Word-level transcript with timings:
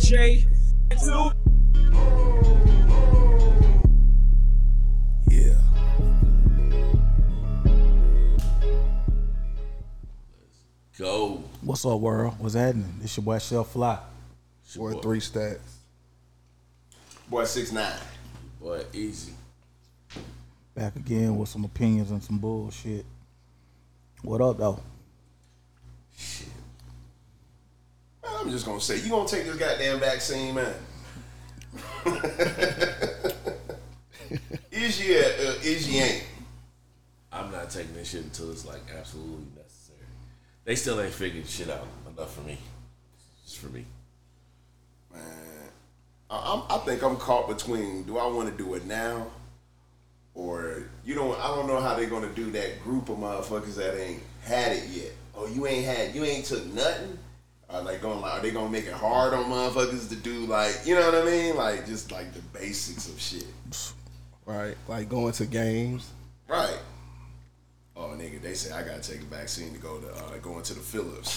J. 0.00 0.46
Two. 1.02 1.30
Yeah. 5.28 5.54
Go. 10.98 11.44
What's 11.60 11.84
up, 11.84 12.00
world? 12.00 12.34
What's 12.38 12.54
happening? 12.54 13.00
It's 13.02 13.16
your 13.16 13.24
boy 13.24 13.38
Chef 13.38 13.66
Fly. 13.68 13.98
Boy, 14.76 14.92
three 14.94 15.20
stacks. 15.20 15.78
Boy, 17.28 17.44
six 17.44 17.70
nine. 17.70 17.92
Boy, 18.60 18.82
easy. 18.92 19.32
Back 20.74 20.96
again 20.96 21.36
with 21.36 21.48
some 21.48 21.64
opinions 21.64 22.10
and 22.10 22.22
some 22.22 22.38
bullshit. 22.38 23.04
What 24.22 24.40
up, 24.40 24.58
though? 24.58 24.80
Shit. 26.16 26.48
Man, 28.22 28.32
I'm 28.50 28.56
just 28.56 28.66
gonna 28.66 28.80
say, 28.80 28.98
you 28.98 29.10
gonna 29.10 29.28
take 29.28 29.44
this 29.44 29.54
goddamn 29.54 30.00
vaccine, 30.00 30.56
man? 30.56 30.74
is 34.72 35.00
you, 35.00 35.14
uh, 35.14 35.54
is 35.62 35.88
you 35.88 36.02
ain't? 36.02 36.24
I'm 37.30 37.52
not 37.52 37.70
taking 37.70 37.94
this 37.94 38.10
shit 38.10 38.24
until 38.24 38.50
it's 38.50 38.66
like 38.66 38.80
absolutely 38.98 39.46
necessary. 39.56 40.00
They 40.64 40.74
still 40.74 41.00
ain't 41.00 41.12
figured 41.12 41.46
shit 41.46 41.70
out 41.70 41.86
enough 42.12 42.34
for 42.34 42.40
me. 42.40 42.58
Just 43.44 43.58
for 43.58 43.68
me. 43.68 43.84
Man, 45.14 45.22
I, 46.28 46.52
I'm, 46.52 46.62
I 46.76 46.78
think 46.78 47.04
I'm 47.04 47.18
caught 47.18 47.46
between. 47.46 48.02
Do 48.02 48.18
I 48.18 48.26
want 48.26 48.50
to 48.50 48.56
do 48.60 48.74
it 48.74 48.84
now, 48.84 49.28
or 50.34 50.88
you 51.04 51.14
don't? 51.14 51.38
I 51.38 51.54
don't 51.54 51.68
know 51.68 51.78
how 51.78 51.94
they're 51.94 52.10
gonna 52.10 52.34
do 52.34 52.50
that 52.50 52.82
group 52.82 53.10
of 53.10 53.18
motherfuckers 53.18 53.76
that 53.76 53.96
ain't 53.96 54.24
had 54.42 54.72
it 54.72 54.88
yet. 54.88 55.12
Oh, 55.36 55.46
you 55.46 55.68
ain't 55.68 55.84
had, 55.84 56.16
you 56.16 56.24
ain't 56.24 56.46
took 56.46 56.66
nothing. 56.74 57.16
Are 57.72 57.84
they 57.84 57.98
gonna 57.98 58.20
are 58.26 58.40
they 58.40 58.50
gonna 58.50 58.68
make 58.68 58.86
it 58.86 58.92
hard 58.92 59.32
on 59.32 59.44
motherfuckers 59.44 60.08
to 60.08 60.16
do 60.16 60.40
like 60.46 60.74
you 60.84 60.94
know 60.96 61.10
what 61.10 61.14
I 61.22 61.24
mean? 61.24 61.56
Like 61.56 61.86
just 61.86 62.10
like 62.10 62.32
the 62.32 62.40
basics 62.58 63.08
of 63.08 63.20
shit. 63.20 63.46
Right. 64.44 64.76
Like 64.88 65.08
going 65.08 65.32
to 65.34 65.46
games. 65.46 66.10
Right. 66.48 66.78
Oh 67.96 68.14
nigga, 68.16 68.40
they 68.42 68.54
say 68.54 68.72
I 68.74 68.82
gotta 68.82 69.00
take 69.02 69.20
a 69.20 69.24
vaccine 69.26 69.72
to 69.72 69.78
go 69.78 69.98
to 70.00 70.08
uh, 70.12 70.38
go 70.42 70.56
into 70.58 70.74
the 70.74 70.80
Phillips. 70.80 71.30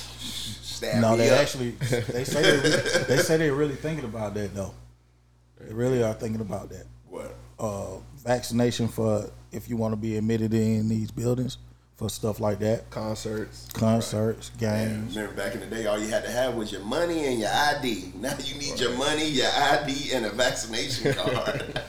Stab 0.61 1.01
No, 1.01 1.11
me 1.11 1.17
they 1.17 1.29
up. 1.29 1.39
actually 1.39 1.71
they 1.71 2.23
say 2.23 2.41
they, 2.41 3.03
they 3.15 3.17
say 3.17 3.37
they're 3.37 3.53
really 3.53 3.75
thinking 3.75 4.05
about 4.05 4.33
that 4.33 4.55
though. 4.55 4.73
They 5.59 5.73
really 5.73 6.01
are 6.03 6.13
thinking 6.13 6.41
about 6.41 6.69
that. 6.69 6.85
what? 7.09 7.35
Uh, 7.59 7.97
vaccination 8.25 8.87
for 8.87 9.29
if 9.51 9.69
you 9.69 9.77
want 9.77 9.91
to 9.91 9.97
be 9.97 10.17
admitted 10.17 10.53
in 10.53 10.89
these 10.89 11.11
buildings 11.11 11.57
for 11.95 12.09
stuff 12.09 12.39
like 12.39 12.59
that, 12.59 12.89
Concerts. 12.89 13.67
concerts, 13.73 14.51
Man, 14.59 14.87
games. 15.03 15.15
remember 15.15 15.35
back 15.35 15.53
in 15.53 15.59
the 15.61 15.67
day, 15.67 15.85
all 15.85 15.99
you 15.99 16.07
had 16.07 16.23
to 16.23 16.31
have 16.31 16.55
was 16.55 16.71
your 16.71 16.81
money 16.81 17.25
and 17.27 17.39
your 17.39 17.49
ID. 17.51 18.13
Now 18.15 18.35
you 18.43 18.55
need 18.59 18.79
your 18.79 18.95
money, 18.97 19.27
your 19.29 19.49
ID, 19.55 20.11
and 20.13 20.25
a 20.25 20.29
vaccination 20.31 21.13
card. 21.15 21.79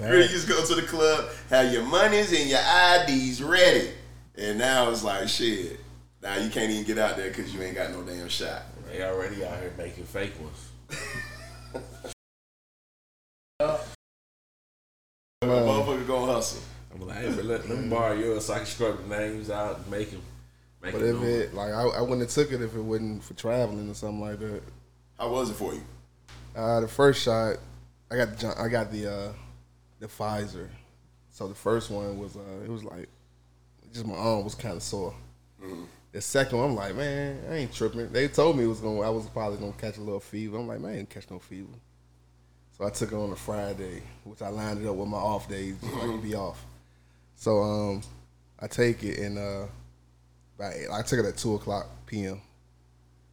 Really, 0.00 0.22
you 0.24 0.28
just 0.28 0.48
go 0.48 0.64
to 0.64 0.74
the 0.74 0.82
club, 0.82 1.30
have 1.48 1.72
your 1.72 1.84
monies 1.84 2.32
and 2.32 2.48
your 2.50 2.60
IDs 2.60 3.42
ready, 3.42 3.90
and 4.36 4.58
now 4.58 4.90
it's 4.90 5.02
like 5.04 5.28
shit. 5.28 5.78
Now 6.22 6.36
you 6.36 6.50
can't 6.50 6.70
even 6.70 6.84
get 6.84 6.98
out 6.98 7.16
there 7.16 7.28
because 7.28 7.52
you 7.54 7.62
ain't 7.62 7.74
got 7.74 7.90
no 7.90 8.02
damn 8.02 8.28
shot. 8.28 8.62
They 8.90 9.02
already 9.02 9.44
out 9.44 9.58
here 9.60 9.72
making 9.78 10.04
fake 10.04 10.34
ones. 10.40 10.68
The 15.40 15.48
motherfucker 15.48 16.06
gonna 16.06 16.32
hustle. 16.32 16.62
I'm 16.94 17.06
like, 17.06 17.16
hey, 17.18 17.32
but 17.34 17.44
let, 17.44 17.68
let 17.68 17.78
me 17.78 17.88
borrow 17.88 18.12
yours 18.14 18.46
so 18.46 18.54
I 18.54 18.58
can 18.58 18.66
scrub 18.66 19.08
the 19.08 19.16
names 19.18 19.50
out 19.50 19.78
and 19.78 19.90
make 19.90 20.10
them. 20.10 20.22
Make 20.82 20.92
But 20.92 21.00
them 21.00 21.16
if 21.16 21.22
know. 21.22 21.28
it 21.28 21.54
like 21.54 21.72
I, 21.72 21.82
I 21.82 22.00
wouldn't 22.00 22.20
have 22.22 22.30
took 22.30 22.52
it 22.52 22.60
if 22.60 22.74
it 22.74 22.80
wasn't 22.80 23.22
for 23.22 23.34
traveling 23.34 23.88
or 23.88 23.94
something 23.94 24.20
like 24.20 24.38
that. 24.40 24.62
How 25.18 25.30
was 25.30 25.50
it 25.50 25.54
for 25.54 25.72
you? 25.74 25.82
Uh, 26.56 26.80
the 26.80 26.88
first 26.88 27.22
shot, 27.22 27.56
I 28.10 28.16
got 28.16 28.30
the 28.30 28.36
John- 28.36 28.58
I 28.58 28.68
got 28.68 28.90
the 28.90 29.06
uh, 29.12 29.32
the 30.00 30.06
Pfizer. 30.08 30.68
So 31.30 31.48
the 31.48 31.54
first 31.54 31.90
one 31.90 32.18
was 32.18 32.36
uh, 32.36 32.40
it 32.64 32.68
was 32.68 32.84
like 32.84 33.08
just 33.92 34.06
my 34.06 34.14
arm 34.14 34.44
was 34.44 34.54
kind 34.54 34.76
of 34.76 34.82
sore. 34.82 35.14
The 36.10 36.20
second 36.20 36.58
one, 36.58 36.70
I'm 36.70 36.74
like, 36.76 36.94
man, 36.96 37.38
I 37.48 37.54
ain't 37.54 37.72
tripping. 37.72 38.12
They 38.12 38.28
told 38.28 38.58
me 38.58 38.64
it 38.64 38.66
was 38.66 38.80
going 38.80 39.02
I 39.02 39.08
was 39.10 39.26
probably 39.28 39.58
gonna 39.58 39.72
catch 39.72 39.96
a 39.96 40.00
little 40.02 40.20
fever. 40.20 40.58
I'm 40.58 40.66
like, 40.66 40.80
man, 40.80 40.94
I 40.94 40.98
ain't 40.98 41.08
catch 41.10 41.30
no 41.30 41.38
fever. 41.38 41.68
So 42.76 42.84
I 42.84 42.90
took 42.90 43.12
it 43.12 43.14
on 43.16 43.30
a 43.30 43.36
Friday, 43.36 44.02
which 44.24 44.42
I 44.42 44.48
lined 44.48 44.84
it 44.84 44.88
up 44.88 44.96
with 44.96 45.08
my 45.08 45.16
off 45.18 45.48
days, 45.48 45.76
just 45.80 45.94
like 45.94 46.22
be 46.22 46.34
off. 46.34 46.62
So 47.42 47.60
um, 47.60 48.02
I 48.60 48.68
take 48.68 49.02
it 49.02 49.18
and 49.18 49.36
uh, 49.36 49.66
by 50.56 50.74
eight, 50.74 50.86
I 50.92 51.02
took 51.02 51.18
it 51.18 51.24
at 51.26 51.36
two 51.36 51.56
o'clock 51.56 51.88
p.m. 52.06 52.40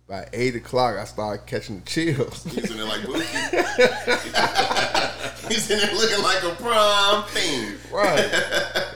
By 0.08 0.28
eight 0.34 0.56
o'clock, 0.56 0.98
I 0.98 1.06
started 1.06 1.46
catching 1.46 1.82
the 1.82 1.86
chills. 1.86 2.44
He's 2.46 2.72
in 2.72 2.78
there 2.78 2.88
like 2.88 3.06
Bookie. 3.06 3.20
He's 5.54 5.70
in 5.70 5.78
there 5.78 5.94
looking 5.94 6.24
like 6.24 6.42
a 6.42 6.56
prom 6.60 7.24
thing. 7.26 7.76
Right. 7.94 8.32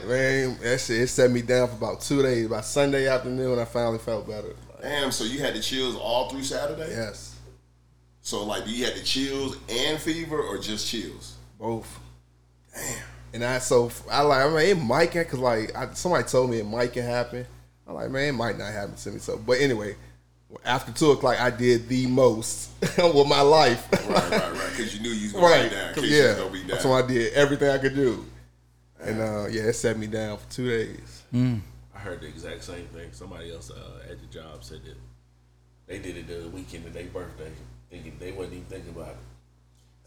Man, 0.08 0.58
that 0.62 0.80
shit 0.80 1.02
it 1.02 1.06
set 1.06 1.30
me 1.30 1.42
down 1.42 1.68
for 1.68 1.74
about 1.76 2.00
two 2.00 2.20
days. 2.20 2.48
By 2.48 2.62
Sunday 2.62 3.06
afternoon, 3.06 3.60
I 3.60 3.66
finally 3.66 3.98
felt 3.98 4.26
better. 4.26 4.56
Damn, 4.82 5.12
so 5.12 5.22
you 5.22 5.38
had 5.38 5.54
the 5.54 5.60
chills 5.60 5.94
all 5.94 6.28
through 6.28 6.42
Saturday? 6.42 6.90
Yes, 6.90 7.36
So 8.20 8.44
like, 8.44 8.64
do 8.64 8.72
you 8.72 8.84
had 8.84 8.96
the 8.96 9.04
chills 9.04 9.58
and 9.68 9.96
fever, 10.00 10.42
or 10.42 10.58
just 10.58 10.88
chills? 10.88 11.36
both. 11.56 12.00
Damn. 12.74 13.13
And 13.34 13.44
I 13.44 13.58
so 13.58 13.90
I 14.10 14.22
like 14.22 14.46
I 14.46 14.48
mean 14.48 14.58
it 14.60 14.80
might 14.80 15.10
can 15.10 15.24
cause 15.26 15.40
like 15.40 15.74
I, 15.76 15.92
somebody 15.94 16.24
told 16.24 16.50
me 16.50 16.60
it 16.60 16.66
might 16.66 16.92
can 16.92 17.02
happen. 17.02 17.44
I'm 17.86 17.94
like 17.94 18.10
man, 18.10 18.28
it 18.28 18.32
might 18.32 18.56
not 18.56 18.72
happen 18.72 18.94
to 18.94 19.10
me. 19.10 19.18
So, 19.18 19.36
but 19.36 19.58
anyway, 19.60 19.96
after 20.64 20.92
two 20.92 21.10
o'clock, 21.10 21.40
I 21.40 21.50
did 21.50 21.88
the 21.88 22.06
most 22.06 22.70
with 22.80 23.26
my 23.28 23.40
life. 23.40 23.86
Right, 23.92 24.08
right, 24.08 24.30
right. 24.30 24.70
Because 24.70 24.94
you 24.96 25.02
knew 25.02 25.10
you 25.10 25.24
was 25.24 25.32
gonna 25.32 25.46
right. 25.46 25.68
be 25.70 25.74
down. 25.76 25.88
in 25.88 25.94
'Cause, 25.94 26.02
case 26.04 26.12
you 26.12 26.22
was 26.22 26.30
yeah. 26.30 26.42
gonna 26.42 26.50
be 26.52 26.62
down. 26.62 26.80
So 26.80 26.92
I 26.92 27.02
did 27.06 27.32
everything 27.34 27.68
I 27.70 27.78
could 27.78 27.94
do. 27.96 28.24
And 29.00 29.20
uh, 29.20 29.46
yeah, 29.50 29.62
it 29.64 29.72
set 29.74 29.98
me 29.98 30.06
down 30.06 30.38
for 30.38 30.50
two 30.50 30.68
days. 30.68 31.22
I 31.34 31.98
heard 31.98 32.20
the 32.20 32.28
exact 32.28 32.62
same 32.62 32.86
thing. 32.86 33.08
Somebody 33.12 33.52
else 33.52 33.70
uh, 33.70 34.10
at 34.10 34.20
the 34.20 34.26
job 34.26 34.62
said 34.62 34.80
that 34.84 34.96
they 35.88 35.98
did 35.98 36.16
it 36.16 36.28
the 36.28 36.48
weekend 36.50 36.86
of 36.86 36.92
their 36.94 37.04
birthday, 37.06 37.50
thinking 37.90 38.16
they 38.20 38.30
wasn't 38.32 38.54
even 38.54 38.66
thinking 38.66 38.90
about 38.90 39.08
it. 39.08 39.16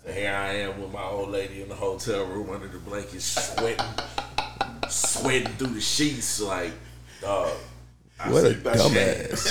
So 0.07 0.13
here 0.13 0.31
I 0.33 0.53
am 0.59 0.81
with 0.81 0.91
my 0.93 1.03
old 1.03 1.29
lady 1.31 1.61
in 1.61 1.67
the 1.67 1.75
hotel 1.75 2.23
room 2.25 2.49
under 2.49 2.69
the 2.69 2.77
blankets, 2.79 3.25
sweating, 3.25 3.85
sweating 4.87 5.49
through 5.57 5.73
the 5.73 5.81
sheets, 5.81 6.39
like, 6.39 6.71
dog. 7.21 7.51
I 8.17 8.31
What 8.31 8.45
a 8.45 8.53
said, 8.53 8.63
"That 8.63 8.77
shit- 8.79 9.31
dumbass. 9.31 9.47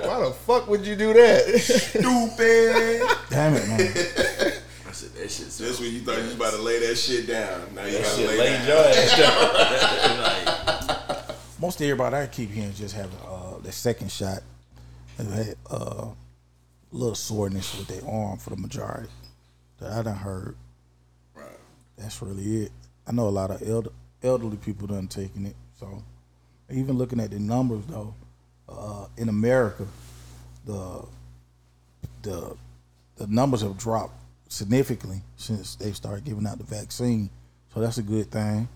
Why 0.06 0.20
the 0.24 0.30
fuck 0.32 0.68
would 0.68 0.86
you 0.86 0.94
do 0.96 1.12
that? 1.12 1.60
Stupid. 1.60 3.02
Damn 3.30 3.54
it, 3.56 3.66
man. 3.68 3.80
I 3.80 4.92
said 4.92 5.12
that 5.14 5.28
shit. 5.30 5.48
That's 5.48 5.80
when 5.80 5.92
you 5.92 6.00
thought 6.00 6.18
you 6.18 6.22
was 6.24 6.34
about 6.34 6.52
to 6.54 6.62
lay 6.62 6.78
that 6.86 6.96
shit 6.96 7.26
down. 7.26 7.74
Now 7.74 7.84
you 7.84 7.92
That 7.98 8.02
gotta 8.04 8.16
shit 8.16 8.28
lay 8.28 8.38
laid 8.38 8.58
down. 8.58 8.66
your 8.68 8.78
ass 8.78 9.18
down. 10.06 11.18
like, 11.18 11.36
Most 11.60 11.82
everybody 11.82 12.16
I 12.16 12.26
keep 12.28 12.50
hearing 12.52 12.72
just 12.74 12.94
having 12.94 13.18
uh, 13.28 13.58
the 13.60 13.72
second 13.72 14.10
shot 14.12 14.42
have 15.18 15.30
had 15.32 15.56
uh, 15.70 15.74
a 16.06 16.14
little 16.92 17.14
soreness 17.14 17.76
with 17.76 17.88
their 17.88 18.08
arm 18.10 18.38
for 18.38 18.50
the 18.50 18.56
majority 18.56 19.08
that 19.78 19.92
I 19.92 20.02
done 20.02 20.16
heard. 20.16 20.56
Right. 21.34 21.46
That's 21.96 22.20
really 22.22 22.64
it. 22.64 22.72
I 23.06 23.12
know 23.12 23.28
a 23.28 23.30
lot 23.30 23.50
of 23.50 23.66
elder, 23.68 23.90
elderly 24.22 24.56
people 24.56 24.86
done 24.86 25.08
taking 25.08 25.46
it. 25.46 25.56
So 25.78 26.02
even 26.70 26.98
looking 26.98 27.20
at 27.20 27.30
the 27.30 27.38
numbers 27.38 27.84
though, 27.86 28.14
uh, 28.68 29.06
in 29.16 29.28
America, 29.28 29.86
the 30.64 31.04
the 32.22 32.56
the 33.16 33.26
numbers 33.26 33.62
have 33.62 33.76
dropped 33.76 34.14
significantly 34.48 35.22
since 35.36 35.76
they 35.76 35.92
started 35.92 36.24
giving 36.24 36.46
out 36.46 36.58
the 36.58 36.64
vaccine. 36.64 37.30
So 37.72 37.80
that's 37.80 37.98
a 37.98 38.02
good 38.02 38.30
thing. 38.30 38.68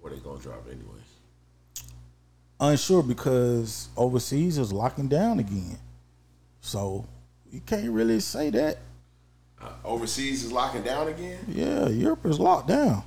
where 0.00 0.12
they 0.12 0.20
gonna 0.20 0.40
drop 0.40 0.66
anyway? 0.66 1.00
Unsure 2.60 3.02
because 3.02 3.88
overseas 3.96 4.56
is 4.58 4.72
locking 4.72 5.08
down 5.08 5.40
again. 5.40 5.78
So 6.60 7.06
you 7.52 7.60
can't 7.60 7.90
really 7.90 8.18
say 8.18 8.50
that. 8.50 8.78
Uh, 9.60 9.68
overseas 9.84 10.42
is 10.42 10.50
locking 10.50 10.82
down 10.82 11.06
again. 11.06 11.38
Yeah, 11.46 11.88
Europe 11.88 12.26
is 12.26 12.40
locked 12.40 12.66
down. 12.66 13.04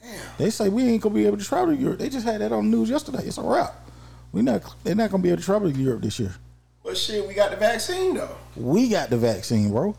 Damn. 0.00 0.20
They 0.38 0.50
say 0.50 0.68
we 0.68 0.84
ain't 0.84 1.02
gonna 1.02 1.14
be 1.14 1.26
able 1.26 1.38
to 1.38 1.44
travel 1.44 1.74
to 1.74 1.80
Europe. 1.80 1.98
They 1.98 2.08
just 2.08 2.24
had 2.24 2.40
that 2.40 2.52
on 2.52 2.70
the 2.70 2.76
news 2.76 2.88
yesterday. 2.90 3.24
It's 3.24 3.38
a 3.38 3.42
wrap. 3.42 3.74
We 4.32 4.42
not 4.42 4.62
they're 4.84 4.94
not 4.94 5.10
gonna 5.10 5.22
be 5.22 5.30
able 5.30 5.38
to 5.38 5.44
travel 5.44 5.72
to 5.72 5.76
Europe 5.76 6.02
this 6.02 6.20
year. 6.20 6.34
But 6.84 6.96
shit, 6.96 7.26
we 7.26 7.34
got 7.34 7.50
the 7.50 7.56
vaccine 7.56 8.14
though. 8.14 8.36
We 8.54 8.88
got 8.88 9.10
the 9.10 9.16
vaccine, 9.16 9.70
bro. 9.70 9.96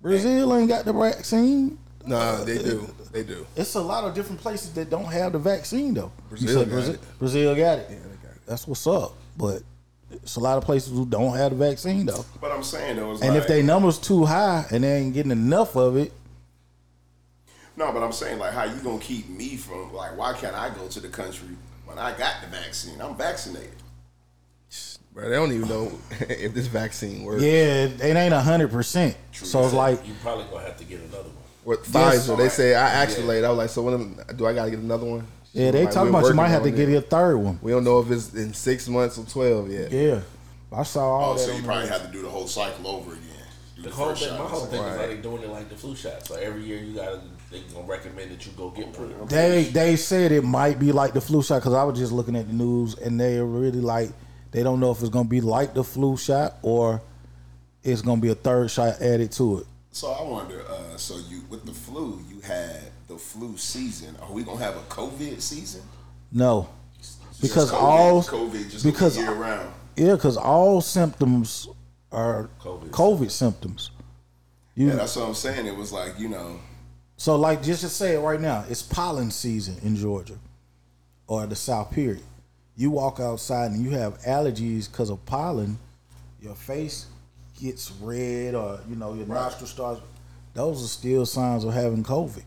Brazil 0.00 0.54
ain't 0.54 0.68
got 0.68 0.84
the 0.84 0.92
vaccine. 0.92 1.78
nah, 2.06 2.44
they 2.44 2.58
do. 2.58 2.88
They 3.12 3.22
do. 3.22 3.46
It's 3.56 3.74
a 3.74 3.80
lot 3.80 4.04
of 4.04 4.14
different 4.14 4.40
places 4.40 4.72
that 4.74 4.90
don't 4.90 5.06
have 5.06 5.32
the 5.32 5.38
vaccine 5.38 5.94
though. 5.94 6.12
Brazil 6.28 6.64
got 6.64 6.70
Brazil, 6.70 6.94
it. 6.94 7.18
Brazil 7.18 7.54
got 7.54 7.78
it. 7.78 7.86
Yeah, 7.90 7.96
they 7.96 8.28
got 8.28 8.36
it. 8.36 8.42
That's 8.46 8.66
what's 8.66 8.86
up. 8.86 9.14
But 9.36 9.62
it's 10.10 10.36
a 10.36 10.40
lot 10.40 10.58
of 10.58 10.64
places 10.64 10.92
who 10.92 11.04
don't 11.06 11.36
have 11.36 11.50
the 11.50 11.56
vaccine 11.56 12.06
though. 12.06 12.24
But 12.40 12.50
I'm 12.52 12.62
saying 12.62 12.96
though, 12.96 13.12
it's 13.12 13.22
And 13.22 13.34
like, 13.34 13.42
if 13.42 13.48
they 13.48 13.62
numbers 13.62 13.98
too 13.98 14.24
high 14.24 14.66
and 14.70 14.84
they 14.84 14.96
ain't 14.98 15.14
getting 15.14 15.32
enough 15.32 15.76
of 15.76 15.96
it, 15.96 16.12
no, 17.76 17.92
but 17.92 18.02
I'm 18.02 18.12
saying 18.12 18.38
like, 18.38 18.52
how 18.52 18.64
you 18.64 18.80
gonna 18.80 18.98
keep 18.98 19.28
me 19.28 19.56
from 19.56 19.92
like? 19.94 20.16
Why 20.16 20.32
can't 20.32 20.54
I 20.54 20.70
go 20.70 20.88
to 20.88 21.00
the 21.00 21.08
country 21.08 21.48
when 21.86 21.98
I 21.98 22.16
got 22.16 22.40
the 22.40 22.48
vaccine? 22.48 23.00
I'm 23.00 23.16
vaccinated. 23.16 23.70
Bro, 25.12 25.30
they 25.30 25.36
don't 25.36 25.52
even 25.52 25.68
know 25.68 25.92
if 26.20 26.54
this 26.54 26.66
vaccine 26.66 27.24
works. 27.24 27.42
Yeah, 27.42 27.84
it, 27.84 28.00
it 28.00 28.16
ain't 28.16 28.32
hundred 28.32 28.70
percent. 28.70 29.16
So 29.32 29.64
it's 29.64 29.72
like 29.74 30.06
you 30.06 30.14
probably 30.22 30.44
gonna 30.44 30.64
have 30.64 30.76
to 30.78 30.84
get 30.84 31.00
another 31.00 31.24
one. 31.28 31.34
With 31.64 31.92
Yes. 31.92 32.28
Pfizer, 32.28 32.36
they 32.38 32.48
say 32.48 32.74
I 32.74 32.88
actually 32.88 33.22
the 33.22 33.28
lady. 33.28 33.46
I 33.46 33.50
was 33.50 33.58
like, 33.58 33.70
so 33.70 33.82
when 33.82 34.18
do 34.36 34.46
I 34.46 34.54
got 34.54 34.64
to 34.64 34.70
get 34.70 34.80
another 34.80 35.06
one? 35.06 35.26
She 35.52 35.60
yeah, 35.60 35.70
they 35.70 35.84
like, 35.84 35.94
talking 35.94 36.10
about 36.10 36.26
you 36.26 36.34
might 36.34 36.48
have 36.48 36.62
to 36.62 36.70
on 36.70 36.76
get 36.76 36.88
it." 36.88 36.94
a 36.96 37.00
third 37.00 37.36
one. 37.38 37.58
We 37.62 37.72
don't 37.72 37.84
know 37.84 38.00
if 38.00 38.10
it's 38.10 38.34
in 38.34 38.52
six 38.54 38.88
months 38.88 39.18
or 39.18 39.24
twelve 39.24 39.70
yet. 39.70 39.90
Yeah, 39.90 40.20
I 40.72 40.82
saw 40.82 41.04
all 41.08 41.32
Oh, 41.32 41.34
that. 41.34 41.40
so 41.46 41.56
you 41.56 41.62
probably 41.62 41.88
have 41.88 42.06
to 42.06 42.12
do 42.12 42.22
the 42.22 42.28
whole 42.28 42.46
cycle 42.46 42.86
over 42.86 43.12
again. 43.12 43.22
Do 43.76 43.82
The 43.82 43.88
the 43.90 43.94
whole 43.94 44.14
thing, 44.14 44.30
my 44.32 44.36
whole 44.44 44.66
thing 44.66 44.80
is 44.80 44.86
Right. 44.86 44.96
like 44.98 45.08
they 45.08 45.16
doing 45.22 45.42
it 45.42 45.50
like 45.50 45.68
the 45.68 45.76
flu 45.76 45.94
shot. 45.96 46.26
So 46.26 46.34
every 46.34 46.62
year 46.64 46.78
you 46.78 46.94
gotta 46.94 47.20
they 47.50 47.60
gonna 47.72 47.86
recommend 47.86 48.30
that 48.32 48.44
you 48.44 48.52
go 48.56 48.70
get 48.70 48.86
one. 48.98 49.26
They 49.28 49.64
they 49.64 49.96
said 49.96 50.32
it 50.32 50.44
might 50.44 50.78
be 50.78 50.92
like 50.92 51.14
the 51.14 51.20
flu 51.20 51.42
shot 51.42 51.60
because 51.60 51.74
I 51.74 51.84
was 51.84 51.98
just 51.98 52.12
looking 52.12 52.36
at 52.36 52.46
the 52.48 52.52
news 52.54 52.96
and 52.98 53.18
they 53.20 53.38
really 53.40 53.80
like 53.80 54.10
they 54.50 54.62
don't 54.62 54.80
know 54.80 54.90
if 54.90 55.00
it's 55.00 55.10
gonna 55.10 55.28
be 55.28 55.40
like 55.40 55.74
the 55.74 55.84
flu 55.84 56.16
shot 56.16 56.56
or 56.62 57.00
it's 57.84 58.02
gonna 58.02 58.20
be 58.20 58.28
a 58.30 58.34
third 58.34 58.70
shot 58.70 59.00
added 59.00 59.30
to 59.32 59.58
it. 59.58 59.66
So 59.92 60.10
I 60.10 60.22
wonder. 60.22 60.62
Uh, 60.68 60.96
so 60.96 61.16
you 61.30 61.42
with 61.48 61.64
the 61.64 61.72
flu, 61.72 62.20
you 62.28 62.40
had 62.40 62.80
the 63.08 63.16
flu 63.16 63.56
season. 63.56 64.14
Are 64.22 64.32
we 64.32 64.44
gonna 64.44 64.58
have 64.58 64.76
a 64.76 64.80
COVID 64.82 65.40
season? 65.40 65.82
No, 66.30 66.68
because 67.40 67.72
COVID, 67.72 67.82
all 67.82 68.22
COVID 68.22 68.70
just 68.70 68.84
because 68.84 69.16
year 69.16 69.32
round. 69.32 69.72
yeah, 69.96 70.14
because 70.14 70.36
all 70.36 70.80
symptoms 70.80 71.68
are 72.12 72.50
COVID 72.60 72.90
COVID, 72.90 73.30
symptoms. 73.30 73.90
You 74.74 74.88
Yeah, 74.88 74.96
that's 74.96 75.16
what 75.16 75.26
I'm 75.26 75.34
saying. 75.34 75.66
It 75.66 75.76
was 75.76 75.90
like 75.90 76.18
you 76.18 76.28
know, 76.28 76.60
so 77.16 77.36
like 77.36 77.62
just 77.62 77.80
to 77.80 77.88
say 77.88 78.14
it 78.14 78.20
right 78.20 78.40
now, 78.40 78.64
it's 78.68 78.82
pollen 78.82 79.30
season 79.30 79.76
in 79.82 79.96
Georgia 79.96 80.38
or 81.26 81.46
the 81.46 81.56
South. 81.56 81.90
Period. 81.90 82.22
You 82.76 82.90
walk 82.90 83.18
outside 83.18 83.72
and 83.72 83.82
you 83.82 83.90
have 83.90 84.20
allergies 84.20 84.88
because 84.88 85.10
of 85.10 85.24
pollen. 85.26 85.78
Your 86.40 86.54
face 86.54 87.06
gets 87.60 87.90
red, 87.90 88.54
or 88.54 88.80
you 88.88 88.94
know 88.94 89.14
your 89.14 89.26
nostril 89.26 89.66
starts. 89.66 90.00
Those 90.54 90.84
are 90.84 90.88
still 90.88 91.26
signs 91.26 91.64
of 91.64 91.72
having 91.72 92.04
COVID. 92.04 92.44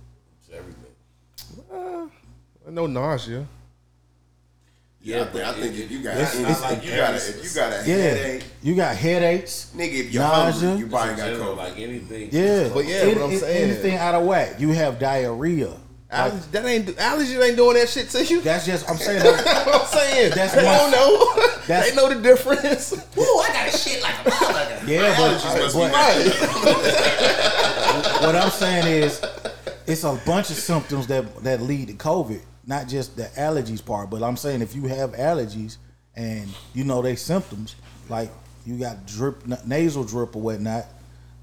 It's 2.71 2.77
everything. 2.79 2.93
No 2.93 3.01
nausea. 3.01 3.47
yeah. 5.03 5.27
but 5.31 5.41
I 5.43 5.53
think 5.53 5.75
if 5.77 5.91
you 5.91 6.03
got, 6.03 6.13
It's- 6.15 6.35
if 6.35 6.49
it's 6.49 6.61
like 6.61 6.83
you 6.85 6.95
got, 6.95 7.13
a, 7.13 7.17
if 7.17 7.43
you 7.43 7.49
got 7.55 7.73
a 7.73 7.75
Yeah, 7.89 7.95
headache, 7.95 8.43
you 8.63 8.75
got 8.75 8.95
headaches. 8.95 9.67
nigga, 9.75 9.93
if 9.93 10.11
you're 10.13 10.23
Nausea. 10.23 10.69
hungry, 10.69 10.85
you 10.85 10.91
probably 10.91 11.15
got 11.15 11.25
general, 11.25 11.53
COVID. 11.55 11.57
like 11.57 11.77
anything. 11.79 12.29
Yeah, 12.31 12.69
But 12.73 12.85
yeah, 12.87 12.95
Any- 12.97 13.13
what 13.15 13.23
I'm 13.23 13.29
any- 13.31 13.39
saying- 13.39 13.69
anything 13.71 13.95
out 13.97 14.15
of 14.15 14.25
whack. 14.25 14.59
You 14.59 14.69
have 14.71 14.99
diarrhea. 14.99 15.73
Allergy, 16.13 16.43
that 16.51 16.65
ain't 16.65 16.87
allergies 16.97 17.41
ain't 17.41 17.55
doing 17.55 17.75
that 17.77 17.87
shit 17.87 18.09
to 18.09 18.25
you. 18.25 18.41
That's 18.41 18.65
just 18.65 18.89
I'm 18.89 18.97
saying. 19.07 19.23
That, 19.23 19.45
That's 19.45 19.65
what 19.65 19.75
I'm 19.81 19.87
saying. 19.87 20.31
That's 20.35 20.53
they 20.53 20.61
don't 20.61 20.91
know. 20.91 21.35
that's- 21.67 21.89
they 21.89 21.95
know 21.95 22.09
the 22.13 22.21
difference. 22.21 22.91
Ooh, 23.17 23.21
I 23.39 23.47
got 23.53 23.73
a 23.73 23.77
shit 23.77 24.01
like 24.03 24.15
a 24.15 24.29
motherfucker. 24.29 24.87
yeah, 24.89 25.15
but, 25.17 25.39
Allergies 25.39 25.57
must 25.57 25.75
but 25.75 25.91
be 28.19 28.25
what 28.25 28.35
I'm 28.35 28.49
saying 28.51 28.87
is, 29.03 29.21
it's 29.87 30.03
a 30.03 30.19
bunch 30.25 30.49
of 30.49 30.57
symptoms 30.57 31.07
that 31.07 31.43
that 31.45 31.61
lead 31.61 31.87
to 31.87 31.93
COVID, 31.93 32.41
not 32.65 32.87
just 32.87 33.15
the 33.15 33.23
allergies 33.37 33.83
part. 33.83 34.09
But 34.09 34.23
I'm 34.23 34.37
saying 34.37 34.61
if 34.61 34.75
you 34.75 34.83
have 34.87 35.11
allergies 35.13 35.77
and 36.15 36.47
you 36.73 36.83
know 36.83 37.01
they 37.01 37.15
symptoms, 37.15 37.75
like 38.09 38.29
you 38.65 38.77
got 38.77 39.05
drip, 39.07 39.43
nasal 39.65 40.03
drip 40.03 40.35
or 40.35 40.41
whatnot, 40.41 40.85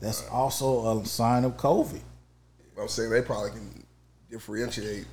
that's 0.01 0.27
also 0.29 0.99
a 1.01 1.05
sign 1.07 1.45
of 1.45 1.57
COVID. 1.57 2.01
I'm 2.81 2.89
saying 2.89 3.11
they 3.11 3.23
probably 3.23 3.51
can 3.51 3.85
differentiate 4.31 5.07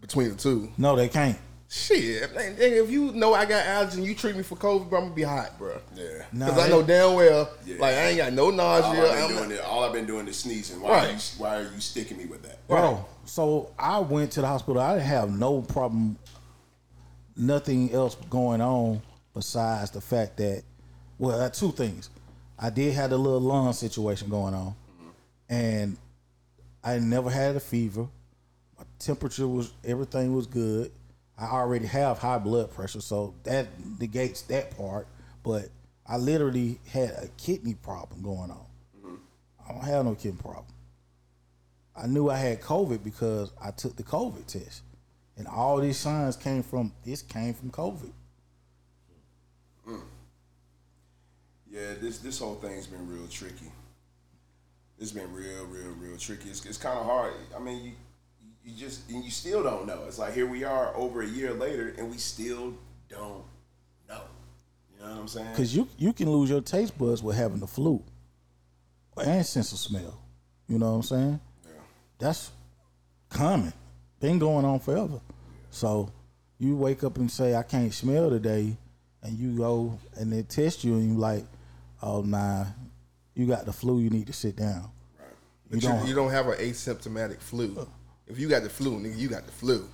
between 0.00 0.28
the 0.30 0.36
two. 0.36 0.70
No, 0.78 0.94
they 0.94 1.08
can't. 1.08 1.36
Shit, 1.68 2.32
man, 2.32 2.54
if 2.58 2.88
you 2.92 3.10
know 3.10 3.34
I 3.34 3.44
got 3.44 3.64
allergies 3.64 3.94
and 3.96 4.04
you 4.04 4.14
treat 4.14 4.36
me 4.36 4.44
for 4.44 4.54
COVID, 4.54 4.88
bro, 4.88 5.00
I'm 5.00 5.04
gonna 5.06 5.16
be 5.16 5.22
hot, 5.24 5.58
bro. 5.58 5.76
Yeah. 5.96 6.22
Nah, 6.32 6.46
Because 6.46 6.64
I 6.64 6.68
know 6.68 6.80
damn 6.84 7.14
well, 7.14 7.50
Yeah. 7.64 7.78
like 7.80 7.94
I 7.96 8.06
ain't 8.10 8.18
got 8.18 8.32
no 8.34 8.44
All 8.44 8.52
nausea. 8.52 8.88
I've 9.02 9.10
been 9.10 9.18
I'm- 9.18 9.34
doing 9.36 9.50
is 9.50 9.60
all 9.60 9.82
I've 9.82 9.92
been 9.92 10.06
doing 10.06 10.28
is 10.28 10.36
sneezing. 10.36 10.80
Why 10.80 10.90
Right. 10.90 11.08
are 11.08 11.12
you 11.12 11.18
why 11.38 11.56
are 11.56 11.62
you 11.62 11.80
sticking 11.80 12.18
me 12.18 12.26
with 12.26 12.44
that? 12.44 12.64
Bro, 12.68 13.04
so 13.26 13.70
I 13.78 13.98
went 13.98 14.32
to 14.32 14.40
the 14.40 14.46
hospital. 14.46 14.80
I 14.80 14.94
didn't 14.94 15.08
have 15.08 15.38
no 15.38 15.62
problem, 15.62 16.16
nothing 17.36 17.92
else 17.92 18.14
going 18.30 18.60
on 18.60 19.02
besides 19.34 19.90
the 19.90 20.00
fact 20.00 20.38
that, 20.38 20.62
well, 21.18 21.50
two 21.50 21.72
things. 21.72 22.10
I 22.58 22.70
did 22.70 22.94
have 22.94 23.12
a 23.12 23.16
little 23.16 23.40
lung 23.40 23.72
situation 23.74 24.30
going 24.30 24.54
on, 24.54 24.74
and 25.48 25.96
I 26.82 26.98
never 26.98 27.28
had 27.28 27.56
a 27.56 27.60
fever. 27.60 28.08
My 28.78 28.84
temperature 28.98 29.46
was 29.46 29.72
everything 29.84 30.34
was 30.34 30.46
good. 30.46 30.90
I 31.38 31.46
already 31.46 31.86
have 31.86 32.18
high 32.18 32.38
blood 32.38 32.72
pressure, 32.72 33.02
so 33.02 33.34
that 33.42 33.66
negates 33.98 34.42
that 34.42 34.76
part. 34.76 35.06
But 35.42 35.68
I 36.06 36.16
literally 36.16 36.80
had 36.88 37.10
a 37.10 37.28
kidney 37.36 37.74
problem 37.74 38.22
going 38.22 38.50
on. 38.50 38.66
Mm-hmm. 38.98 39.14
I 39.68 39.72
don't 39.72 39.84
have 39.84 40.04
no 40.06 40.14
kidney 40.14 40.40
problem. 40.40 40.64
I 41.96 42.06
knew 42.06 42.28
I 42.28 42.36
had 42.36 42.60
COVID 42.60 43.02
because 43.02 43.52
I 43.62 43.70
took 43.70 43.96
the 43.96 44.02
COVID 44.02 44.46
test, 44.46 44.82
and 45.36 45.46
all 45.46 45.78
these 45.78 45.96
signs 45.96 46.36
came 46.36 46.62
from 46.62 46.92
this 47.04 47.22
came 47.22 47.54
from 47.54 47.70
COVID. 47.70 48.12
Mm. 49.88 50.00
Yeah, 51.70 51.94
this 52.00 52.18
this 52.18 52.38
whole 52.38 52.56
thing's 52.56 52.86
been 52.86 53.08
real 53.08 53.26
tricky. 53.28 53.70
It's 54.98 55.12
been 55.12 55.32
real, 55.32 55.66
real, 55.66 55.92
real 55.92 56.16
tricky. 56.16 56.48
It's, 56.48 56.64
it's 56.64 56.78
kind 56.78 56.98
of 56.98 57.04
hard. 57.04 57.34
I 57.54 57.58
mean, 57.58 57.84
you 57.84 57.92
you 58.64 58.76
just 58.76 59.08
and 59.10 59.24
you 59.24 59.30
still 59.30 59.62
don't 59.62 59.86
know. 59.86 60.04
It's 60.06 60.18
like 60.18 60.34
here 60.34 60.46
we 60.46 60.64
are 60.64 60.94
over 60.96 61.22
a 61.22 61.26
year 61.26 61.52
later, 61.54 61.94
and 61.98 62.10
we 62.10 62.18
still 62.18 62.74
don't 63.08 63.44
know. 64.08 64.22
You 64.94 65.04
know 65.04 65.10
what 65.12 65.20
I'm 65.20 65.28
saying? 65.28 65.50
Because 65.50 65.74
you 65.74 65.88
you 65.98 66.12
can 66.12 66.30
lose 66.30 66.50
your 66.50 66.60
taste 66.60 66.98
buds 66.98 67.22
with 67.22 67.36
having 67.36 67.60
the 67.60 67.66
flu 67.66 68.02
and 69.16 69.46
sense 69.46 69.72
of 69.72 69.78
smell. 69.78 70.20
You 70.68 70.78
know 70.78 70.90
what 70.90 70.96
I'm 70.96 71.02
saying? 71.02 71.40
That's 72.18 72.50
common. 73.30 73.72
Been 74.20 74.38
going 74.38 74.64
on 74.64 74.80
forever. 74.80 75.20
So 75.70 76.10
you 76.58 76.76
wake 76.76 77.04
up 77.04 77.16
and 77.18 77.30
say 77.30 77.54
I 77.54 77.62
can't 77.62 77.92
smell 77.92 78.30
today, 78.30 78.76
and 79.22 79.38
you 79.38 79.56
go 79.56 79.98
and 80.16 80.32
they 80.32 80.42
test 80.42 80.84
you 80.84 80.94
and 80.94 81.12
you 81.12 81.18
like, 81.18 81.44
oh 82.02 82.22
nah, 82.22 82.64
you 83.34 83.46
got 83.46 83.66
the 83.66 83.72
flu. 83.72 84.00
You 84.00 84.10
need 84.10 84.26
to 84.28 84.32
sit 84.32 84.56
down. 84.56 84.90
Right. 85.18 85.28
But 85.70 85.82
You 85.82 85.88
you, 85.88 85.94
don't- 85.94 86.08
you 86.08 86.14
don't 86.14 86.30
have 86.30 86.46
an 86.48 86.58
asymptomatic 86.58 87.40
flu. 87.40 87.86
If 88.26 88.38
you 88.40 88.48
got 88.48 88.62
the 88.64 88.70
flu, 88.70 88.98
nigga, 88.98 89.16
you 89.16 89.28
got 89.28 89.46
the 89.46 89.52
flu. 89.52 89.86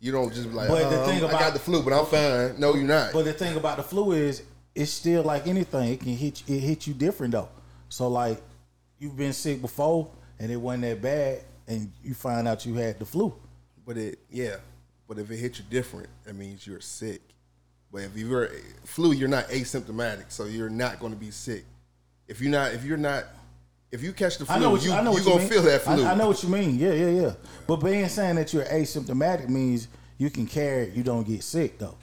You 0.00 0.12
don't 0.12 0.32
just 0.32 0.48
be 0.48 0.54
like, 0.54 0.68
But 0.68 0.88
the 0.90 1.00
"Uh, 1.02 1.06
thing 1.06 1.24
I 1.24 1.30
got 1.32 1.52
the 1.52 1.58
flu, 1.58 1.82
but 1.82 1.92
I'm 1.92 2.06
fine. 2.06 2.58
No, 2.60 2.74
you're 2.74 2.84
not. 2.84 3.12
But 3.12 3.24
the 3.24 3.32
thing 3.32 3.56
about 3.56 3.76
the 3.78 3.82
flu 3.82 4.12
is, 4.12 4.42
it's 4.74 4.92
still 4.92 5.24
like 5.24 5.46
anything. 5.48 5.92
It 5.92 6.00
can 6.00 6.16
hit 6.16 6.48
you, 6.48 6.56
it 6.56 6.60
hit 6.60 6.86
you 6.86 6.94
different 6.94 7.32
though. 7.32 7.48
So 7.88 8.06
like, 8.08 8.40
you've 9.00 9.16
been 9.16 9.32
sick 9.32 9.60
before 9.60 10.08
and 10.38 10.52
it 10.52 10.56
wasn't 10.56 10.84
that 10.84 11.02
bad, 11.02 11.40
and 11.68 11.92
you 12.02 12.14
find 12.14 12.48
out 12.48 12.66
you 12.66 12.74
had 12.74 12.98
the 12.98 13.04
flu. 13.04 13.32
But 13.86 13.96
it, 13.96 14.18
yeah. 14.30 14.56
But 15.06 15.18
if 15.18 15.30
it 15.30 15.36
hits 15.36 15.58
you 15.58 15.64
different, 15.70 16.08
that 16.24 16.34
means 16.34 16.66
you're 16.66 16.80
sick. 16.80 17.20
But 17.92 18.02
if 18.02 18.16
you're 18.16 18.50
flu, 18.84 19.12
you're 19.12 19.28
not 19.28 19.48
asymptomatic, 19.48 20.24
so 20.28 20.44
you're 20.44 20.68
not 20.68 21.00
going 21.00 21.12
to 21.12 21.18
be 21.18 21.30
sick. 21.30 21.64
If 22.26 22.40
you're 22.40 22.50
not, 22.50 22.74
if 22.74 22.84
you're 22.84 22.98
not, 22.98 23.24
if 23.90 24.02
you 24.02 24.12
catch 24.12 24.36
the 24.36 24.44
flu, 24.44 24.54
I 24.54 24.58
know 24.58 24.70
what 24.70 24.82
you, 24.82 24.90
you, 24.90 24.96
I 24.96 25.02
know 25.02 25.12
you 25.12 25.18
you 25.20 25.24
gonna 25.24 25.38
mean. 25.38 25.48
feel 25.48 25.62
that 25.62 25.80
flu. 25.82 26.04
I, 26.04 26.12
I 26.12 26.14
know 26.14 26.28
what 26.28 26.42
you 26.42 26.50
mean. 26.50 26.78
Yeah, 26.78 26.92
yeah, 26.92 27.08
yeah. 27.08 27.32
But 27.66 27.76
being 27.76 28.06
saying 28.08 28.36
that 28.36 28.52
you're 28.52 28.64
asymptomatic 28.64 29.48
means 29.48 29.88
you 30.18 30.28
can 30.28 30.46
carry 30.46 30.88
it. 30.88 30.94
You 30.94 31.02
don't 31.02 31.26
get 31.26 31.42
sick 31.42 31.78
though. 31.78 31.96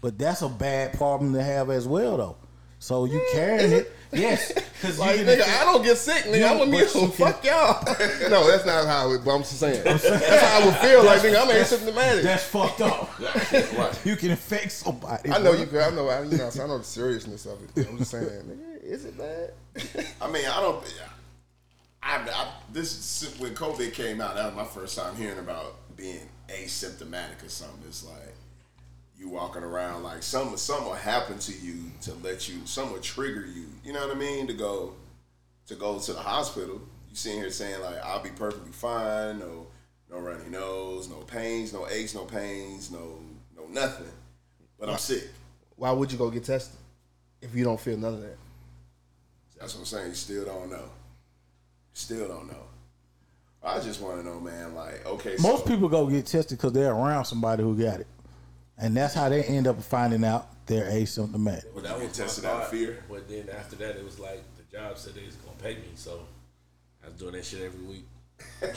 But 0.00 0.18
that's 0.18 0.42
a 0.42 0.48
bad 0.48 0.92
problem 0.94 1.32
to 1.34 1.42
have 1.42 1.70
as 1.70 1.88
well 1.88 2.16
though. 2.16 2.36
So 2.78 3.04
you 3.04 3.24
carrying 3.32 3.72
it, 3.72 3.92
yes, 4.12 4.52
because 4.52 4.98
Like 4.98 5.20
nigga, 5.20 5.44
can, 5.44 5.60
I 5.60 5.64
don't 5.72 5.82
get 5.82 5.96
sick, 5.96 6.24
nigga. 6.24 6.38
You- 6.38 6.46
I'm 6.46 6.58
but 6.58 6.68
immune. 6.68 6.80
you 6.86 6.90
can- 6.92 7.10
Fuck 7.12 7.44
y'all. 7.44 7.84
no, 8.30 8.46
that's 8.50 8.64
not 8.66 8.86
how. 8.86 9.10
It, 9.12 9.24
but 9.24 9.34
I'm 9.34 9.40
just 9.42 9.58
saying. 9.58 9.82
That's 9.84 10.06
how 10.08 10.60
I 10.60 10.64
would 10.66 10.76
feel. 10.76 11.04
Like 11.04 11.20
nigga, 11.22 11.40
I'm 11.42 11.48
asymptomatic. 11.48 12.22
that's 12.22 12.44
fucked 12.44 12.80
up. 12.80 13.10
You 14.04 14.16
can 14.16 14.30
infect 14.30 14.72
somebody. 14.72 15.30
I 15.30 15.38
know 15.38 15.52
bro. 15.52 15.60
you 15.60 15.66
can. 15.66 15.78
I 15.78 15.90
know. 15.90 16.08
I, 16.08 16.22
you 16.22 16.36
know. 16.38 16.50
So 16.50 16.64
I 16.64 16.66
know 16.66 16.78
the 16.78 16.84
seriousness 16.84 17.46
of 17.46 17.58
it. 17.76 17.88
I'm 17.88 17.98
just 17.98 18.10
saying, 18.10 18.24
nigga, 18.26 18.82
is 18.82 19.04
it 19.04 19.16
bad? 19.18 19.52
I 20.20 20.30
mean, 20.30 20.46
I 20.46 20.60
don't. 20.60 20.84
I, 22.02 22.16
I 22.16 22.52
this 22.72 23.22
is, 23.22 23.38
when 23.38 23.54
COVID 23.54 23.92
came 23.92 24.20
out. 24.20 24.34
That 24.34 24.46
was 24.46 24.54
my 24.56 24.64
first 24.64 24.98
time 24.98 25.14
hearing 25.16 25.38
about 25.38 25.76
being 25.96 26.28
asymptomatic 26.48 27.44
or 27.44 27.48
something. 27.48 27.78
It's 27.86 28.04
like 28.04 28.34
you 29.22 29.28
walking 29.28 29.62
around 29.62 30.02
like 30.02 30.22
something 30.22 30.56
something 30.56 30.86
will 30.86 30.94
happen 30.94 31.38
to 31.38 31.52
you 31.52 31.92
to 32.02 32.12
let 32.14 32.48
you 32.48 32.56
something 32.64 32.92
will 32.92 33.00
trigger 33.00 33.46
you. 33.46 33.66
You 33.84 33.92
know 33.92 34.06
what 34.06 34.16
I 34.16 34.18
mean? 34.18 34.48
To 34.48 34.52
go 34.52 34.94
to 35.68 35.74
go 35.76 35.98
to 35.98 36.12
the 36.12 36.20
hospital. 36.20 36.80
You 37.08 37.16
sitting 37.16 37.38
here 37.38 37.50
saying 37.50 37.80
like 37.80 38.02
I'll 38.04 38.22
be 38.22 38.30
perfectly 38.30 38.72
fine. 38.72 39.38
No 39.38 39.68
no 40.10 40.18
runny 40.18 40.50
nose, 40.50 41.08
no 41.08 41.16
pains, 41.16 41.72
no 41.72 41.88
aches, 41.88 42.14
no 42.14 42.24
pains, 42.24 42.90
no 42.90 43.20
no 43.56 43.66
nothing. 43.70 44.12
But 44.78 44.88
I'm 44.88 44.98
sick. 44.98 45.28
Why 45.76 45.92
would 45.92 46.10
you 46.10 46.18
go 46.18 46.28
get 46.30 46.44
tested 46.44 46.78
if 47.40 47.54
you 47.54 47.64
don't 47.64 47.80
feel 47.80 47.96
none 47.96 48.14
of 48.14 48.20
that? 48.22 48.36
That's 49.58 49.74
what 49.74 49.80
I'm 49.80 49.86
saying. 49.86 50.08
You 50.08 50.14
still 50.14 50.44
don't 50.44 50.70
know. 50.70 50.90
Still 51.92 52.26
don't 52.26 52.48
know. 52.48 52.64
I 53.62 53.78
just 53.78 54.00
want 54.00 54.20
to 54.20 54.26
know, 54.26 54.40
man. 54.40 54.74
Like, 54.74 55.06
okay, 55.06 55.36
so, 55.36 55.48
Most 55.48 55.66
people 55.66 55.88
go 55.88 56.06
get 56.06 56.26
tested 56.26 56.58
because 56.58 56.72
they're 56.72 56.90
around 56.90 57.26
somebody 57.26 57.62
who 57.62 57.76
got 57.80 58.00
it, 58.00 58.08
and 58.82 58.94
that's 58.96 59.14
how 59.14 59.28
they 59.30 59.42
end 59.44 59.66
up 59.66 59.82
finding 59.82 60.24
out 60.24 60.48
they're 60.66 60.90
asymptomatic. 60.90 61.64
But 61.74 61.84
that 61.84 61.96
You 61.98 62.04
was 62.08 62.16
tested 62.16 62.44
out 62.44 62.62
of 62.62 62.68
fear? 62.68 63.02
But 63.08 63.28
then 63.28 63.48
after 63.48 63.76
that, 63.76 63.96
it 63.96 64.04
was 64.04 64.18
like 64.18 64.42
the 64.56 64.76
job 64.76 64.98
said 64.98 65.14
they 65.14 65.24
was 65.24 65.36
gonna 65.36 65.56
pay 65.58 65.74
me, 65.76 65.88
so 65.94 66.20
I 67.02 67.08
was 67.08 67.16
doing 67.16 67.32
that 67.32 67.44
shit 67.44 67.62
every 67.62 67.84
week. 67.86 68.06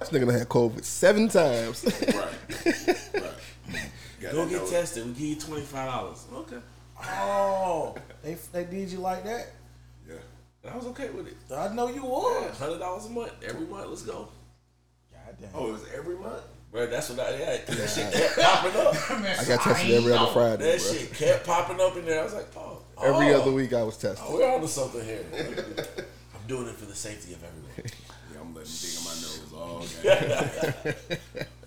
This 0.00 0.10
nigga 0.10 0.26
done 0.26 0.38
had 0.38 0.48
COVID 0.48 0.84
seven 0.84 1.28
times. 1.28 1.84
Right. 1.84 2.14
right. 3.14 3.90
Go 4.32 4.46
get 4.48 4.60
nose- 4.60 4.70
tested. 4.70 5.04
We 5.06 5.12
give 5.12 5.20
you 5.20 5.36
twenty 5.36 5.62
five 5.62 5.90
dollars. 5.90 6.24
Okay, 6.32 6.56
Oh, 7.02 7.94
they 8.22 8.34
they 8.52 8.64
did 8.64 8.90
you 8.90 8.98
like 9.00 9.24
that? 9.24 9.48
Yeah. 10.08 10.14
and 10.62 10.72
I 10.72 10.76
was 10.76 10.86
okay 10.86 11.10
with 11.10 11.26
it. 11.26 11.36
I 11.52 11.74
know 11.74 11.88
you 11.88 12.04
was. 12.04 12.56
Hundred 12.58 12.78
dollars 12.78 13.06
a 13.06 13.10
month 13.10 13.32
every 13.46 13.66
month. 13.66 13.88
Let's 13.88 14.02
go, 14.02 14.28
Goddamn. 15.12 15.50
Oh, 15.54 15.68
it 15.68 15.72
was 15.72 15.84
every 15.94 16.16
month? 16.16 16.42
Bro. 16.70 16.86
That's 16.86 17.10
what 17.10 17.20
I 17.20 17.32
had. 17.32 17.66
That 17.66 17.88
shit 17.88 18.12
kept 18.12 18.38
popping 18.38 18.80
up. 18.80 18.94
I 19.40 19.44
got 19.44 19.60
tested 19.62 19.90
every 19.90 20.12
other 20.12 20.32
Friday, 20.32 20.64
That 20.72 20.80
bro. 20.80 20.92
shit 20.92 21.14
kept 21.14 21.46
popping 21.46 21.80
up 21.80 21.96
in 21.96 22.04
there. 22.04 22.20
I 22.20 22.24
was 22.24 22.34
like, 22.34 22.48
oh, 22.56 22.82
Every 23.02 23.32
oh, 23.34 23.40
other 23.40 23.52
week 23.52 23.72
I 23.72 23.82
was 23.82 23.96
tested. 23.96 24.24
Oh, 24.26 24.34
we're 24.34 24.52
onto 24.54 24.66
something 24.66 25.04
here. 25.04 25.24
I'm 25.34 26.46
doing 26.46 26.68
it 26.68 26.74
for 26.74 26.86
the 26.86 26.94
safety 26.94 27.34
of 27.34 27.42
everyone. 27.44 27.70
Yeah, 28.34 28.40
I'm 28.42 28.54
letting 28.54 28.70
dig 28.70 28.94
in 28.98 29.04
my 29.04 29.14
nose 29.14 29.52
all 29.56 29.82
day. 30.02 30.94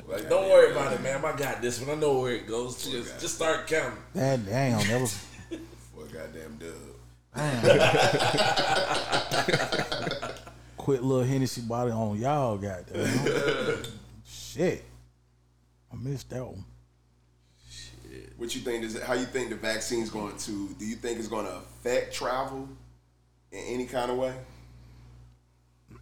Like, 0.08 0.30
don't 0.30 0.50
worry 0.50 0.72
about 0.72 0.94
it, 0.94 1.02
man. 1.02 1.24
I 1.24 1.36
got 1.36 1.62
this 1.62 1.80
one. 1.82 1.98
I 1.98 2.00
know 2.00 2.20
where 2.20 2.34
it 2.34 2.48
goes. 2.48 2.84
Just, 2.84 3.20
just 3.20 3.36
start 3.36 3.66
counting. 3.66 3.98
That 4.14 4.46
damn, 4.46 4.86
that 4.88 5.02
was 5.02 5.26
For 5.96 6.06
a 6.06 6.08
goddamn 6.08 6.60
dub. 6.60 6.76
quit 10.78 11.02
little 11.02 11.24
Hennessy 11.24 11.62
body 11.62 11.92
on 11.92 12.20
y'all. 12.20 12.58
Goddamn. 12.58 13.84
Shit, 14.26 14.84
I 14.84 14.91
missed 16.04 16.30
that 16.30 16.46
one. 16.46 16.66
What 18.38 18.54
you 18.56 18.62
think? 18.62 18.84
Is 18.84 18.96
it, 18.96 19.04
how 19.04 19.14
you 19.14 19.26
think 19.26 19.50
the 19.50 19.56
vaccine's 19.56 20.10
going 20.10 20.36
to? 20.38 20.76
Do 20.78 20.86
you 20.86 20.96
think 20.96 21.20
it's 21.20 21.28
going 21.28 21.46
to 21.46 21.56
affect 21.56 22.14
travel 22.14 22.68
in 23.52 23.60
any 23.60 23.86
kind 23.86 24.12
of 24.12 24.18
way? 24.18 24.34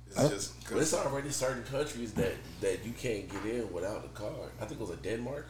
It's 0.08 0.30
just 0.30 0.70
But 0.70 0.80
it's 0.80 0.94
already 0.94 1.30
certain 1.30 1.64
countries 1.64 2.14
that, 2.14 2.34
that 2.62 2.84
you 2.84 2.94
can't 2.94 3.30
get 3.30 3.46
in 3.46 3.72
without 3.72 4.06
a 4.06 4.10
card. 4.10 4.52
I 4.60 4.66
think 4.66 4.80
it 4.80 4.88
was 4.88 4.90
a 4.90 5.02
Denmark, 5.02 5.48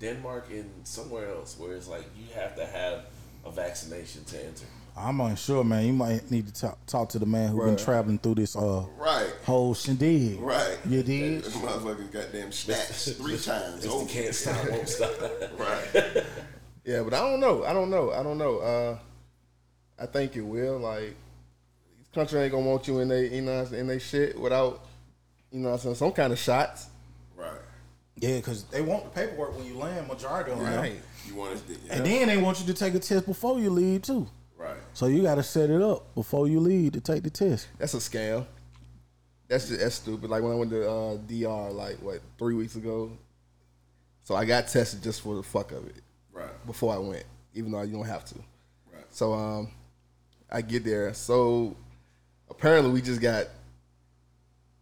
Denmark, 0.00 0.48
and 0.50 0.68
somewhere 0.84 1.30
else 1.30 1.58
where 1.58 1.74
it's 1.74 1.86
like 1.86 2.04
you 2.16 2.24
have 2.34 2.56
to 2.56 2.66
have 2.66 3.04
a 3.44 3.50
vaccination 3.50 4.24
to 4.24 4.44
enter. 4.44 4.66
I'm 4.96 5.20
unsure, 5.20 5.64
man. 5.64 5.86
You 5.86 5.92
might 5.92 6.30
need 6.30 6.46
to 6.46 6.52
talk, 6.52 6.86
talk 6.86 7.08
to 7.10 7.18
the 7.18 7.26
man 7.26 7.50
who 7.50 7.64
been 7.64 7.76
traveling 7.76 8.18
through 8.18 8.36
this 8.36 8.56
uh 8.56 8.84
right, 8.98 9.32
whole 9.44 9.74
shindig. 9.74 10.40
right. 10.40 10.78
You 10.86 11.02
did? 11.02 11.44
This 11.44 11.56
motherfucking 11.56 12.12
goddamn 12.12 12.52
snatched 12.52 13.16
three 13.16 13.38
times. 13.38 13.82
Just 13.82 13.88
over. 13.88 14.10
can't 14.10 14.34
stop, 14.34 14.70
won't 14.70 14.88
stop. 14.88 15.10
Right. 15.58 16.24
Yeah, 16.84 17.02
but 17.02 17.14
I 17.14 17.20
don't 17.20 17.40
know. 17.40 17.64
I 17.64 17.72
don't 17.72 17.90
know. 17.90 18.10
I 18.10 18.22
don't 18.22 18.38
know. 18.38 18.58
Uh, 18.58 18.98
I 19.98 20.06
think 20.06 20.36
it 20.36 20.40
will. 20.40 20.78
Like, 20.78 21.14
this 21.98 22.08
country 22.14 22.40
ain't 22.40 22.52
gonna 22.52 22.66
want 22.66 22.88
you 22.88 23.00
in 23.00 23.08
they, 23.08 23.28
you 23.28 23.42
know, 23.42 23.66
in 23.72 23.86
they 23.86 23.98
shit 23.98 24.38
without, 24.38 24.86
you 25.52 25.60
know, 25.60 25.70
what 25.72 25.96
some 25.96 26.12
kind 26.12 26.32
of 26.32 26.38
shots. 26.38 26.86
Right. 27.36 27.52
Yeah, 28.16 28.36
because 28.36 28.64
they 28.64 28.80
want 28.80 29.04
the 29.04 29.10
paperwork 29.10 29.56
when 29.56 29.66
you 29.66 29.76
land, 29.76 30.08
majority 30.08 30.52
of 30.52 30.58
them. 30.58 30.74
Right. 30.74 31.00
You 31.26 31.34
want 31.34 31.66
to? 31.66 31.72
Yeah. 31.72 31.96
And 31.96 32.06
then 32.06 32.28
they 32.28 32.38
want 32.38 32.60
you 32.60 32.66
to 32.66 32.74
take 32.74 32.94
a 32.94 32.98
test 32.98 33.26
before 33.26 33.58
you 33.60 33.70
leave 33.70 34.02
too. 34.02 34.26
Right. 34.60 34.76
So 34.94 35.06
you 35.06 35.22
got 35.22 35.36
to 35.36 35.42
set 35.42 35.70
it 35.70 35.80
up 35.82 36.14
before 36.14 36.46
you 36.48 36.60
leave 36.60 36.92
to 36.92 37.00
take 37.00 37.22
the 37.22 37.30
test. 37.30 37.68
That's 37.78 37.94
a 37.94 37.98
scam. 37.98 38.46
That's 39.48 39.68
just, 39.68 39.80
that's 39.80 39.94
stupid. 39.96 40.30
Like 40.30 40.42
when 40.42 40.52
I 40.52 40.54
went 40.56 40.70
to 40.70 40.88
uh, 40.88 41.16
DR, 41.26 41.72
like 41.72 41.96
what 42.02 42.20
three 42.38 42.54
weeks 42.54 42.76
ago. 42.76 43.10
So 44.24 44.36
I 44.36 44.44
got 44.44 44.68
tested 44.68 45.02
just 45.02 45.22
for 45.22 45.34
the 45.34 45.42
fuck 45.42 45.72
of 45.72 45.84
it 45.88 46.02
Right. 46.32 46.50
before 46.66 46.94
I 46.94 46.98
went, 46.98 47.24
even 47.54 47.72
though 47.72 47.82
you 47.82 47.94
don't 47.96 48.06
have 48.06 48.24
to. 48.26 48.34
Right. 48.92 49.04
So 49.10 49.32
um, 49.34 49.70
I 50.50 50.60
get 50.62 50.84
there. 50.84 51.12
So 51.14 51.76
apparently 52.48 52.92
we 52.92 53.00
just 53.02 53.20
got 53.20 53.46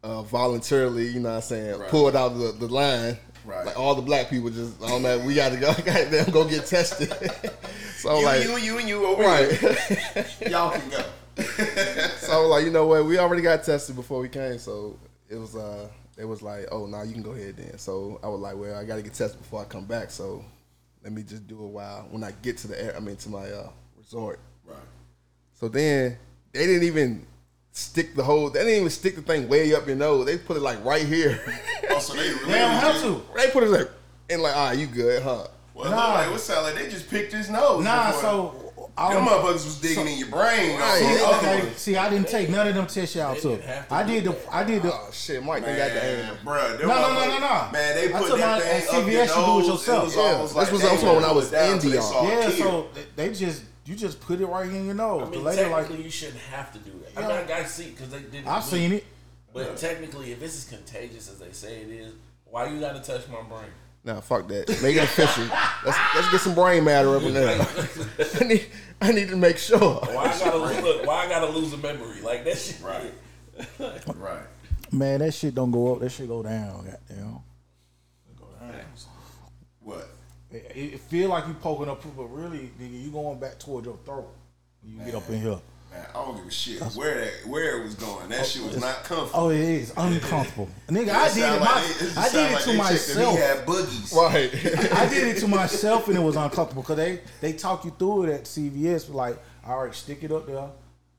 uh, 0.03 0.23
voluntarily, 0.23 1.07
you 1.09 1.21
know 1.21 1.31
what 1.31 1.35
I'm 1.37 1.43
saying, 1.43 1.79
Right. 1.79 1.89
pulled 1.89 2.15
out 2.15 2.31
the, 2.37 2.53
the 2.53 2.69
line. 2.69 3.17
Right. 3.47 3.65
Like 3.65 3.79
all 3.79 3.95
the 3.95 4.03
black 4.03 4.29
people 4.29 4.51
just 4.51 4.83
on 4.83 5.03
that 5.05 5.23
we 5.23 5.35
gotta 5.35 5.57
go 5.57 5.73
goddamn 5.85 6.31
go 6.31 6.47
get 6.47 6.67
tested. 6.67 7.11
so 7.99 8.19
You, 8.19 8.25
like 8.25 8.45
you, 8.45 8.57
you, 8.59 8.79
and 8.79 8.89
you 8.89 9.07
over 9.07 9.23
Right. 9.23 9.51
here. 9.53 10.27
Y'all 10.51 10.71
can 10.79 10.89
go. 10.91 11.05
so 12.19 12.47
like, 12.49 12.65
you 12.65 12.71
know 12.71 12.87
what, 12.87 13.05
we 13.05 13.19
already 13.19 13.43
got 13.43 13.63
tested 13.63 13.95
before 13.97 14.21
we 14.21 14.29
came, 14.29 14.59
so 14.59 14.99
it 15.29 15.37
was 15.37 15.55
uh 15.57 15.89
it 16.17 16.25
was 16.25 16.43
like, 16.43 16.67
oh 16.73 16.87
no, 16.87 17.03
you 17.03 17.13
can 17.13 17.23
go 17.23 17.31
ahead 17.33 17.57
then. 17.57 17.79
So 17.79 18.19
I 18.23 18.29
was 18.29 18.41
like, 18.41 18.57
well, 18.57 18.77
I 18.77 18.85
gotta 18.85 19.03
get 19.03 19.15
tested 19.15 19.41
before 19.41 19.61
I 19.63 19.65
come 19.65 19.85
back, 19.85 20.11
so 20.11 20.45
let 21.05 21.13
me 21.13 21.23
just 21.23 21.47
do 21.47 21.63
a 21.63 21.67
while 21.67 22.07
when 22.11 22.25
I 22.25 22.33
get 22.43 22.57
to 22.59 22.69
the 22.69 22.83
air 22.83 22.95
I 22.97 23.01
mean 23.01 23.17
to 23.17 23.29
my 23.29 23.49
uh 23.51 23.69
resort. 23.97 24.41
Right. 24.67 24.77
So 25.55 25.69
then 25.69 26.19
they 26.53 26.67
didn't 26.67 26.83
even 26.85 27.27
stick 27.71 28.17
the 28.17 28.25
whole. 28.25 28.51
They 28.51 28.61
didn't 28.61 28.75
even 28.79 28.91
stick 28.91 29.15
the 29.15 29.23
thing 29.23 29.49
way 29.49 29.73
up 29.75 29.87
your 29.87 29.95
nose. 29.97 30.27
They 30.27 30.39
put 30.39 30.57
it 30.57 30.61
like 30.61 30.85
right 30.85 31.05
here. 31.07 31.41
Oh, 31.91 31.99
so 32.01 32.15
they 32.15 32.23
really 32.31 32.45
They 32.47 32.59
don't 32.59 32.71
have 32.73 33.01
to. 33.03 33.23
they 33.37 33.51
put 33.51 33.63
it 33.63 33.71
like 33.71 33.89
and 34.31 34.43
like, 34.43 34.57
ah, 34.57 34.73
you 34.73 34.87
good, 34.87 35.23
huh? 35.23 35.47
Well, 35.79 35.87
it 35.87 35.91
Nah. 35.95 36.07
look 36.07 36.15
like 36.17 36.31
what 36.33 36.41
sound 36.41 36.65
like 36.65 36.75
they 36.75 36.89
just 36.91 37.09
picked 37.09 37.33
his 37.33 37.49
nose. 37.49 37.85
Nah, 37.85 38.09
before- 38.09 38.21
so 38.23 38.73
I 38.97 39.15
them 39.15 39.25
don't- 39.25 39.33
motherfuckers 39.45 39.65
was 39.65 39.77
digging 39.77 40.09
in 40.09 40.19
your 40.19 40.27
brain. 40.29 40.77
Right. 40.77 40.99
See, 40.99 41.25
okay, 41.25 41.73
see, 41.77 41.97
I 41.97 42.11
didn't 42.11 42.27
take 42.29 42.49
none 42.51 42.67
of 42.67 42.75
them 42.75 42.87
tests 42.89 43.15
y'all 43.15 43.35
took. 43.37 43.61
didn't 43.61 43.63
have 43.65 43.89
to 43.89 43.95
I 43.95 44.03
did 44.03 44.25
the. 44.25 44.37
I 44.53 44.65
did 44.65 44.83
the. 44.83 44.93
Oh 44.93 45.09
shit, 45.13 45.45
Mike, 45.45 45.65
they 45.65 45.77
got 45.77 45.89
the 45.91 45.95
Man, 46.01 46.31
aim. 46.31 46.37
bruh, 46.45 46.79
them 46.79 46.89
No, 46.89 46.95
no, 46.97 47.13
no, 47.15 47.25
no, 47.29 47.39
no. 47.39 47.69
Man, 47.73 47.95
they 47.95 48.13
I 48.13 48.19
put 48.19 48.29
took 48.29 48.39
that 48.41 48.49
mine 48.49 48.61
thing 48.61 48.71
at 48.83 48.89
up 48.89 48.93
your 48.95 49.03
CVS, 49.05 49.29
you 49.29 49.35
do 49.35 49.41
it 49.41 49.47
nose. 49.47 49.67
yourself. 49.69 50.05
was 50.05 50.17
Yeah, 50.17 50.23
almost 50.23 50.49
this 50.49 50.57
like 50.57 50.73
was 50.73 50.83
they 50.83 50.89
also 50.89 51.15
when 51.15 51.25
I 51.25 51.33
was 51.33 51.53
in 51.53 51.79
till 51.79 51.91
they 51.91 51.97
DR. 51.97 52.03
saw 52.03 52.21
a 52.21 52.29
Yeah, 52.29 52.51
kid. 52.51 52.59
so 52.59 52.87
they 53.15 53.29
just 53.33 53.63
you 53.87 53.95
just 53.95 54.21
put 54.21 54.41
it 54.41 54.47
right 54.47 54.67
in 54.69 54.85
your 54.85 54.95
nose. 54.97 55.23
I 55.23 55.25
the 55.27 55.31
mean, 55.31 55.45
lady 55.45 55.63
like, 55.63 55.71
technically, 55.83 56.05
you 56.05 56.11
shouldn't 56.11 56.41
have 56.53 56.73
to 56.73 56.79
do 56.81 56.91
that. 57.05 57.23
Yeah. 57.23 57.29
I 57.29 57.43
mean, 57.43 57.53
I 57.53 57.65
see 57.65 57.91
because 57.91 58.09
they 58.11 58.19
didn't. 58.19 58.49
I've 58.49 58.65
seen 58.65 58.93
it. 58.95 59.05
But 59.55 59.77
technically, 59.77 60.33
if 60.33 60.41
this 60.41 60.57
is 60.57 60.65
contagious 60.65 61.31
as 61.31 61.39
they 61.39 61.53
say 61.53 61.83
it 61.83 61.89
is, 61.89 62.13
why 62.45 62.67
you 62.67 62.81
got 62.81 63.03
to 63.03 63.13
touch 63.13 63.29
my 63.29 63.43
brain? 63.43 63.71
Nah, 64.09 64.21
fuck 64.21 64.49
that. 64.49 64.69
Make 64.83 64.97
it 64.97 65.05
official. 65.05 65.45
Let's 65.85 65.99
let's 66.15 66.31
get 66.31 66.41
some 66.41 66.55
brain 66.55 66.83
matter 66.83 67.15
up 67.15 67.23
in 67.25 67.35
there. 67.35 67.61
I 68.41 68.45
need 68.45 68.67
I 69.03 69.13
need 69.13 69.29
to 69.29 69.37
make 69.37 69.59
sure. 69.59 69.79
Why 69.79 70.33
I 70.33 70.39
gotta 70.39 70.57
look? 70.57 71.05
Why 71.05 71.27
I 71.27 71.29
gotta 71.29 71.51
lose 71.51 71.75
a 71.75 71.77
memory 71.77 72.23
like 72.23 72.43
that 72.47 72.57
shit? 72.57 72.81
Right. 72.81 73.13
Right. 74.17 74.47
Man, 74.91 75.19
that 75.19 75.35
shit 75.35 75.55
don't 75.55 75.71
go 75.71 75.93
up. 75.93 76.01
That 76.01 76.09
shit 76.09 76.27
go 76.27 76.43
down. 76.43 76.87
Goddamn. 76.87 77.43
What? 79.81 80.09
It, 80.51 80.75
it 80.75 81.01
feel 81.01 81.29
like 81.29 81.47
you 81.47 81.53
poking 81.53 81.91
up, 81.91 82.03
but 82.17 82.25
really, 82.29 82.71
nigga, 82.81 83.05
you 83.05 83.11
going 83.11 83.39
back 83.39 83.59
towards 83.59 83.87
your 83.87 83.99
throat. 84.07 84.33
when 84.83 84.95
You 84.95 85.05
get 85.05 85.17
up 85.17 85.29
in 85.29 85.43
here. 85.43 85.61
Man, 85.91 86.07
I 86.11 86.13
don't 86.13 86.37
give 86.37 86.47
a 86.47 86.51
shit 86.51 86.83
where 86.95 87.15
that 87.15 87.47
where 87.47 87.79
it 87.79 87.83
was 87.83 87.95
going. 87.95 88.29
That 88.29 88.47
shit 88.47 88.63
was 88.63 88.77
oh, 88.77 88.81
not 88.81 89.05
comfortable. 89.05 89.45
Oh, 89.47 89.51
it 89.51 89.61
is 89.61 89.93
uncomfortable, 89.97 90.69
nigga. 90.89 91.11
I 91.11 91.33
did 91.33 91.39
it. 91.39 91.61
My, 91.61 92.23
I 92.23 92.29
did 92.29 92.53
it 92.53 92.61
to 92.61 92.73
myself. 92.75 93.35
He 93.35 93.41
had 93.41 93.67
boogies. 93.67 94.15
Right. 94.15 94.95
I 94.95 95.09
did 95.09 95.37
it 95.37 95.41
to 95.41 95.49
myself, 95.49 96.09
and 96.09 96.17
it 96.17 96.21
was 96.21 96.37
uncomfortable 96.37 96.83
because 96.83 96.97
they 96.97 97.21
they 97.41 97.53
talk 97.55 97.85
you 97.85 97.93
through 97.99 98.25
it 98.25 98.35
at 98.35 98.45
CVS. 98.45 99.13
Like, 99.13 99.39
all 99.67 99.85
right, 99.85 99.95
stick 99.95 100.23
it 100.23 100.33
up 100.33 100.47
there. 100.47 100.69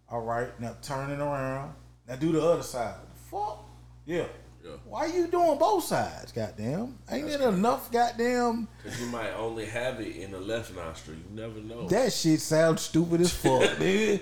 All 0.09 0.21
right, 0.21 0.59
now 0.59 0.75
turn 0.81 1.11
it 1.11 1.19
around. 1.19 1.73
Now 2.07 2.15
do 2.15 2.31
the 2.31 2.41
other 2.41 2.63
side. 2.63 2.95
Fuck. 3.31 3.63
Yeah. 4.05 4.25
Yeah. 4.63 4.71
Why 4.85 5.05
you 5.05 5.27
doing 5.27 5.57
both 5.57 5.85
sides? 5.85 6.31
Goddamn. 6.31 6.97
Ain't 7.09 7.27
there 7.27 7.49
enough 7.49 7.91
goddamn? 7.91 8.67
Because 8.83 8.99
you 8.99 9.07
might 9.07 9.31
only 9.31 9.65
have 9.65 10.01
it 10.01 10.17
in 10.17 10.31
the 10.31 10.39
left 10.39 10.75
nostril. 10.75 11.17
You 11.17 11.41
never 11.41 11.59
know. 11.59 11.87
That 11.87 12.11
shit 12.11 12.41
sounds 12.41 12.81
stupid 12.81 13.21
as 13.21 13.31
fuck, 13.31 13.61
nigga. 13.79 14.19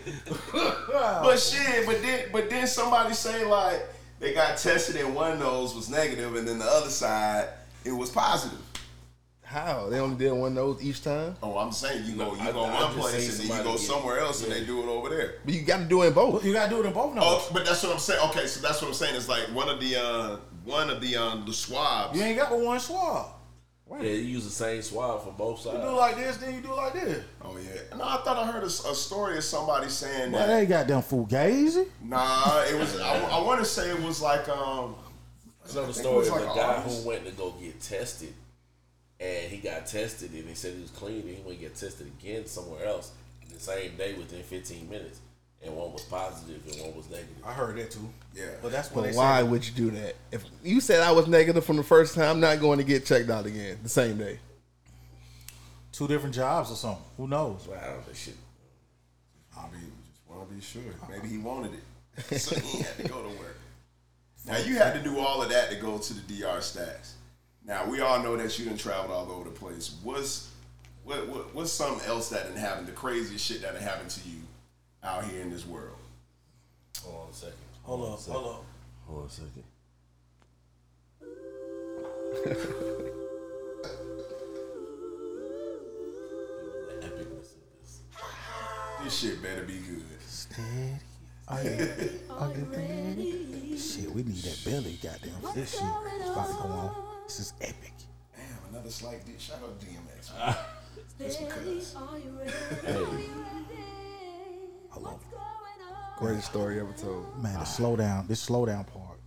But 0.91 1.37
shit, 1.39 1.85
but 1.85 2.01
then 2.01 2.25
but 2.31 2.49
then 2.49 2.67
somebody 2.67 3.13
say 3.13 3.45
like 3.45 3.81
they 4.19 4.33
got 4.33 4.57
tested 4.57 4.95
and 4.97 5.15
one 5.15 5.39
nose 5.39 5.73
was 5.75 5.89
negative 5.89 6.35
and 6.35 6.47
then 6.47 6.59
the 6.59 6.65
other 6.65 6.89
side 6.89 7.49
it 7.83 7.91
was 7.91 8.09
positive. 8.09 8.59
How? 9.47 9.87
They 9.89 9.99
only 9.99 10.17
did 10.17 10.31
one 10.33 10.53
nose 10.55 10.83
each 10.83 11.01
time? 11.01 11.35
Oh, 11.41 11.57
I'm 11.57 11.71
saying 11.71 12.03
you 12.05 12.17
go 12.17 12.35
you 12.35 12.41
I- 12.41 12.51
go 12.51 12.65
I 12.65 12.83
one 12.83 12.93
place 12.95 13.39
and 13.39 13.49
then 13.49 13.57
you 13.57 13.63
go 13.63 13.77
somewhere 13.77 14.19
else 14.19 14.43
and 14.43 14.51
they 14.51 14.65
do 14.65 14.81
it 14.83 14.87
over 14.87 15.07
there. 15.09 15.35
But 15.45 15.53
you 15.53 15.61
got 15.61 15.77
to 15.77 15.85
do 15.85 16.03
it 16.03 16.07
in 16.07 16.13
both. 16.13 16.43
You 16.43 16.51
gotta 16.51 16.69
do 16.69 16.81
it 16.83 16.85
in 16.85 16.91
both 16.93 17.15
noses. 17.15 17.29
Oh, 17.49 17.49
but 17.53 17.65
that's 17.65 17.81
what 17.81 17.93
I'm 17.93 17.99
saying. 17.99 18.19
Okay, 18.29 18.45
so 18.45 18.59
that's 18.59 18.81
what 18.81 18.89
I'm 18.89 18.93
saying. 18.93 19.15
It's 19.15 19.29
like 19.29 19.43
one 19.53 19.69
of 19.69 19.79
the 19.79 19.95
uh 19.95 20.37
one 20.65 20.89
of 20.89 20.99
the 20.99 21.15
um 21.15 21.45
the 21.45 21.53
swabs. 21.53 22.17
You 22.17 22.23
ain't 22.25 22.37
got 22.37 22.49
but 22.49 22.59
one 22.59 22.77
swab. 22.81 23.27
yeah, 23.89 24.01
you 24.03 24.11
use 24.35 24.43
the 24.43 24.49
same 24.51 24.81
swab 24.81 25.23
for 25.23 25.31
both 25.31 25.61
sides. 25.61 25.77
You 25.77 25.81
do 25.91 25.95
like 25.95 26.17
this, 26.17 26.35
then 26.37 26.53
you 26.53 26.59
do 26.59 26.75
like 26.75 26.91
this. 26.91 27.23
Oh 27.41 27.55
yeah. 27.57 27.97
No, 27.97 28.03
I 28.03 28.17
thought 28.17 28.37
I 28.37 28.51
heard 28.51 28.63
a, 28.63 28.65
a 28.65 28.69
story 28.95 29.37
of 29.37 29.45
somebody 29.45 29.87
saying 29.87 30.33
But 30.33 30.47
that. 30.47 30.59
they 30.59 30.65
got 30.65 30.87
them 30.89 31.01
fugazi. 31.01 31.87
Nah, 32.03 32.63
it 32.69 32.77
was. 32.77 32.99
I, 32.99 33.17
I 33.29 33.41
want 33.41 33.59
to 33.61 33.65
say 33.65 33.89
it 33.91 34.01
was 34.03 34.21
like 34.21 34.49
um. 34.49 34.95
I 35.69 35.73
know 35.73 35.81
the 35.85 35.89
I 35.89 35.91
think 35.93 35.97
it 35.97 35.99
story 36.01 36.27
of 36.27 36.33
like 36.33 36.41
a 36.43 36.55
guy 36.59 36.75
artist. 36.75 37.03
who 37.03 37.07
went 37.09 37.25
to 37.25 37.31
go 37.31 37.51
get 37.61 37.81
tested, 37.81 38.33
and 39.19 39.51
he 39.51 39.57
got 39.57 39.87
tested, 39.87 40.31
and 40.33 40.47
they 40.47 40.53
said 40.53 40.75
he 40.75 40.81
was 40.81 40.91
clean, 40.91 41.21
and 41.21 41.29
he 41.37 41.41
went 41.43 41.57
to 41.59 41.63
get 41.65 41.75
tested 41.75 42.07
again 42.19 42.45
somewhere 42.45 42.85
else 42.85 43.11
the 43.53 43.59
same 43.59 43.95
day 43.97 44.13
within 44.13 44.43
15 44.43 44.87
minutes, 44.89 45.19
and 45.63 45.75
one 45.75 45.91
was 45.91 46.03
positive 46.03 46.61
and 46.71 46.81
one 46.85 46.95
was 46.95 47.09
negative. 47.09 47.37
I 47.45 47.53
heard 47.53 47.75
that 47.77 47.89
too. 47.91 48.07
Yeah. 48.35 48.45
But 48.61 48.71
that's 48.71 48.91
what 48.91 49.03
But 49.03 49.11
they 49.11 49.17
why 49.17 49.41
said. 49.41 49.49
would 49.49 49.65
you 49.67 49.73
do 49.73 49.89
that? 49.91 50.15
If 50.31 50.43
you 50.63 50.79
said 50.81 51.01
I 51.01 51.11
was 51.11 51.27
negative 51.27 51.65
from 51.65 51.77
the 51.77 51.83
first 51.83 52.13
time, 52.13 52.29
I'm 52.29 52.39
not 52.39 52.59
going 52.59 52.77
to 52.77 52.83
get 52.83 53.05
checked 53.05 53.29
out 53.31 53.45
again 53.47 53.79
the 53.81 53.89
same 53.89 54.17
day. 54.17 54.37
two 55.91 56.07
different 56.07 56.35
jobs 56.35 56.69
or 56.71 56.75
something. 56.75 57.03
Who 57.17 57.27
knows? 57.27 57.65
Wow, 57.67 57.95
that 58.05 58.15
shit. 58.15 58.35
I 59.57 59.65
be 59.69 59.77
just 59.79 60.29
want 60.29 60.47
to 60.47 60.53
be 60.55 60.61
sure. 60.61 60.81
Maybe 61.09 61.27
he 61.29 61.37
wanted 61.39 61.71
it, 61.73 62.37
so 62.39 62.59
he 62.59 62.83
had 62.83 62.97
to 62.97 63.03
go 63.07 63.23
to 63.23 63.29
work. 63.39 63.57
Now 64.45 64.57
you 64.59 64.75
had 64.75 64.93
to 64.93 65.01
do 65.01 65.17
all 65.19 65.41
of 65.41 65.49
that 65.49 65.71
to 65.71 65.77
go 65.77 65.97
to 65.97 66.13
the 66.13 66.21
DR 66.41 66.61
stacks. 66.61 67.15
Now 67.67 67.85
we 67.85 67.99
all 67.99 68.23
know 68.23 68.37
that 68.37 68.57
you 68.57 68.65
done 68.65 68.77
traveled 68.77 69.11
all 69.11 69.29
over 69.29 69.49
the 69.49 69.55
place. 69.55 69.97
What's 70.01 70.49
what, 71.03 71.27
what 71.27 71.53
what's 71.53 71.71
something 71.71 72.07
else 72.07 72.29
that 72.29 72.47
done 72.47 72.55
happened? 72.55 72.87
The 72.87 72.93
craziest 72.93 73.45
shit 73.45 73.61
that 73.61 73.73
done 73.73 73.83
happened 73.83 74.09
to 74.11 74.29
you 74.29 74.37
out 75.03 75.25
here 75.25 75.41
in 75.41 75.51
this 75.51 75.67
world? 75.67 75.97
Hold 77.03 77.25
on 77.25 77.29
a 77.29 77.33
second. 77.33 77.55
Hold 77.83 78.05
on 78.05 78.13
a 78.13 78.17
second. 78.17 78.33
hold 78.33 78.47
on. 78.47 78.65
Hold 79.07 79.19
on 79.19 79.25
a 79.25 79.29
second. 79.29 79.63
the 86.87 87.05
epicness 87.05 87.51
of 87.51 87.61
this. 87.81 87.99
This 89.03 89.19
shit 89.19 89.43
better 89.43 89.63
be 89.63 89.79
good. 89.79 90.03
Steady. 90.25 90.65
Are 91.49 91.63
you, 91.63 91.69
are 92.29 92.51
you 92.51 92.67
ready? 92.75 93.77
Shit, 93.77 94.11
we 94.11 94.21
need 94.23 94.35
that 94.43 94.59
belly, 94.65 94.99
goddamn 95.01 95.31
this 95.55 95.71
shit. 95.71 95.81
It's 96.19 96.29
about 96.29 96.47
to 96.47 96.53
go 96.55 96.59
on. 96.67 97.06
This 97.27 97.39
is 97.41 97.53
epic. 97.59 97.91
Damn, 98.33 98.73
another 98.73 98.89
slight 98.89 99.25
dick. 99.25 99.37
Shout 99.37 99.57
out 99.57 99.77
DMX. 99.81 100.31
Just 101.19 101.39
because. 101.41 101.93
Hello. 104.89 105.19
Greatest 106.17 106.47
story 106.47 106.79
ever 106.79 106.93
told. 106.93 107.25
Man, 107.43 107.51
the 107.53 107.59
slowdown, 107.65 108.25
this 108.29 108.47
slowdown 108.47 108.87
part, 108.87 109.19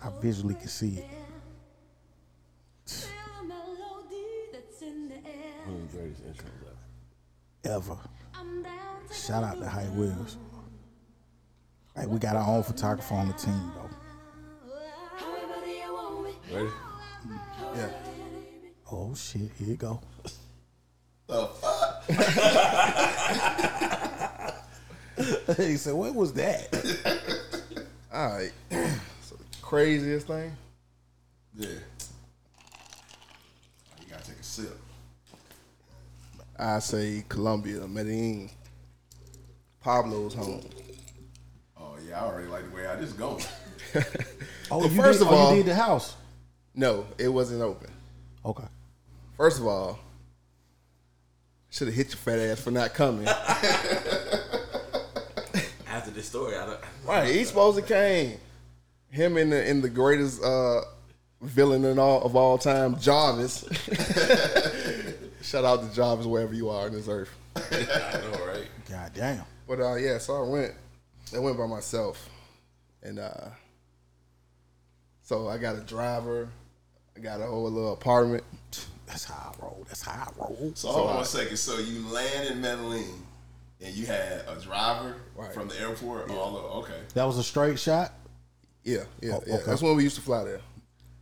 I 0.00 0.10
visually 0.20 0.54
can 0.54 0.68
see 0.68 0.98
it. 0.98 1.06
One 5.66 5.82
of 5.82 5.90
the 5.90 5.98
greatest 5.98 6.22
intros 6.24 6.68
ever. 7.64 7.74
Ever. 7.74 7.98
Shout 9.12 9.42
out 9.42 9.58
to 9.60 9.68
Hype 9.68 9.90
Williams. 9.94 10.36
Hey, 11.96 12.06
we 12.06 12.20
got 12.20 12.36
our 12.36 12.46
own 12.48 12.62
photographer 12.62 13.14
on 13.14 13.26
the 13.26 13.34
team 13.34 13.72
though. 13.74 13.87
Ready? 16.52 16.68
Yeah. 17.76 17.88
Oh 18.90 19.14
shit, 19.14 19.50
here 19.58 19.68
you 19.68 19.74
go. 19.76 20.00
The 21.26 21.46
fuck? 21.46 22.04
he 25.58 25.76
said, 25.76 25.92
"What 25.94 26.14
was 26.14 26.32
that?" 26.34 27.84
All 28.12 28.32
right. 28.34 28.52
So 29.22 29.36
the 29.36 29.44
craziest 29.60 30.26
thing. 30.26 30.56
Yeah. 31.54 31.68
You 31.68 31.76
gotta 34.10 34.24
take 34.26 34.40
a 34.40 34.42
sip. 34.42 34.78
I 36.58 36.78
say 36.78 37.24
Colombia, 37.28 37.86
Medellin. 37.86 38.48
Pablo's 39.84 40.32
home. 40.34 40.62
Oh 41.76 41.96
yeah, 42.08 42.22
I 42.22 42.26
already 42.26 42.48
like 42.48 42.64
the 42.70 42.74
way 42.74 42.86
I 42.86 42.96
just 42.98 43.18
go. 43.18 43.38
Oh, 44.70 44.80
Well, 44.80 44.90
you 44.90 45.00
first 45.00 45.20
did, 45.20 45.28
of 45.28 45.32
oh, 45.32 45.36
all- 45.36 45.50
you 45.56 45.62
did 45.62 45.70
the 45.72 45.74
house. 45.74 46.14
No, 46.78 47.06
it 47.18 47.26
wasn't 47.26 47.60
open. 47.60 47.90
Okay. 48.46 48.62
First 49.36 49.58
of 49.58 49.66
all, 49.66 49.98
should 51.70 51.88
have 51.88 51.96
hit 51.96 52.10
your 52.10 52.18
fat 52.18 52.38
ass 52.38 52.60
for 52.60 52.70
not 52.70 52.94
coming. 52.94 53.26
After 55.88 56.12
this 56.12 56.28
story, 56.28 56.54
I 56.56 56.66
don't. 56.66 56.78
right, 57.04 57.34
he 57.34 57.42
supposed 57.42 57.78
to 57.78 57.82
came. 57.82 58.38
Him 59.10 59.36
in 59.38 59.50
the 59.50 59.68
in 59.68 59.80
the 59.80 59.88
greatest 59.88 60.40
uh, 60.40 60.82
villain 61.42 61.84
in 61.84 61.98
all 61.98 62.22
of 62.22 62.36
all 62.36 62.58
time, 62.58 62.96
Jarvis. 63.00 63.64
Shout 65.42 65.64
out 65.64 65.82
to 65.82 65.92
Jarvis 65.92 66.26
wherever 66.26 66.54
you 66.54 66.68
are 66.68 66.86
on 66.86 66.92
this 66.92 67.08
earth. 67.08 67.34
I 67.56 68.20
know, 68.22 68.46
right? 68.46 68.68
God 68.88 69.10
damn. 69.14 69.44
But 69.66 69.80
uh, 69.80 69.96
yeah, 69.96 70.18
so 70.18 70.44
I 70.44 70.48
went. 70.48 70.74
I 71.34 71.40
went 71.40 71.58
by 71.58 71.66
myself, 71.66 72.30
and 73.02 73.18
uh, 73.18 73.48
so 75.24 75.48
I 75.48 75.58
got 75.58 75.74
a 75.74 75.80
driver. 75.80 76.50
I 77.18 77.20
got 77.20 77.40
a 77.40 77.46
whole 77.46 77.64
little 77.64 77.92
apartment. 77.94 78.44
That's 79.06 79.24
how 79.24 79.52
I 79.58 79.62
roll. 79.62 79.84
That's 79.88 80.02
how 80.02 80.12
I 80.12 80.28
roll. 80.38 80.70
So 80.74 80.88
hold 80.88 81.10
on 81.10 81.16
one 81.16 81.24
second. 81.24 81.56
So 81.56 81.78
you 81.78 82.06
land 82.08 82.48
in 82.50 82.60
Medellin, 82.60 83.04
and 83.84 83.92
you 83.94 84.06
had 84.06 84.44
a 84.46 84.56
driver 84.62 85.16
Right. 85.34 85.52
from 85.52 85.66
the 85.68 85.80
airport. 85.80 86.30
All 86.30 86.56
over, 86.56 86.68
okay, 86.86 87.00
That 87.14 87.24
was 87.24 87.36
a 87.38 87.42
straight 87.42 87.78
shot. 87.78 88.12
Yeah, 88.84 89.04
yeah, 89.20 89.32
Oh, 89.34 89.42
yeah. 89.46 89.54
okay. 89.56 89.64
That's 89.66 89.82
when 89.82 89.96
we 89.96 90.04
used 90.04 90.16
to 90.16 90.22
fly 90.22 90.44
there. 90.44 90.60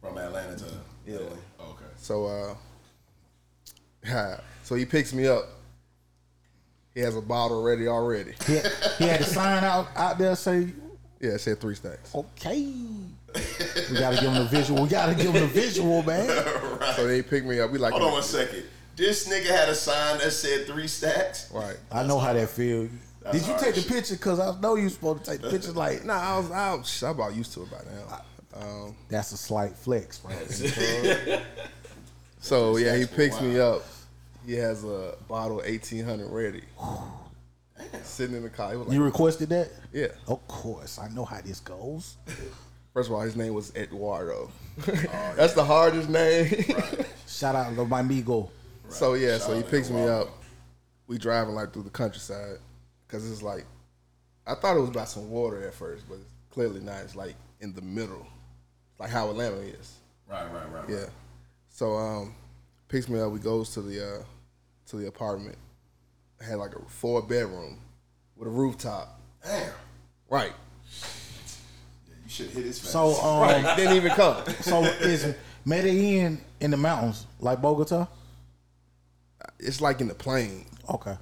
from 0.03 0.19
Atlanta 0.19 0.57
to 0.57 0.65
Medellin. 1.07 1.39
Okay. 1.61 1.85
So 1.97 2.27
uh, 2.27 2.55
yeah. 4.05 4.41
So 4.65 4.75
he 4.75 4.85
picks 4.85 5.13
me 5.15 5.27
up. 5.29 5.45
He 6.95 7.01
has 7.01 7.17
a 7.17 7.23
bottle 7.23 7.63
ready 7.63 7.89
already. 7.89 8.33
He 8.47 8.55
had, 8.57 8.73
he 8.99 9.05
had 9.07 9.21
a 9.21 9.25
sign 9.25 9.65
out 9.65 9.89
out 9.97 10.19
there 10.19 10.37
say, 10.37 10.69
Yeah, 11.21 11.31
it 11.31 11.41
said 11.41 11.59
three 11.61 11.75
stacks. 11.75 12.15
"Okay." 12.15 12.73
We 13.91 13.99
gotta 13.99 14.17
give 14.17 14.31
him 14.33 14.35
the 14.35 14.49
visual. 14.51 14.83
We 14.83 14.89
gotta 14.89 15.15
give 15.15 15.27
him 15.35 15.41
the 15.43 15.47
visual, 15.47 16.03
man. 16.03 16.29
So 16.97 17.07
they 17.07 17.23
pick 17.23 17.45
me 17.45 17.61
up. 17.61 17.71
We 17.71 17.79
like, 17.79 17.93
Hold 17.93 18.05
on 18.05 18.13
one 18.13 18.23
second. 18.23 18.63
This 18.97 19.29
nigga 19.29 19.47
had 19.47 19.69
a 19.69 19.75
sign 19.75 20.19
that 20.19 20.31
said 20.31 20.67
three 20.67 20.87
stacks. 20.89 21.51
right? 21.53 21.77
I 21.93 22.03
know 22.05 22.19
how 22.19 22.33
that 22.33 22.49
feels. 22.49 22.89
Did 23.33 23.47
you 23.47 23.55
take 23.59 23.75
the 23.75 23.81
shit. 23.83 23.93
picture? 23.93 24.17
Cause 24.17 24.41
I 24.41 24.59
know 24.61 24.77
you 24.77 24.89
supposed 24.89 25.25
to 25.25 25.31
take 25.33 25.43
the 25.43 25.51
pictures. 25.51 25.77
Like, 25.77 26.05
Nah, 26.07 26.15
I 26.15 26.39
was, 26.39 26.51
I 26.51 26.75
was 26.75 27.03
I'm 27.03 27.11
about 27.11 27.35
used 27.35 27.53
to 27.55 27.63
it 27.63 27.71
by 27.71 27.79
now. 27.79 28.23
Um, 28.59 28.97
that's 29.11 29.33
a 29.33 29.37
slight 29.37 29.73
flex, 29.77 30.23
right? 30.25 31.43
so 32.41 32.77
yeah, 32.79 32.97
he 32.97 33.05
picks 33.07 33.41
me 33.41 33.59
up. 33.59 33.83
He 34.47 34.55
has 34.55 34.85
a 34.85 35.17
bottle 35.29 35.61
eighteen 35.65 36.05
hundred 36.05 36.29
ready, 36.31 36.63
sitting 38.05 38.37
in 38.37 38.43
the 38.45 38.49
car. 38.49 38.75
Like, 38.77 38.93
You 38.93 39.03
requested 39.03 39.49
that? 39.51 39.71
yeah. 39.93 40.07
Of 40.29 40.47
course, 40.49 40.99
I 40.99 41.09
know 41.09 41.25
how 41.25 41.41
this 41.43 41.61
goes. 41.61 42.17
First 42.97 43.11
of 43.11 43.15
all, 43.17 43.21
his 43.21 43.37
name 43.37 43.53
was 43.53 43.77
Eduardo. 43.77 44.51
That's 45.37 45.53
the 45.53 45.63
hardest 45.63 46.09
name. 46.09 46.65
Shout 47.29 47.55
out 47.55 47.77
to 47.77 47.85
my 47.85 48.01
amigo. 48.01 48.51
So 48.89 49.13
yeah, 49.13 49.33
Shout 49.33 49.49
so 49.49 49.55
he 49.55 49.63
picks 49.63 49.91
me 49.91 50.09
up. 50.09 50.29
We 51.07 51.19
driving 51.19 51.55
like 51.55 51.75
through 51.75 51.83
the 51.83 51.91
countryside 51.91 52.57
because 53.07 53.31
it's 53.31 53.43
like 53.43 53.67
I 54.47 54.55
thought 54.55 54.79
it 54.79 54.81
was 54.81 54.89
by 54.89 55.05
some 55.05 55.29
water 55.29 55.63
at 55.67 55.75
first, 55.75 56.09
but 56.09 56.15
it's 56.15 56.33
clearly 56.49 56.81
not. 56.81 57.03
It's 57.03 57.15
like 57.15 57.35
in 57.61 57.75
the 57.75 57.83
middle, 57.83 58.27
like 58.99 59.11
how 59.11 59.29
Atlanta 59.29 59.59
is. 59.59 59.93
Right, 60.27 60.51
right, 60.51 60.73
right. 60.73 60.89
Yeah. 60.89 61.11
So 61.69 61.97
um, 61.97 62.35
picks 62.89 63.11
me 63.11 63.21
up. 63.21 63.31
We 63.31 63.41
goes 63.41 63.75
to 63.75 63.83
the 63.83 64.21
uh, 64.21 64.23
to 64.87 64.97
the 64.97 65.09
apartment. 65.09 65.59
I 66.41 66.45
had 66.45 66.57
like 66.57 66.75
a 66.75 66.81
four 66.89 67.21
bedroom 67.21 67.79
with 68.37 68.49
a 68.49 68.51
rooftop. 68.51 69.21
Damn. 69.45 69.71
Right. 70.31 70.55
Yeah, 72.27 72.45
you 72.45 72.47
should 72.47 72.51
hit 72.51 72.65
his 72.65 72.79
face. 72.81 72.91
So, 72.91 73.15
um, 73.23 73.41
Right. 73.43 73.77
Didn't 73.77 73.97
even 73.97 74.13
come. 74.13 74.43
so 74.61 74.83
is 74.85 75.35
Medellin 75.65 76.39
in 76.61 76.71
the 76.71 76.77
mountains 76.77 77.27
like 77.41 77.61
Bogota? 77.63 78.07
It's 79.59 79.81
like 79.81 80.01
in 80.01 80.09
the 80.09 80.15
plain. 80.15 80.67
Okay. 80.89 81.17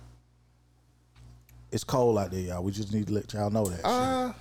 It's 1.71 1.85
cold 1.85 2.19
out 2.19 2.31
there, 2.31 2.41
y'all. 2.41 2.63
We 2.63 2.73
just 2.73 2.93
need 2.93 3.09
to 3.09 3.13
let 3.15 3.33
y'all 3.33 3.51
know 3.51 3.65
that. 3.67 3.77
shit. 3.77 3.85
Uh, 3.85 4.33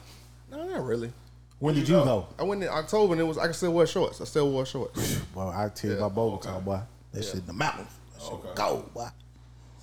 no, 0.52 0.68
not 0.70 0.86
really. 0.86 1.12
when 1.60 1.74
did 1.76 1.88
you 1.90 1.96
go? 1.96 2.28
I 2.38 2.44
went 2.44 2.62
in 2.62 2.70
October 2.70 3.14
and 3.14 3.22
it 3.22 3.26
was 3.26 3.38
I 3.38 3.52
still 3.52 3.74
wear 3.74 3.88
shorts. 3.88 4.22
I 4.22 4.26
still 4.26 4.52
wore 4.52 4.66
shorts. 4.66 5.20
Well, 5.36 5.50
I 5.50 5.70
tell 5.70 5.92
you 5.92 5.98
about 5.98 6.14
Bogota, 6.14 6.60
boy. 6.60 6.80
That 7.12 7.24
shit 7.26 7.36
in 7.36 7.46
the 7.48 7.54
mountains. 7.54 7.90
That 8.14 8.22
shit 8.24 8.34
Okay. 8.34 8.50
cold, 8.56 8.94
boy. 8.94 9.08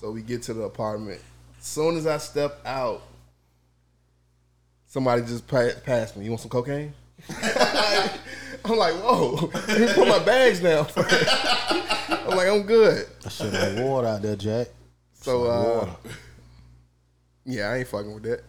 So 0.00 0.12
we 0.12 0.22
get 0.22 0.42
to 0.44 0.54
the 0.54 0.62
apartment. 0.62 1.20
Soon 1.58 1.96
as 1.96 2.06
I 2.06 2.18
step 2.18 2.60
out, 2.64 3.02
somebody 4.90 5.22
just 5.22 5.46
pa- 5.46 5.70
passed 5.84 6.16
me. 6.16 6.24
You 6.24 6.30
want 6.32 6.40
some 6.42 6.50
cocaine? 6.50 6.92
I'm 8.64 8.76
like, 8.76 8.94
whoa. 8.94 9.50
Let 9.68 9.80
me 9.80 9.92
put 9.94 10.08
my 10.08 10.18
bags 10.18 10.60
down. 10.60 10.86
I'm 10.96 12.36
like, 12.36 12.48
I'm 12.48 12.62
good. 12.62 13.06
I 13.24 13.28
should 13.28 13.52
like 13.52 13.78
water 13.84 14.08
out 14.08 14.20
there, 14.22 14.36
Jack. 14.36 14.68
So 15.14 15.44
uh, 15.44 15.94
yeah, 17.44 17.70
I 17.70 17.76
ain't 17.78 17.88
fucking 17.88 18.12
with 18.14 18.22
that. 18.24 18.42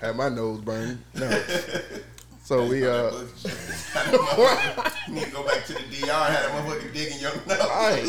Had 0.00 0.16
my 0.16 0.28
nose 0.28 0.60
burned. 0.60 1.02
No. 1.14 1.42
So 2.44 2.64
we 2.66 2.86
uh, 2.86 3.10
you 5.08 5.14
need 5.14 5.24
to 5.24 5.30
go 5.30 5.46
back 5.46 5.64
to 5.64 5.72
the 5.72 5.80
DR 5.80 6.12
had 6.12 6.44
a 6.44 6.48
that 6.48 6.52
motherfucker 6.52 6.92
digging 6.92 7.18
your 7.18 7.32
nose. 7.32 7.40
right. 7.48 8.04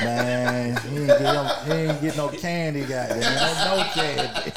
Man, 0.02 0.74
he 0.88 0.96
ain't 1.00 1.08
get 1.08 1.20
no, 1.20 1.44
he 1.66 1.72
ain't 1.72 2.00
get 2.00 2.16
no 2.16 2.30
candy, 2.30 2.80
goddamn. 2.80 3.20
No, 3.20 3.76
no 3.76 3.84
candy. 3.92 4.50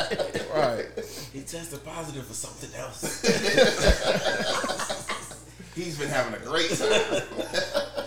right. 0.56 0.86
He 1.34 1.42
tested 1.42 1.84
positive 1.84 2.26
for 2.26 2.34
something 2.34 2.74
else. 2.80 3.22
He's 5.76 6.00
been 6.00 6.08
having 6.08 6.34
a 6.34 6.40
great 6.40 6.70
time. 6.70 7.24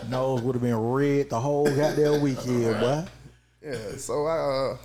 Nose 0.09 0.41
would 0.41 0.55
have 0.55 0.63
been 0.63 0.75
red 0.75 1.29
the 1.29 1.39
whole 1.39 1.65
goddamn 1.65 2.19
weekend, 2.19 2.79
boy. 2.79 3.05
Yeah, 3.63 3.95
so 3.97 4.25
I 4.25 4.37
uh 4.39 4.75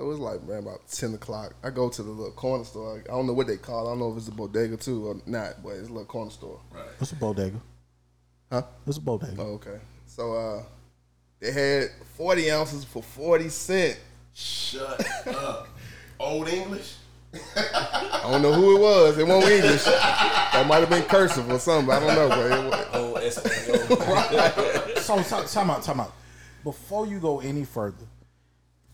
so 0.00 0.10
it's 0.10 0.18
like 0.18 0.42
man 0.48 0.60
about 0.60 0.80
ten 0.88 1.12
o'clock. 1.12 1.52
I 1.62 1.68
go 1.68 1.90
to 1.90 2.02
the 2.02 2.10
little 2.10 2.32
corner 2.32 2.64
store. 2.64 3.02
I 3.06 3.10
don't 3.12 3.26
know 3.26 3.34
what 3.34 3.46
they 3.46 3.58
call. 3.58 3.84
it. 3.84 3.88
I 3.88 3.90
don't 3.92 3.98
know 3.98 4.10
if 4.12 4.16
it's 4.16 4.28
a 4.28 4.32
bodega 4.32 4.78
too 4.78 5.08
or 5.08 5.16
not, 5.26 5.62
but 5.62 5.70
it's 5.70 5.88
a 5.90 5.92
little 5.92 6.06
corner 6.06 6.30
store. 6.30 6.58
Right. 6.72 6.84
It's 6.98 7.12
a 7.12 7.16
bodega. 7.16 7.60
Huh? 8.50 8.62
It's 8.86 8.96
a 8.96 9.00
bodega. 9.02 9.34
Oh, 9.38 9.52
okay. 9.60 9.78
So 10.06 10.32
uh, 10.34 10.62
they 11.38 11.52
had 11.52 11.90
forty 12.16 12.50
ounces 12.50 12.82
for 12.82 13.02
forty 13.02 13.50
cent. 13.50 13.98
Shut 14.32 15.06
up. 15.28 15.68
Old 16.18 16.48
English? 16.48 16.94
I 17.34 18.20
don't 18.30 18.40
know 18.40 18.54
who 18.54 18.76
it 18.76 18.80
was. 18.80 19.18
It 19.18 19.26
wasn't 19.26 19.52
English. 19.52 19.84
That 19.84 20.64
might 20.66 20.78
have 20.80 20.88
been 20.88 21.02
cursive 21.04 21.50
or 21.50 21.58
something. 21.58 21.94
I 21.94 22.00
don't 22.00 22.14
know, 22.14 22.28
but 22.28 22.38
it 22.46 22.70
was, 22.70 22.86
Oh, 22.92 23.14
Espanol. 23.96 24.96
So 25.02 25.22
time, 25.22 25.46
time 25.46 25.70
out, 25.70 25.82
time 25.82 26.00
out. 26.00 26.12
Before 26.64 27.06
you 27.06 27.18
go 27.20 27.40
any 27.40 27.64
further, 27.64 28.06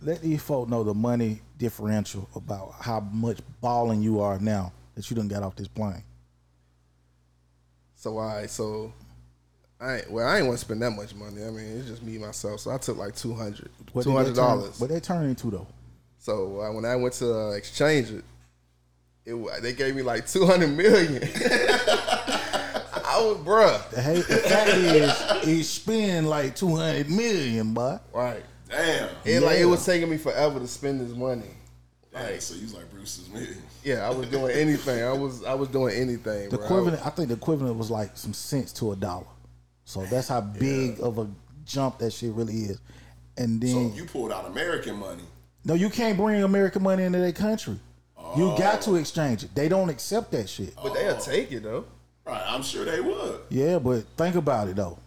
let 0.02 0.20
these 0.22 0.42
folk 0.42 0.68
know 0.68 0.85
the 0.85 0.94
money 0.94 1.40
differential 1.59 2.28
about 2.35 2.74
how 2.80 3.00
much 3.00 3.38
balling 3.61 4.02
you 4.02 4.20
are 4.20 4.38
now 4.38 4.72
that 4.94 5.09
you 5.11 5.16
done 5.16 5.28
got 5.28 5.42
off 5.42 5.56
this 5.56 5.68
plane. 5.68 6.02
So 7.94 8.18
I 8.18 8.46
so 8.46 8.92
I 9.80 10.02
well 10.11 10.26
I 10.26 10.38
ain't 10.38 10.46
want 10.46 10.59
to 10.59 10.64
spend 10.64 10.82
that 10.82 10.90
much 10.90 11.14
money. 11.14 11.42
I 11.42 11.50
mean 11.50 11.78
it's 11.78 11.88
just 11.88 12.02
me 12.02 12.18
myself. 12.18 12.61
So 12.61 12.70
I 12.70 12.78
took 12.78 12.96
like 12.96 13.14
two 13.14 13.35
hundred. 13.35 13.70
What 13.92 14.04
they 14.04 14.12
hundred 14.12 14.37
dollars. 14.37 14.78
What 14.78 14.90
they 14.90 15.00
turn 15.00 15.28
into 15.28 15.50
though? 15.50 15.66
So 16.18 16.61
uh, 16.61 16.72
when 16.72 16.85
I 16.85 16.96
went 16.96 17.14
to 17.14 17.32
uh, 17.32 17.50
exchange 17.50 18.11
it, 18.11 18.24
it 19.24 19.62
they 19.62 19.72
gave 19.72 19.96
me 19.96 20.02
like 20.02 20.26
two 20.26 20.44
hundred 20.46 20.76
million. 20.76 21.22
I 23.09 23.22
was 23.22 23.38
bruh. 23.38 23.90
The, 23.90 24.02
hey, 24.02 24.16
the 24.16 24.37
fact 24.38 24.70
is, 24.70 25.44
he's 25.44 25.70
spending 25.70 26.26
like 26.26 26.54
two 26.54 26.74
hundred 26.74 27.09
million, 27.09 27.72
boy. 27.72 27.98
Right. 28.12 28.44
Damn. 28.68 29.09
And 29.24 29.44
like 29.44 29.59
it 29.59 29.64
was 29.64 29.85
taking 29.85 30.11
me 30.11 30.16
forever 30.16 30.59
to 30.59 30.66
spend 30.66 31.00
this 31.00 31.16
money. 31.16 31.46
Dang, 32.12 32.40
so 32.40 32.55
you 32.55 32.62
was 32.62 32.74
like 32.74 32.90
Brewster's 32.90 33.29
million. 33.29 33.62
Yeah, 33.85 34.09
I 34.09 34.11
was 34.11 34.26
doing 34.29 34.57
anything. 34.57 35.05
I 35.05 35.12
was 35.12 35.44
I 35.44 35.55
was 35.55 35.68
doing 35.68 35.94
anything. 35.94 36.48
The 36.48 36.57
bro. 36.57 36.66
equivalent, 36.66 37.07
I 37.07 37.11
think 37.11 37.29
the 37.29 37.35
equivalent 37.35 37.76
was 37.76 37.90
like 37.90 38.16
some 38.16 38.33
cents 38.33 38.72
to 38.74 38.92
a 38.92 38.96
dollar. 38.96 39.26
So 39.85 40.02
that's 40.07 40.29
how 40.29 40.40
big 40.40 40.98
of 41.00 41.18
a 41.18 41.29
jump 41.64 41.98
that 41.98 42.12
shit 42.12 42.33
really 42.33 42.55
is. 42.55 42.81
And 43.37 43.61
then 43.61 43.90
So 43.90 43.96
you 43.96 44.07
pulled 44.07 44.33
out 44.33 44.46
American 44.46 44.96
money. 44.96 45.22
no, 45.64 45.74
you 45.74 45.90
can't 45.90 46.16
bring 46.16 46.42
American 46.42 46.83
money 46.83 47.05
into 47.05 47.18
their 47.18 47.33
country. 47.33 47.79
You 48.37 48.50
oh. 48.50 48.59
got 48.59 48.83
to 48.83 48.96
exchange 48.96 49.44
it. 49.44 49.55
They 49.55 49.68
don't 49.68 49.88
accept 49.88 50.33
that 50.33 50.48
shit. 50.48 50.74
But 50.83 50.94
they'll 50.94 51.14
oh. 51.14 51.20
take 51.20 51.52
it 51.52 51.62
though. 51.62 51.85
Right, 52.24 52.42
I'm 52.44 52.62
sure 52.62 52.85
they 52.85 53.00
would. 53.00 53.40
Yeah, 53.50 53.79
but 53.79 54.05
think 54.16 54.35
about 54.35 54.68
it 54.68 54.76
though. 54.76 54.98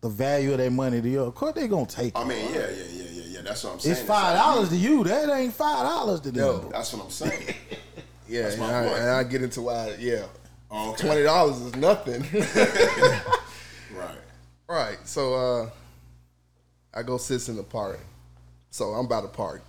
The 0.00 0.08
value 0.08 0.52
of 0.52 0.58
their 0.58 0.70
money 0.70 1.00
to 1.02 1.08
you, 1.08 1.22
of 1.22 1.34
course 1.34 1.54
they 1.54 1.66
gonna 1.66 1.86
take 1.86 2.16
I 2.16 2.22
it. 2.22 2.26
mean, 2.26 2.54
yeah, 2.54 2.60
yeah, 2.60 2.68
yeah, 2.70 3.02
yeah, 3.10 3.22
yeah. 3.26 3.40
That's 3.42 3.64
what 3.64 3.72
I'm 3.74 3.80
saying. 3.80 3.96
It's 3.96 4.04
five 4.06 4.36
dollars 4.36 4.68
to 4.68 4.76
you. 4.76 5.02
That 5.04 5.28
ain't 5.28 5.52
five 5.52 5.82
dollars 5.84 6.20
to 6.20 6.30
them. 6.30 6.40
No. 6.44 6.58
That's 6.70 6.92
what 6.92 7.04
I'm 7.04 7.10
saying. 7.10 7.54
Yeah, 8.30 8.42
That's 8.42 8.56
and 8.56 8.62
my 8.62 8.72
I, 8.74 8.82
and 8.98 9.08
I 9.08 9.24
get 9.24 9.42
into 9.42 9.62
why. 9.62 9.96
Yeah, 9.98 10.26
Oh, 10.70 10.90
okay. 10.90 11.06
twenty 11.06 11.22
dollars 11.22 11.60
is 11.62 11.74
nothing. 11.76 12.22
Right. 13.96 14.18
right. 14.68 14.98
So 15.04 15.34
uh, 15.34 15.70
I 16.94 17.02
go 17.02 17.16
sit 17.16 17.48
in 17.48 17.56
the 17.56 17.62
park. 17.62 17.98
So 18.70 18.90
I'm 18.90 19.08
by 19.08 19.22
the 19.22 19.28
park. 19.28 19.62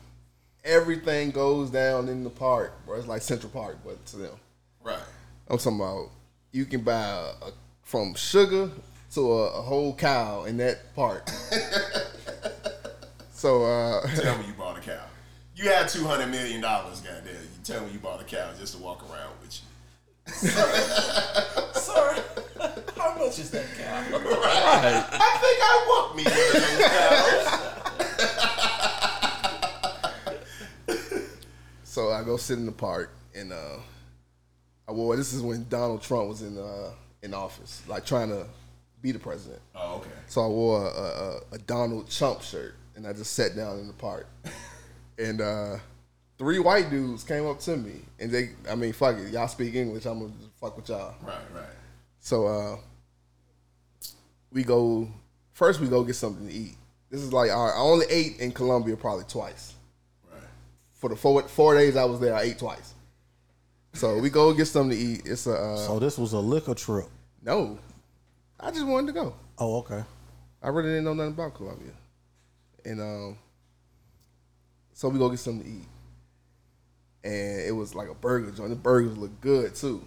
Everything 0.65 1.31
goes 1.31 1.69
down 1.69 2.09
in 2.09 2.23
the 2.25 2.29
park, 2.29 2.73
bro. 2.85 2.97
It's 2.97 3.07
like 3.07 3.21
Central 3.21 3.49
Park, 3.51 3.77
but 3.85 4.05
to 4.07 4.17
them. 4.17 4.35
Right. 4.83 4.99
I'm 5.47 5.57
talking 5.57 5.79
about 5.79 6.09
you 6.51 6.65
can 6.65 6.81
buy 6.81 6.99
a, 7.01 7.45
a, 7.47 7.53
from 7.81 8.13
sugar 8.13 8.69
to 9.13 9.31
a, 9.31 9.59
a 9.59 9.61
whole 9.61 9.95
cow 9.95 10.43
in 10.43 10.57
that 10.57 10.93
park. 10.95 11.27
so 13.31 13.63
uh, 13.63 14.05
Tell 14.15 14.37
me 14.37 14.47
you 14.47 14.53
bought 14.53 14.77
a 14.77 14.81
cow. 14.81 15.05
You 15.55 15.69
had 15.69 15.87
two 15.89 16.05
hundred 16.05 16.27
million 16.27 16.61
dollars, 16.61 17.01
goddamn. 17.01 17.33
You 17.33 17.63
tell 17.63 17.83
me 17.85 17.91
you 17.93 17.99
bought 17.99 18.21
a 18.21 18.23
cow 18.23 18.51
just 18.57 18.77
to 18.77 18.83
walk 18.83 19.03
around 19.09 19.31
with 19.41 19.61
you. 19.61 19.65
Sorry. 21.79 22.19
How 22.95 23.15
much 23.17 23.39
is 23.39 23.49
that 23.51 23.65
cow? 23.77 23.97
I 23.97 24.01
think 25.41 25.59
I 25.61 25.85
want 25.87 26.15
me 26.15 26.23
one 26.23 26.33
of 26.33 26.53
those 26.53 26.87
cows. 26.87 27.45
So 31.83 32.11
I 32.11 32.23
go 32.23 32.37
sit 32.37 32.57
in 32.57 32.65
the 32.65 32.71
park, 32.71 33.11
and 33.35 33.51
uh, 33.51 33.77
I 34.87 34.91
wore. 34.91 35.15
This 35.17 35.33
is 35.33 35.41
when 35.41 35.67
Donald 35.67 36.01
Trump 36.01 36.29
was 36.29 36.41
in 36.41 36.57
uh, 36.57 36.91
in 37.21 37.33
office, 37.33 37.81
like 37.87 38.05
trying 38.05 38.29
to 38.29 38.45
be 39.01 39.11
the 39.11 39.19
president. 39.19 39.61
Oh, 39.75 39.97
okay. 39.97 40.09
So 40.27 40.41
I 40.41 40.47
wore 40.47 40.85
a, 40.85 40.89
a, 40.89 41.39
a 41.53 41.57
Donald 41.59 42.09
Trump 42.09 42.41
shirt, 42.41 42.75
and 42.95 43.07
I 43.07 43.13
just 43.13 43.33
sat 43.33 43.55
down 43.55 43.79
in 43.79 43.87
the 43.87 43.93
park. 43.93 44.27
and 45.17 45.41
uh, 45.41 45.77
three 46.37 46.59
white 46.59 46.89
dudes 46.89 47.23
came 47.23 47.47
up 47.47 47.59
to 47.61 47.77
me, 47.77 48.01
and 48.19 48.31
they, 48.31 48.51
I 48.69 48.75
mean, 48.75 48.93
fuck 48.93 49.17
it, 49.17 49.31
y'all 49.31 49.47
speak 49.47 49.75
English, 49.75 50.05
I'm 50.05 50.19
gonna 50.19 50.33
just 50.39 50.51
fuck 50.59 50.75
with 50.75 50.89
y'all. 50.89 51.15
Right, 51.21 51.35
right. 51.55 51.63
So 52.19 52.47
uh, 52.47 52.77
we 54.51 54.63
go 54.63 55.07
first. 55.53 55.79
We 55.79 55.87
go 55.87 56.03
get 56.03 56.15
something 56.15 56.47
to 56.47 56.53
eat. 56.53 56.75
This 57.09 57.21
is 57.21 57.33
like 57.33 57.49
our, 57.49 57.73
I 57.73 57.79
only 57.79 58.05
ate 58.09 58.39
in 58.39 58.51
Colombia 58.51 58.95
probably 58.95 59.25
twice. 59.25 59.73
Right. 60.31 60.41
For 60.93 61.09
the 61.09 61.15
four 61.15 61.41
four 61.43 61.75
days 61.75 61.95
I 61.95 62.05
was 62.05 62.19
there, 62.19 62.35
I 62.35 62.41
ate 62.41 62.59
twice. 62.59 62.93
So 63.93 64.19
we 64.19 64.29
go 64.29 64.53
get 64.53 64.67
something 64.67 64.97
to 64.97 65.03
eat. 65.03 65.21
It's 65.25 65.47
a 65.47 65.55
uh, 65.55 65.77
So 65.77 65.99
this 65.99 66.17
was 66.17 66.33
a 66.33 66.39
liquor 66.39 66.75
trip. 66.75 67.07
no. 67.43 67.79
I 68.59 68.71
just 68.71 68.85
wanted 68.85 69.07
to 69.07 69.13
go. 69.13 69.35
Oh, 69.57 69.77
okay. 69.79 70.03
I 70.61 70.69
really 70.69 70.89
didn't 70.89 71.05
know 71.05 71.13
nothing 71.13 71.33
about 71.33 71.55
Colombia, 71.55 71.91
and 72.83 72.99
um, 72.99 73.37
so 74.93 75.07
we 75.07 75.17
go 75.17 75.29
get 75.29 75.39
something 75.39 75.63
to 75.63 75.69
eat, 75.69 75.87
and 77.23 77.61
it 77.61 77.71
was 77.71 77.95
like 77.95 78.09
a 78.09 78.13
burger 78.13 78.51
joint. 78.51 78.69
The 78.69 78.75
burgers 78.75 79.17
look 79.17 79.39
good 79.39 79.73
too, 79.75 80.03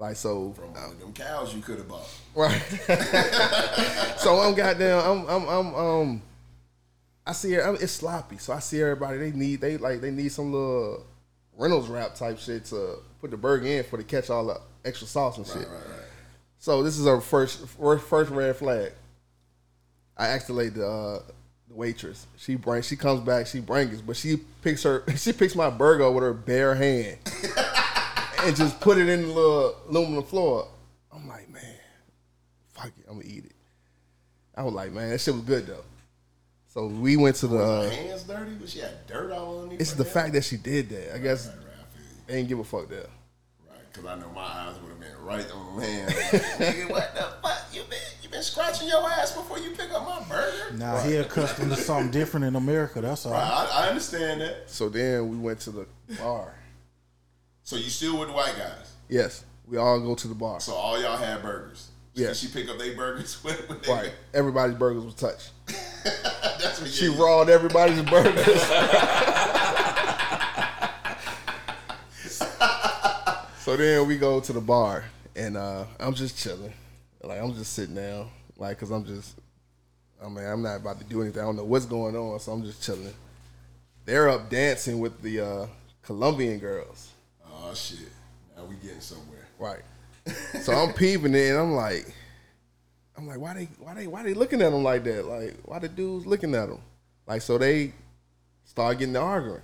like 0.00 0.16
so. 0.16 0.52
From 0.54 0.74
one 0.74 0.82
of 0.82 0.98
them 0.98 1.12
cows 1.12 1.54
you 1.54 1.62
could 1.62 1.78
have 1.78 1.86
bought. 1.86 2.08
Right. 2.34 2.60
so 4.18 4.40
I'm 4.40 4.54
goddamn. 4.54 4.98
I'm 4.98 5.28
I'm 5.28 5.48
I'm 5.48 5.74
um. 5.74 6.22
I 7.24 7.32
see 7.32 7.52
her. 7.52 7.74
It's 7.74 7.92
sloppy, 7.92 8.38
so 8.38 8.52
I 8.54 8.58
see 8.58 8.80
everybody. 8.80 9.18
They 9.18 9.30
need 9.30 9.60
they 9.60 9.76
like 9.76 10.00
they 10.00 10.10
need 10.10 10.32
some 10.32 10.52
little 10.52 11.06
Reynolds 11.56 11.88
wrap 11.88 12.16
type 12.16 12.40
shit 12.40 12.64
to 12.66 12.98
put 13.20 13.30
the 13.30 13.36
burger 13.36 13.66
in 13.66 13.84
for 13.84 13.96
to 13.98 14.04
catch 14.04 14.30
all 14.30 14.46
the 14.46 14.60
extra 14.84 15.06
sauce 15.06 15.36
and 15.36 15.46
shit. 15.46 15.56
Right, 15.56 15.68
right, 15.68 15.88
right. 15.88 16.07
So 16.58 16.82
this 16.82 16.98
is 16.98 17.06
our 17.06 17.20
first 17.20 17.66
first 17.68 18.30
red 18.30 18.56
flag. 18.56 18.92
I 20.16 20.28
asked 20.28 20.48
the 20.48 20.52
lady, 20.52 20.70
the, 20.70 20.86
uh, 20.88 21.22
the 21.68 21.74
waitress. 21.74 22.26
She 22.36 22.56
brings. 22.56 22.86
She 22.88 22.96
comes 22.96 23.20
back. 23.20 23.46
She 23.46 23.60
brings, 23.60 24.00
it, 24.00 24.06
but 24.06 24.16
she 24.16 24.38
picks 24.62 24.82
her. 24.82 25.04
She 25.16 25.32
picks 25.32 25.54
my 25.54 25.70
burger 25.70 26.10
with 26.10 26.24
her 26.24 26.34
bare 26.34 26.74
hand 26.74 27.18
and 28.44 28.56
just 28.56 28.80
put 28.80 28.98
it 28.98 29.08
in 29.08 29.22
the 29.22 29.28
little 29.28 29.76
aluminum 29.88 30.24
floor. 30.24 30.66
I'm 31.12 31.28
like, 31.28 31.48
man, 31.50 31.62
fuck 32.72 32.86
it, 32.88 33.04
I'm 33.08 33.20
gonna 33.20 33.28
eat 33.28 33.44
it. 33.44 33.52
I 34.56 34.62
was 34.64 34.74
like, 34.74 34.92
man, 34.92 35.10
that 35.10 35.20
shit 35.20 35.34
was 35.34 35.44
good 35.44 35.66
though. 35.66 35.84
So 36.74 36.86
we 36.86 37.16
went 37.16 37.36
to 37.36 37.46
the. 37.46 37.56
Was 37.56 37.64
Uh, 37.68 37.82
her 37.82 37.90
hands 37.90 38.22
dirty? 38.24 38.56
Was 38.60 38.72
she 38.72 38.80
had 38.80 39.06
dirt 39.06 39.30
all 39.32 39.60
on 39.60 39.72
it's 39.72 39.92
the 39.92 40.04
fact 40.04 40.32
that 40.34 40.44
she 40.44 40.56
did 40.56 40.88
that. 40.90 41.14
I 41.14 41.18
guess 41.18 41.46
Right, 41.46 41.56
right, 41.56 41.64
I 41.64 42.26
they 42.26 42.34
didn't 42.34 42.48
give 42.48 42.58
a 42.58 42.64
fuck 42.64 42.88
there. 42.88 43.06
Right, 44.02 44.16
because 44.18 44.18
I 44.18 44.20
know 44.20 44.32
my 44.34 44.42
eyes 44.42 44.74
would 44.80 44.90
have 44.90 45.00
been 45.00 45.24
right 45.24 45.50
on 45.52 45.74
the 45.76 45.80
man. 45.82 46.08
Nigga, 46.08 46.90
what 46.90 47.14
the 47.14 47.22
fuck? 47.42 47.58
You 47.72 47.82
been 47.88 47.98
you 48.22 48.28
been 48.28 48.42
scratching 48.42 48.88
your 48.88 49.08
ass 49.10 49.32
before 49.32 49.58
you 49.58 49.70
pick 49.70 49.92
up 49.92 50.04
my 50.06 50.22
burger? 50.28 50.76
Now 50.76 50.98
he 50.98 51.16
accustomed 51.16 51.70
to 51.70 51.76
something 51.76 52.10
different 52.10 52.46
in 52.46 52.56
America. 52.56 53.00
That's 53.00 53.26
all. 53.26 53.32
Right, 53.32 53.42
I, 53.42 53.84
I 53.84 53.88
understand 53.88 54.40
that. 54.40 54.70
So 54.70 54.88
then 54.88 55.28
we 55.28 55.36
went 55.36 55.60
to 55.60 55.70
the 55.70 55.86
bar. 56.18 56.54
So 57.62 57.76
you 57.76 57.90
still 57.90 58.18
with 58.18 58.28
the 58.28 58.34
white 58.34 58.54
guys? 58.56 58.92
Yes, 59.08 59.44
we 59.66 59.76
all 59.76 60.00
go 60.00 60.14
to 60.14 60.28
the 60.28 60.34
bar. 60.34 60.60
So 60.60 60.72
all 60.74 61.00
y'all 61.00 61.16
had 61.16 61.42
burgers. 61.42 61.88
Yeah. 62.14 62.32
She 62.32 62.48
pick 62.48 62.68
up 62.68 62.78
their 62.78 62.96
burgers 62.96 63.34
when, 63.44 63.54
when 63.54 63.78
they 63.80 63.92
Right. 63.92 64.12
Everybody's 64.34 64.76
burgers 64.76 65.04
was 65.04 65.14
touched. 65.14 65.50
That's 66.04 66.80
what 66.80 66.90
She 66.90 67.04
you 67.04 67.12
rawed 67.12 67.48
everybody's 67.48 68.02
burgers. 68.02 68.34
so 73.68 73.76
then 73.76 74.08
we 74.08 74.16
go 74.16 74.40
to 74.40 74.52
the 74.54 74.62
bar, 74.62 75.04
and 75.36 75.54
uh, 75.54 75.84
I'm 76.00 76.14
just 76.14 76.38
chilling. 76.38 76.72
Like 77.22 77.38
I'm 77.38 77.52
just 77.52 77.74
sitting 77.74 77.96
down, 77.96 78.30
like 78.56 78.78
because 78.78 78.90
I'm 78.90 79.04
just, 79.04 79.38
I 80.24 80.28
mean, 80.30 80.46
I'm 80.46 80.62
not 80.62 80.76
about 80.76 80.98
to 81.00 81.04
do 81.04 81.20
anything. 81.20 81.42
I 81.42 81.44
don't 81.44 81.56
know 81.56 81.66
what's 81.66 81.84
going 81.84 82.16
on, 82.16 82.40
so 82.40 82.52
I'm 82.52 82.64
just 82.64 82.82
chilling. 82.82 83.12
They're 84.06 84.30
up 84.30 84.48
dancing 84.48 85.00
with 85.00 85.20
the 85.20 85.40
uh, 85.40 85.66
Colombian 86.00 86.58
girls. 86.58 87.10
Oh 87.46 87.74
shit. 87.74 88.08
Now 88.56 88.64
we 88.64 88.76
getting 88.76 89.02
somewhere. 89.02 89.46
Right. 89.58 89.82
So 90.62 90.72
I'm 90.72 90.94
peeping 90.94 91.34
it, 91.34 91.50
and 91.50 91.58
I'm 91.58 91.72
like, 91.72 92.06
I'm 93.18 93.28
like, 93.28 93.38
why 93.38 93.52
they, 93.52 93.68
why 93.78 93.92
they, 93.92 94.06
why 94.06 94.22
they 94.22 94.32
looking 94.32 94.62
at 94.62 94.72
them 94.72 94.82
like 94.82 95.04
that? 95.04 95.26
Like, 95.26 95.56
why 95.66 95.78
the 95.78 95.90
dudes 95.90 96.24
looking 96.24 96.54
at 96.54 96.70
them? 96.70 96.80
Like, 97.26 97.42
so 97.42 97.58
they 97.58 97.92
start 98.64 98.98
getting 98.98 99.12
to 99.12 99.20
arguing. 99.20 99.60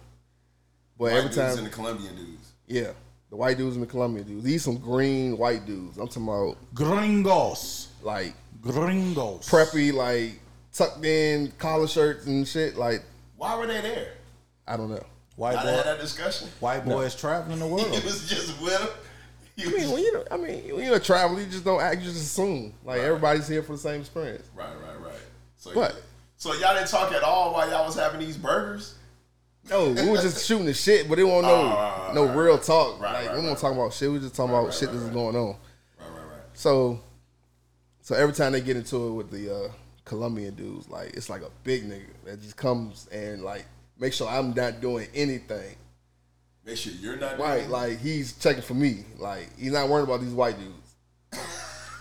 But 0.98 1.04
White 1.04 1.12
every 1.14 1.30
dudes 1.30 1.36
time, 1.36 1.56
and 1.56 1.66
the 1.66 1.70
Colombian 1.70 2.14
dudes. 2.16 2.52
yeah, 2.66 2.90
the 3.34 3.38
white 3.38 3.58
dudes 3.58 3.74
and 3.74 3.82
the 3.82 3.88
Colombian 3.88 4.24
dudes. 4.24 4.44
These 4.44 4.62
some 4.62 4.76
green 4.78 5.36
white 5.36 5.66
dudes. 5.66 5.98
I'm 5.98 6.06
talking 6.06 6.22
about 6.22 6.56
Gringos. 6.72 7.88
like 8.04 8.32
Gringos. 8.62 9.48
preppy, 9.48 9.92
like 9.92 10.38
tucked 10.72 11.04
in 11.04 11.50
collar 11.58 11.88
shirts 11.88 12.26
and 12.26 12.46
shit. 12.46 12.76
Like, 12.76 13.02
Why 13.36 13.56
were 13.56 13.66
they 13.66 13.80
there? 13.80 14.12
I 14.68 14.76
don't 14.76 14.88
know. 14.88 15.04
White 15.34 15.56
I 15.56 15.62
had 15.62 15.76
boy. 15.78 15.82
that 15.90 16.00
discussion. 16.00 16.48
White 16.60 16.84
boys 16.84 17.16
traveling 17.16 17.58
the 17.58 17.64
He 17.66 17.72
world. 17.72 18.04
was 18.04 18.28
just 18.28 18.60
with 18.62 18.78
them. 18.78 18.88
I 19.66 19.70
mean, 19.78 19.90
when 19.90 20.02
you 20.04 20.12
know, 20.12 20.24
I 20.30 20.36
mean, 20.36 20.72
when 20.76 20.84
you're 20.84 20.94
a 20.96 21.00
traveler, 21.00 21.40
you 21.40 21.46
just 21.46 21.64
don't 21.64 21.80
act. 21.80 21.96
You 22.02 22.04
just 22.04 22.22
assume 22.22 22.72
like 22.84 23.00
everybody's 23.00 23.48
here 23.48 23.64
for 23.64 23.72
the 23.72 23.78
same 23.78 24.00
experience. 24.00 24.48
Right, 24.54 24.68
right, 24.86 25.00
right. 25.00 25.12
So, 25.56 25.74
But- 25.74 26.00
so 26.36 26.52
y'all 26.54 26.74
didn't 26.74 26.88
talk 26.88 27.10
at 27.12 27.24
all 27.24 27.52
while 27.52 27.68
y'all 27.68 27.84
was 27.84 27.96
having 27.96 28.20
these 28.20 28.36
burgers. 28.36 28.94
No, 29.70 29.90
we 29.90 30.08
were 30.08 30.16
just 30.18 30.46
shooting 30.46 30.66
the 30.66 30.74
shit, 30.74 31.08
but 31.08 31.18
it 31.18 31.24
wasn't 31.24 31.44
no 31.44 31.54
Oh, 31.54 32.12
no 32.14 32.26
right, 32.26 32.36
real 32.36 32.58
talk. 32.58 33.00
Right, 33.00 33.12
like 33.12 33.26
right, 33.28 33.36
we 33.36 33.42
weren't 33.42 33.48
right, 33.54 33.58
talking 33.58 33.78
about 33.78 33.92
shit. 33.94 34.10
We 34.10 34.18
just 34.18 34.34
talking 34.34 34.50
about 34.54 34.66
right, 34.66 34.74
shit 34.74 34.88
right, 34.88 34.92
that's 34.94 35.04
right. 35.06 35.14
going 35.14 35.36
on. 35.36 35.46
Right, 35.46 35.56
right, 36.00 36.16
right. 36.16 36.40
So, 36.52 37.00
so 38.02 38.14
every 38.14 38.34
time 38.34 38.52
they 38.52 38.60
get 38.60 38.76
into 38.76 39.08
it 39.08 39.12
with 39.12 39.30
the 39.30 39.54
uh, 39.54 39.68
Colombian 40.04 40.54
dudes, 40.54 40.88
like 40.90 41.14
it's 41.14 41.30
like 41.30 41.42
a 41.42 41.50
big 41.62 41.88
nigga 41.88 42.02
that 42.26 42.42
just 42.42 42.56
comes 42.56 43.08
and 43.08 43.42
like 43.42 43.64
make 43.98 44.12
sure 44.12 44.28
I'm 44.28 44.52
not 44.52 44.80
doing 44.80 45.08
anything. 45.14 45.76
Make 46.66 46.76
sure 46.78 46.92
you're 46.92 47.16
not 47.16 47.38
Right, 47.38 47.68
like 47.68 48.00
he's 48.00 48.34
checking 48.34 48.62
for 48.62 48.74
me. 48.74 49.04
Like 49.18 49.48
he's 49.58 49.72
not 49.72 49.88
worried 49.88 50.04
about 50.04 50.20
these 50.20 50.32
white 50.32 50.58
dudes. 50.58 50.83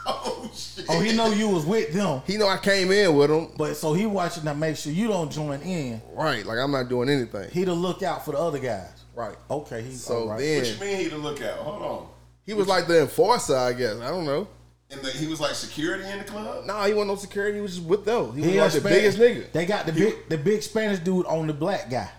Oh 0.46 0.52
shit. 0.54 0.86
Oh, 0.90 1.00
he 1.00 1.14
know 1.16 1.32
you 1.32 1.48
was 1.50 1.66
with 1.66 1.94
them, 1.94 2.22
He 2.28 2.36
know 2.38 2.48
I 2.48 2.58
came 2.58 2.92
in 2.92 3.16
with 3.16 3.30
them. 3.30 3.50
but 3.58 3.76
so 3.78 3.94
he 3.94 4.06
watching 4.06 4.44
to 4.44 4.54
make 4.54 4.76
sure 4.76 4.92
you 4.92 5.08
don't 5.08 5.32
join 5.32 5.62
in. 5.62 6.02
Right, 6.14 6.46
like 6.46 6.58
I'm 6.58 6.72
not 6.72 6.90
doing 6.90 7.08
anything. 7.10 7.50
He 7.52 7.64
to 7.66 7.74
look 7.74 8.04
out 8.04 8.26
for 8.26 8.32
the 8.34 8.38
other 8.38 8.60
guys. 8.60 8.92
Right. 9.16 9.36
Okay, 9.50 9.82
he 9.82 9.94
So 9.94 10.24
all 10.24 10.30
right. 10.30 10.40
then 10.40 10.60
What 10.62 10.74
you 10.74 10.80
mean 10.82 10.98
he 10.98 11.10
to 11.10 11.18
look 11.18 11.40
at? 11.42 11.54
Hold 11.58 11.82
on. 11.82 12.08
he 12.46 12.54
was 12.54 12.68
like 12.68 12.88
the 12.88 13.02
enforcer, 13.02 13.56
I 13.56 13.72
guess. 13.74 13.96
I 14.02 14.10
don't 14.10 14.26
know. 14.26 14.48
And 14.92 15.02
the, 15.02 15.10
he 15.10 15.28
was 15.28 15.40
like 15.40 15.56
security 15.56 16.04
in 16.04 16.18
the 16.20 16.26
club. 16.26 16.66
Nah, 16.66 16.86
he 16.86 16.94
wasn't 16.94 17.08
no 17.12 17.16
security. 17.16 17.58
He 17.58 17.62
was 17.62 17.76
just 17.78 17.88
with 17.88 18.04
them. 18.06 18.34
He 18.36 18.42
was 18.42 18.50
He 18.52 18.60
like 18.60 18.72
the 18.74 18.80
Spanish- 18.82 19.16
biggest 19.16 19.18
nigga. 19.20 19.52
They 19.54 19.66
got 19.66 19.86
the 19.86 19.92
big 19.94 20.30
the 20.30 20.38
big 20.38 20.62
Spanish 20.64 21.00
dude 21.00 21.26
on 21.28 21.48
the 21.48 21.54
black 21.54 21.90
guy. 21.90 22.10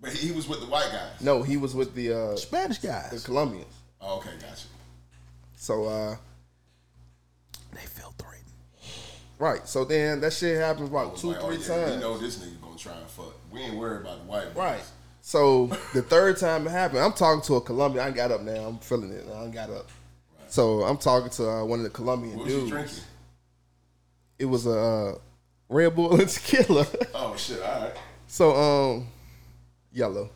But 0.00 0.12
he, 0.12 0.28
he 0.28 0.32
was 0.32 0.48
with 0.48 0.60
the 0.60 0.66
white 0.66 0.88
guys. 0.90 1.20
No, 1.20 1.42
he 1.42 1.56
was 1.58 1.74
with 1.74 1.94
the 1.94 2.12
uh, 2.14 2.36
Spanish 2.36 2.78
guys, 2.78 3.10
the. 3.10 3.20
Colombians. 3.20 3.66
Oh, 4.00 4.16
okay, 4.18 4.30
gotcha. 4.40 4.66
So 5.56 5.84
uh, 5.84 6.16
They 7.72 7.80
feel 7.82 8.14
threatened. 8.18 8.46
Right. 9.40 9.66
So 9.66 9.84
then 9.84 10.20
that 10.20 10.32
shit 10.32 10.56
happens 10.56 10.88
about 10.88 11.16
two, 11.16 11.28
like, 11.32 11.38
oh, 11.42 11.46
three 11.48 11.56
yeah, 11.56 11.84
We 11.84 11.90
times. 11.90 12.00
know 12.00 12.16
this 12.18 12.38
nigga 12.38 12.60
gonna 12.60 12.76
try 12.76 12.92
and 12.96 13.08
fuck. 13.08 13.34
We 13.50 13.60
ain't 13.60 13.74
worried 13.76 14.02
about 14.02 14.20
the 14.20 14.30
white 14.30 14.54
boys. 14.54 14.56
Right. 14.56 14.82
So 15.22 15.66
the 15.92 16.02
third 16.02 16.36
time 16.38 16.66
it 16.66 16.70
happened, 16.70 17.00
I'm 17.00 17.12
talking 17.12 17.42
to 17.42 17.56
a 17.56 17.60
Colombian. 17.60 18.04
I 18.06 18.10
got 18.10 18.30
up 18.30 18.42
now. 18.42 18.52
I'm 18.68 18.78
feeling 18.78 19.10
it. 19.12 19.26
I 19.34 19.48
got 19.48 19.68
up. 19.70 19.88
So 20.48 20.82
I'm 20.82 20.96
talking 20.96 21.30
to 21.30 21.48
uh, 21.50 21.64
one 21.64 21.80
of 21.80 21.84
the 21.84 21.90
Colombian 21.90 22.36
What 22.36 22.46
was 22.46 22.54
dudes. 22.54 22.70
drinking? 22.70 22.98
It 24.38 24.44
was 24.46 24.66
a 24.66 24.70
uh, 24.78 25.14
Red 25.68 25.94
Bull 25.94 26.18
and 26.18 26.28
tequila. 26.28 26.86
Oh 27.14 27.34
shit! 27.36 27.60
All 27.62 27.82
right. 27.82 27.92
so 28.26 28.54
um, 28.56 29.06
yellow. 29.92 30.30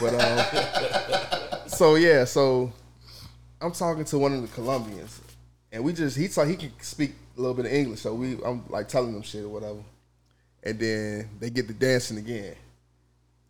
But 0.00 0.14
um, 0.14 1.68
so 1.68 1.94
yeah. 1.96 2.24
So 2.24 2.72
I'm 3.60 3.72
talking 3.72 4.04
to 4.06 4.18
one 4.18 4.32
of 4.32 4.42
the 4.42 4.48
Colombians, 4.48 5.20
and 5.70 5.84
we 5.84 5.92
just 5.92 6.16
he 6.16 6.26
saw 6.28 6.44
he 6.44 6.56
can 6.56 6.72
speak 6.80 7.12
a 7.36 7.40
little 7.40 7.54
bit 7.54 7.66
of 7.66 7.72
English. 7.72 8.00
So 8.00 8.14
we 8.14 8.38
I'm 8.44 8.64
like 8.68 8.88
telling 8.88 9.12
them 9.12 9.22
shit 9.22 9.44
or 9.44 9.48
whatever, 9.48 9.80
and 10.62 10.78
then 10.78 11.28
they 11.40 11.50
get 11.50 11.68
to 11.68 11.74
dancing 11.74 12.18
again, 12.18 12.54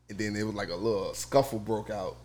and 0.09 0.19
then 0.19 0.37
it 0.37 0.45
was 0.45 0.55
like 0.55 0.71
a 0.71 0.77
little 0.77 1.15
scuffle 1.15 1.59
broke 1.59 1.91
out. 1.91 2.17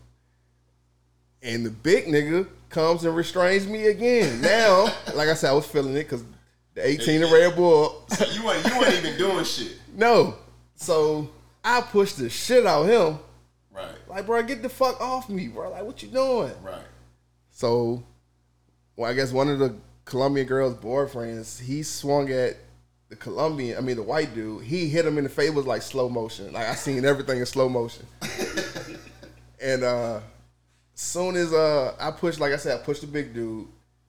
And 1.43 1.65
the 1.65 1.71
big 1.71 2.05
nigga 2.05 2.47
comes 2.69 3.03
and 3.03 3.15
restrains 3.15 3.65
me 3.65 3.87
again. 3.87 4.41
Now, 4.41 4.93
like 5.15 5.27
I 5.27 5.33
said, 5.33 5.49
I 5.49 5.53
was 5.53 5.65
feeling 5.65 5.95
it 5.95 6.03
because 6.03 6.23
the 6.73 6.87
18 6.87 7.23
of 7.23 7.31
Red 7.31 7.55
Bull. 7.55 8.05
So 8.09 8.25
you 8.31 8.49
ain't 8.51 8.65
you 8.65 8.73
ain't 8.85 9.05
even 9.05 9.17
doing 9.17 9.45
shit. 9.45 9.77
No. 9.95 10.35
So 10.75 11.29
I 11.63 11.81
pushed 11.81 12.17
the 12.17 12.29
shit 12.29 12.65
out 12.65 12.83
of 12.83 12.89
him. 12.89 13.19
Right. 13.71 13.95
Like, 14.07 14.25
bro, 14.25 14.41
get 14.43 14.61
the 14.61 14.69
fuck 14.69 14.99
off 14.99 15.29
me, 15.29 15.47
bro. 15.47 15.71
Like, 15.71 15.83
what 15.83 16.03
you 16.03 16.09
doing? 16.09 16.51
Right. 16.61 16.83
So, 17.51 18.03
well, 18.95 19.09
I 19.09 19.13
guess 19.13 19.31
one 19.31 19.49
of 19.49 19.59
the 19.59 19.75
Colombian 20.11 20.45
girl's 20.45 20.75
boyfriends, 20.75 21.61
he 21.61 21.83
swung 21.83 22.29
at 22.31 22.57
the 23.07 23.15
Colombian, 23.15 23.77
I 23.77 23.81
mean, 23.81 23.95
the 23.95 24.03
white 24.03 24.35
dude. 24.35 24.61
He 24.61 24.89
hit 24.89 25.05
him 25.05 25.17
in 25.17 25.23
the 25.23 25.29
face. 25.29 25.51
Was 25.51 25.65
like 25.65 25.81
slow 25.81 26.09
motion. 26.09 26.51
Like, 26.51 26.67
I 26.67 26.75
seen 26.75 27.05
everything 27.05 27.39
in 27.39 27.45
slow 27.45 27.69
motion. 27.69 28.05
and 29.61 29.83
uh 29.83 30.19
soon 30.95 31.37
as 31.37 31.53
uh 31.53 31.95
I 31.97 32.11
pushed, 32.11 32.41
like 32.41 32.51
I 32.51 32.57
said, 32.57 32.77
I 32.77 32.83
pushed 32.83 33.01
the 33.01 33.07
big 33.07 33.33
dude. 33.33 33.67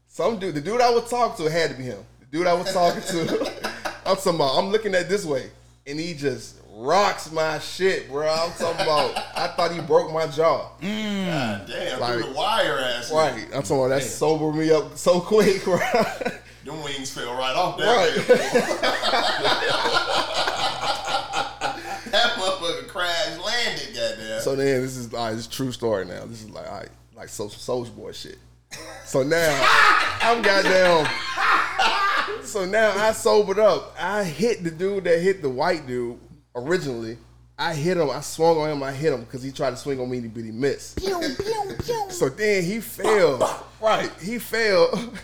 Some 0.09 0.41
dude, 0.41 0.57
the 0.57 0.61
dude 0.61 0.81
I 0.81 0.91
was 0.91 1.09
talking 1.09 1.47
to 1.47 1.51
had 1.51 1.71
to 1.71 1.77
be 1.77 1.85
him. 1.85 2.05
The 2.19 2.27
dude 2.27 2.49
I 2.49 2.55
was 2.55 2.73
talking 2.73 3.03
to, 3.03 3.53
I'm 4.05 4.17
talking 4.17 4.35
about, 4.35 4.59
I'm 4.59 4.71
looking 4.71 4.97
at 4.97 5.09
this 5.09 5.25
way, 5.25 5.51
and 5.87 6.01
he 6.01 6.15
just 6.15 6.57
rocks 6.75 7.31
my 7.33 7.59
shit, 7.59 8.09
bro. 8.09 8.29
I'm 8.29 8.51
talking 8.53 8.81
about, 8.83 9.17
I 9.37 9.49
thought 9.49 9.73
he 9.73 9.81
broke 9.81 10.13
my 10.13 10.27
jaw. 10.27 10.71
God 10.81 11.67
damn, 11.67 12.01
Like- 12.01 12.15
through 12.15 12.23
the 12.25 12.33
wire 12.33 12.79
ass. 12.79 13.11
Right. 13.13 13.45
I'm 13.55 13.63
talking 13.63 13.77
about 13.79 13.89
that 13.89 14.03
sobered 14.03 14.55
me 14.57 14.71
up 14.71 14.97
so 14.97 15.21
quick, 15.21 15.63
bro. 15.65 15.79
Them 16.65 16.83
wings 16.85 17.11
fell 17.13 17.35
right 17.35 17.55
off 17.57 17.77
that. 17.79 17.87
right. 17.87 19.53
That 22.13 22.33
motherfucker 22.33 22.89
crash 22.89 23.39
landed. 23.39 23.95
Goddamn. 23.95 24.41
so 24.43 24.55
then 24.55 24.83
this 24.83 24.97
is 24.99 25.13
like 25.15 25.33
this 25.33 25.43
is 25.43 25.47
true 25.49 25.73
story 25.73 26.05
now. 26.05 26.27
This 26.27 26.43
is 26.43 26.51
like 26.51 26.67
all 26.71 26.79
right, 26.81 26.89
like 27.17 27.29
social 27.31 27.59
soldier 27.59 27.91
boy 27.93 28.13
shit. 28.13 28.37
So 29.07 29.23
now 29.23 29.49
I'm 30.21 30.43
goddamn. 30.43 31.07
So 32.45 32.67
now 32.67 32.91
I 32.99 33.13
sobered 33.13 33.59
up. 33.59 33.95
I 33.99 34.25
hit 34.25 34.63
the 34.63 34.71
dude 34.71 35.05
that 35.05 35.21
hit 35.21 35.41
the 35.41 35.49
white 35.49 35.87
dude 35.87 36.19
originally. 36.55 37.19
I 37.59 37.75
hit 37.75 37.97
him. 37.97 38.11
I 38.11 38.21
swung 38.23 38.57
on 38.59 38.71
him. 38.71 38.83
I 38.83 38.93
hit 38.93 39.12
him 39.12 39.21
because 39.21 39.43
he 39.43 39.53
tried 39.53 39.71
to 39.71 39.77
swing 39.77 40.01
on 40.01 40.11
me, 40.11 40.21
but 40.21 40.43
he 40.43 40.51
missed. 40.51 41.01
So 42.11 42.29
then 42.29 42.65
he 42.65 42.81
fell. 42.81 43.67
Right. 43.81 44.11
He 44.21 44.38
fell. 44.38 45.12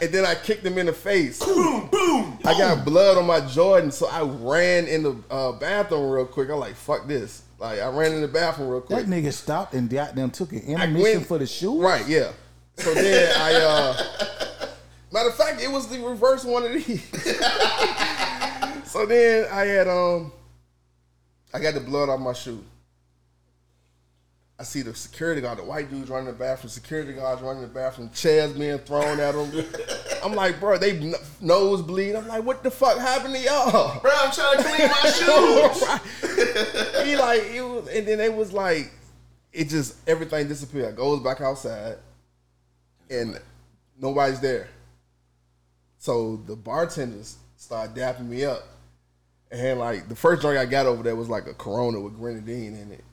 And 0.00 0.12
then 0.12 0.24
I 0.24 0.36
kicked 0.36 0.64
him 0.64 0.78
in 0.78 0.86
the 0.86 0.92
face. 0.92 1.44
boom, 1.44 1.88
boom. 1.90 2.38
I 2.44 2.56
got 2.56 2.84
blood 2.84 3.18
on 3.18 3.26
my 3.26 3.40
Jordan, 3.40 3.90
so 3.90 4.06
I 4.06 4.22
ran 4.22 4.86
in 4.86 5.02
the 5.02 5.16
uh, 5.28 5.50
bathroom 5.50 6.08
real 6.12 6.24
quick. 6.24 6.50
I'm 6.50 6.60
like, 6.60 6.76
fuck 6.76 7.08
this. 7.08 7.42
Like, 7.58 7.80
I 7.80 7.88
ran 7.88 8.12
in 8.12 8.20
the 8.20 8.28
bathroom 8.28 8.68
real 8.68 8.80
quick. 8.80 9.06
That 9.06 9.08
nigga 9.10 9.32
stopped 9.32 9.74
and 9.74 9.90
goddamn 9.90 10.30
took 10.30 10.52
an 10.52 10.60
I 10.68 10.84
intermission 10.84 11.02
went- 11.02 11.26
for 11.26 11.38
the 11.38 11.48
shoe. 11.48 11.82
Right, 11.82 12.06
yeah. 12.06 12.30
So 12.76 12.94
then 12.94 13.34
I, 13.40 13.54
uh, 13.54 14.68
matter 15.10 15.30
of 15.30 15.34
fact, 15.34 15.60
it 15.60 15.68
was 15.72 15.88
the 15.88 15.98
reverse 15.98 16.44
one 16.44 16.62
of 16.64 16.72
these. 16.74 17.02
so 18.84 19.04
then 19.04 19.48
I 19.50 19.64
had, 19.64 19.88
um, 19.88 20.30
I 21.52 21.60
got 21.60 21.74
the 21.74 21.80
blood 21.80 22.08
on 22.08 22.22
my 22.22 22.32
shoe. 22.32 22.64
I 24.60 24.64
see 24.64 24.82
the 24.82 24.92
security 24.92 25.40
guard, 25.40 25.58
the 25.58 25.64
white 25.64 25.88
dudes 25.88 26.10
running 26.10 26.26
the 26.26 26.32
bathroom, 26.32 26.68
security 26.68 27.12
guards 27.12 27.40
running 27.42 27.62
the 27.62 27.68
bathroom, 27.68 28.10
chairs 28.12 28.52
being 28.52 28.78
thrown 28.78 29.20
at 29.20 29.32
them. 29.32 29.64
I'm 30.24 30.34
like, 30.34 30.58
bro, 30.58 30.76
they 30.78 30.98
n- 30.98 31.14
nose 31.40 31.80
bleed. 31.80 32.16
I'm 32.16 32.26
like, 32.26 32.42
what 32.42 32.64
the 32.64 32.70
fuck 32.70 32.98
happened 32.98 33.34
to 33.34 33.40
y'all? 33.40 34.00
Bro, 34.00 34.10
I'm 34.16 34.32
trying 34.32 34.56
to 34.56 34.64
clean 34.64 34.88
my 34.88 35.10
shoes. 36.32 37.06
He 37.06 37.16
like, 37.16 37.44
it 37.54 37.62
was, 37.62 37.86
and 37.88 38.08
then 38.08 38.18
it 38.20 38.34
was 38.34 38.52
like, 38.52 38.90
it 39.52 39.68
just 39.68 39.96
everything 40.08 40.48
disappeared. 40.48 40.94
I 40.94 40.96
goes 40.96 41.22
back 41.22 41.40
outside, 41.40 41.98
and 43.08 43.40
nobody's 43.96 44.40
there. 44.40 44.68
So 45.98 46.36
the 46.46 46.56
bartenders 46.56 47.36
start 47.56 47.94
dapping 47.94 48.26
me 48.26 48.44
up, 48.44 48.64
and 49.50 49.78
like 49.78 50.08
the 50.08 50.16
first 50.16 50.42
drink 50.42 50.58
I 50.58 50.66
got 50.66 50.86
over 50.86 51.02
there 51.02 51.16
was 51.16 51.28
like 51.28 51.46
a 51.46 51.54
Corona 51.54 52.00
with 52.00 52.16
grenadine 52.18 52.76
in 52.76 52.92
it. 52.92 53.04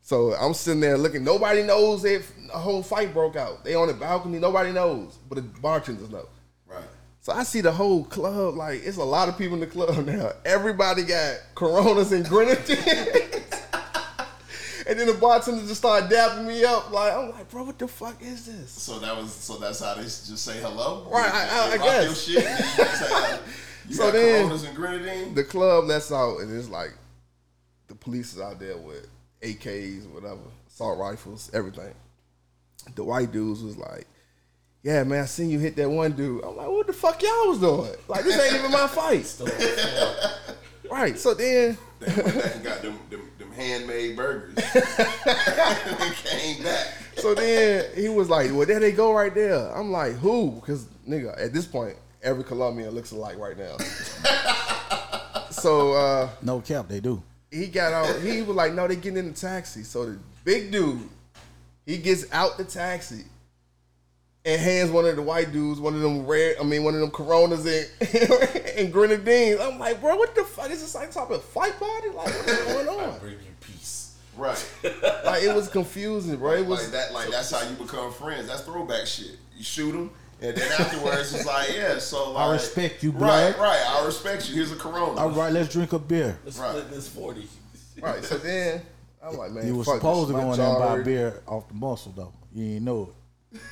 So 0.00 0.32
I'm 0.34 0.54
sitting 0.54 0.80
there 0.80 0.96
looking. 0.96 1.22
Nobody 1.22 1.62
knows 1.62 2.04
if 2.06 2.32
a 2.54 2.58
whole 2.58 2.82
fight 2.82 3.12
broke 3.12 3.36
out. 3.36 3.62
They 3.62 3.74
on 3.74 3.88
the 3.88 3.94
balcony. 3.94 4.38
Nobody 4.38 4.72
knows, 4.72 5.18
but 5.28 5.34
the 5.36 5.42
bartenders 5.42 6.08
know. 6.08 6.26
Right. 6.66 6.82
So 7.20 7.32
I 7.32 7.42
see 7.42 7.60
the 7.60 7.72
whole 7.72 8.04
club, 8.04 8.54
like 8.54 8.80
it's 8.84 8.96
a 8.96 9.04
lot 9.04 9.28
of 9.28 9.36
people 9.36 9.54
in 9.54 9.60
the 9.60 9.66
club 9.66 10.06
now. 10.06 10.32
Everybody 10.46 11.02
got 11.04 11.36
coronas 11.54 12.12
and 12.12 12.26
grenadines. 12.26 12.78
and 14.86 14.98
then 14.98 15.08
the 15.08 15.14
bartender 15.20 15.60
just 15.66 15.76
started 15.76 16.08
dapping 16.10 16.46
me 16.46 16.64
up. 16.64 16.90
Like, 16.90 17.12
I'm 17.12 17.30
like, 17.32 17.50
bro, 17.50 17.64
what 17.64 17.78
the 17.78 17.86
fuck 17.88 18.22
is 18.22 18.46
this? 18.46 18.70
So 18.70 18.98
that 19.00 19.14
was 19.14 19.34
so 19.34 19.58
that's 19.58 19.80
how 19.80 19.92
they 19.92 20.04
just 20.04 20.38
say 20.38 20.58
hello. 20.60 21.06
Right, 21.12 21.30
I- 21.30 21.66
I- 21.66 21.76
They 21.76 21.84
I 21.84 21.84
guess. 21.84 22.26
Your 23.88 24.12
shit, 24.12 24.14
and 24.14 24.20
you 24.20 24.20
just 24.20 24.20
say, 24.20 24.20
you 24.20 24.20
So 24.20 24.28
then- 24.28 24.42
Coronas 24.46 24.64
and 24.64 24.76
grenadine. 24.76 25.34
The 25.34 25.44
club 25.44 25.84
lets 25.84 26.12
out 26.12 26.38
and 26.40 26.56
it's 26.56 26.68
like 26.68 26.92
the 27.88 27.94
police 27.94 28.34
is 28.34 28.40
out 28.40 28.58
there 28.60 28.76
with 28.76 29.08
AKs, 29.42 30.06
whatever, 30.12 30.40
assault 30.68 30.98
rifles, 30.98 31.50
everything. 31.54 31.94
The 32.94 33.04
white 33.04 33.32
dudes 33.32 33.62
was 33.62 33.76
like, 33.76 34.06
yeah, 34.82 35.02
man, 35.04 35.22
I 35.22 35.26
seen 35.26 35.50
you 35.50 35.58
hit 35.58 35.76
that 35.76 35.90
one 35.90 36.12
dude. 36.12 36.44
I'm 36.44 36.56
like, 36.56 36.68
what 36.68 36.86
the 36.86 36.92
fuck 36.92 37.20
y'all 37.22 37.48
was 37.48 37.58
doing? 37.58 37.90
Like, 38.06 38.24
this 38.24 38.38
ain't 38.40 38.54
even 38.56 38.70
my 38.70 38.86
fight. 38.88 39.26
right. 40.90 41.18
So 41.18 41.34
then 41.34 41.76
They 42.00 42.06
went 42.22 42.34
back 42.34 42.54
and 42.54 42.64
got 42.64 42.82
them 42.82 42.98
them, 43.10 43.30
them 43.38 43.52
handmade 43.52 44.16
burgers. 44.16 44.54
and 44.74 46.14
came 46.14 46.62
back. 46.62 46.94
So 47.16 47.34
then 47.34 47.86
he 47.96 48.08
was 48.08 48.30
like, 48.30 48.52
"Well, 48.52 48.64
there 48.66 48.78
they 48.78 48.92
go 48.92 49.12
right 49.12 49.34
there." 49.34 49.56
I'm 49.76 49.90
like, 49.90 50.12
"Who?" 50.14 50.52
Because 50.52 50.84
nigga, 51.08 51.34
at 51.42 51.52
this 51.52 51.66
point, 51.66 51.96
every 52.22 52.44
Colombian 52.44 52.90
looks 52.90 53.10
alike 53.12 53.38
right 53.38 53.56
now. 53.58 53.76
so 55.50 55.92
uh, 55.92 56.28
No 56.42 56.60
cap, 56.60 56.88
they 56.88 57.00
do. 57.00 57.22
he 57.50 57.66
got 57.66 57.92
out. 57.92 58.20
He 58.20 58.42
was 58.42 58.56
like, 58.56 58.74
"No, 58.74 58.86
they 58.88 58.96
getting 58.96 59.18
in 59.18 59.28
the 59.28 59.34
taxi." 59.34 59.82
So 59.82 60.06
the 60.06 60.18
big 60.44 60.70
dude, 60.70 61.00
he 61.86 61.98
gets 61.98 62.30
out 62.32 62.56
the 62.58 62.64
taxi, 62.64 63.24
and 64.44 64.60
hands 64.60 64.90
one 64.90 65.06
of 65.06 65.16
the 65.16 65.22
white 65.22 65.52
dudes, 65.52 65.80
one 65.80 65.94
of 65.94 66.00
them 66.00 66.26
red, 66.26 66.56
I 66.60 66.64
mean, 66.64 66.84
one 66.84 66.94
of 66.94 67.00
them 67.00 67.10
Coronas 67.10 67.64
and, 67.66 67.88
and 68.76 68.92
grenadines. 68.92 69.60
I'm 69.60 69.78
like, 69.78 70.00
bro, 70.00 70.16
what 70.16 70.34
the 70.34 70.44
fuck 70.44 70.70
is 70.70 70.80
this 70.80 70.94
like 70.94 71.10
type 71.10 71.30
of 71.30 71.42
fight 71.42 71.78
party? 71.78 72.08
Like, 72.08 72.26
what's 72.26 72.64
going 72.64 72.88
on? 72.88 73.18
bring 73.20 73.32
you 73.32 73.38
peace. 73.60 74.16
Right. 74.36 74.70
Like, 75.24 75.42
it 75.42 75.54
was 75.54 75.68
confusing, 75.68 76.36
bro. 76.36 76.52
It 76.52 76.66
was 76.66 76.82
like 76.84 76.92
that. 76.92 77.12
Like 77.12 77.30
that's 77.30 77.50
how 77.50 77.68
you 77.68 77.74
become 77.76 78.12
friends. 78.12 78.46
That's 78.48 78.62
throwback 78.62 79.06
shit. 79.06 79.36
You 79.56 79.64
shoot 79.64 79.92
them, 79.92 80.10
and 80.40 80.56
then 80.56 80.72
afterwards 80.80 81.34
it's 81.34 81.46
like, 81.46 81.74
yeah. 81.74 81.98
So 81.98 82.32
like, 82.32 82.46
I 82.48 82.52
respect 82.52 83.02
you, 83.02 83.10
Right, 83.12 83.56
right. 83.58 83.84
I 83.88 84.04
respect 84.06 84.48
you. 84.48 84.56
Here's 84.56 84.72
a 84.72 84.76
Corona. 84.76 85.20
All 85.20 85.30
right, 85.30 85.52
let's 85.52 85.72
drink 85.72 85.92
a 85.92 85.98
beer. 85.98 86.38
Let's 86.44 86.58
Right. 86.58 86.70
split 86.70 86.90
this 86.90 87.08
forty. 87.08 87.48
right. 88.00 88.24
So 88.24 88.38
then 88.38 88.82
I'm 89.22 89.36
like, 89.36 89.50
man, 89.52 89.66
You 89.66 89.76
were 89.76 89.84
supposed 89.84 90.30
this. 90.30 90.36
to 90.36 90.42
go 90.42 90.52
in 90.52 90.58
there 90.58 90.68
and 90.68 90.78
buy 90.78 90.88
hurt. 90.96 91.04
beer 91.04 91.42
off 91.46 91.68
the 91.68 91.74
muscle 91.74 92.12
though. 92.16 92.32
You 92.54 92.64
ain't 92.76 92.84
know 92.84 93.10
it. 93.52 93.62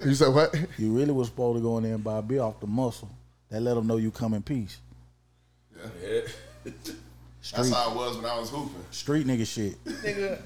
You 0.06 0.14
said 0.14 0.32
what? 0.32 0.54
You 0.78 0.92
really 0.96 1.12
was 1.12 1.28
supposed 1.28 1.58
to 1.58 1.62
go 1.62 1.76
in 1.78 1.84
there 1.84 1.94
and 1.94 2.04
buy 2.04 2.20
beer 2.20 2.40
off 2.42 2.60
the 2.60 2.66
muscle. 2.68 3.10
That 3.50 3.60
let 3.62 3.74
them 3.74 3.86
know 3.86 3.96
you 3.96 4.10
come 4.10 4.34
in 4.34 4.42
peace. 4.42 4.78
Yeah. 6.02 6.20
That's 6.64 6.90
Street, 7.68 7.72
how 7.72 7.90
it 7.92 7.96
was 7.96 8.16
when 8.16 8.26
I 8.26 8.38
was 8.38 8.50
hooping. 8.50 8.74
street 8.90 9.26
nigga 9.26 9.46
shit. 9.46 9.82
Nigga, 9.84 10.40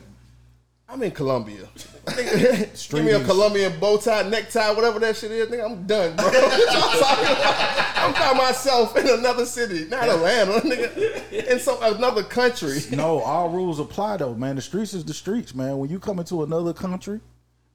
I'm 0.92 1.02
in 1.02 1.10
Colombia. 1.10 1.66
Nigga, 2.04 2.76
Street 2.76 2.98
Give 2.98 3.06
me 3.06 3.12
a 3.12 3.20
niggas. 3.20 3.24
Colombian 3.24 3.80
bow 3.80 3.96
tie, 3.96 4.28
necktie, 4.28 4.70
whatever 4.72 4.98
that 4.98 5.16
shit 5.16 5.30
is. 5.30 5.48
Nigga, 5.48 5.64
I'm 5.64 5.86
done, 5.86 6.14
bro. 6.16 6.26
I'm 6.34 8.12
by 8.12 8.34
myself 8.36 8.94
in 8.98 9.08
another 9.08 9.46
city, 9.46 9.86
not 9.88 10.06
Atlanta, 10.06 10.60
nigga, 10.60 11.46
in 11.50 11.58
some 11.60 11.78
another 11.80 12.22
country. 12.22 12.78
No, 12.90 13.20
all 13.20 13.48
rules 13.48 13.80
apply 13.80 14.18
though, 14.18 14.34
man. 14.34 14.56
The 14.56 14.62
streets 14.62 14.92
is 14.92 15.02
the 15.02 15.14
streets, 15.14 15.54
man. 15.54 15.78
When 15.78 15.88
you 15.88 15.98
come 15.98 16.18
into 16.18 16.42
another 16.42 16.74
country, 16.74 17.20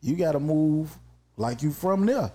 you 0.01 0.15
gotta 0.15 0.39
move 0.39 0.95
like 1.37 1.63
you 1.63 1.71
from 1.71 2.05
there. 2.05 2.31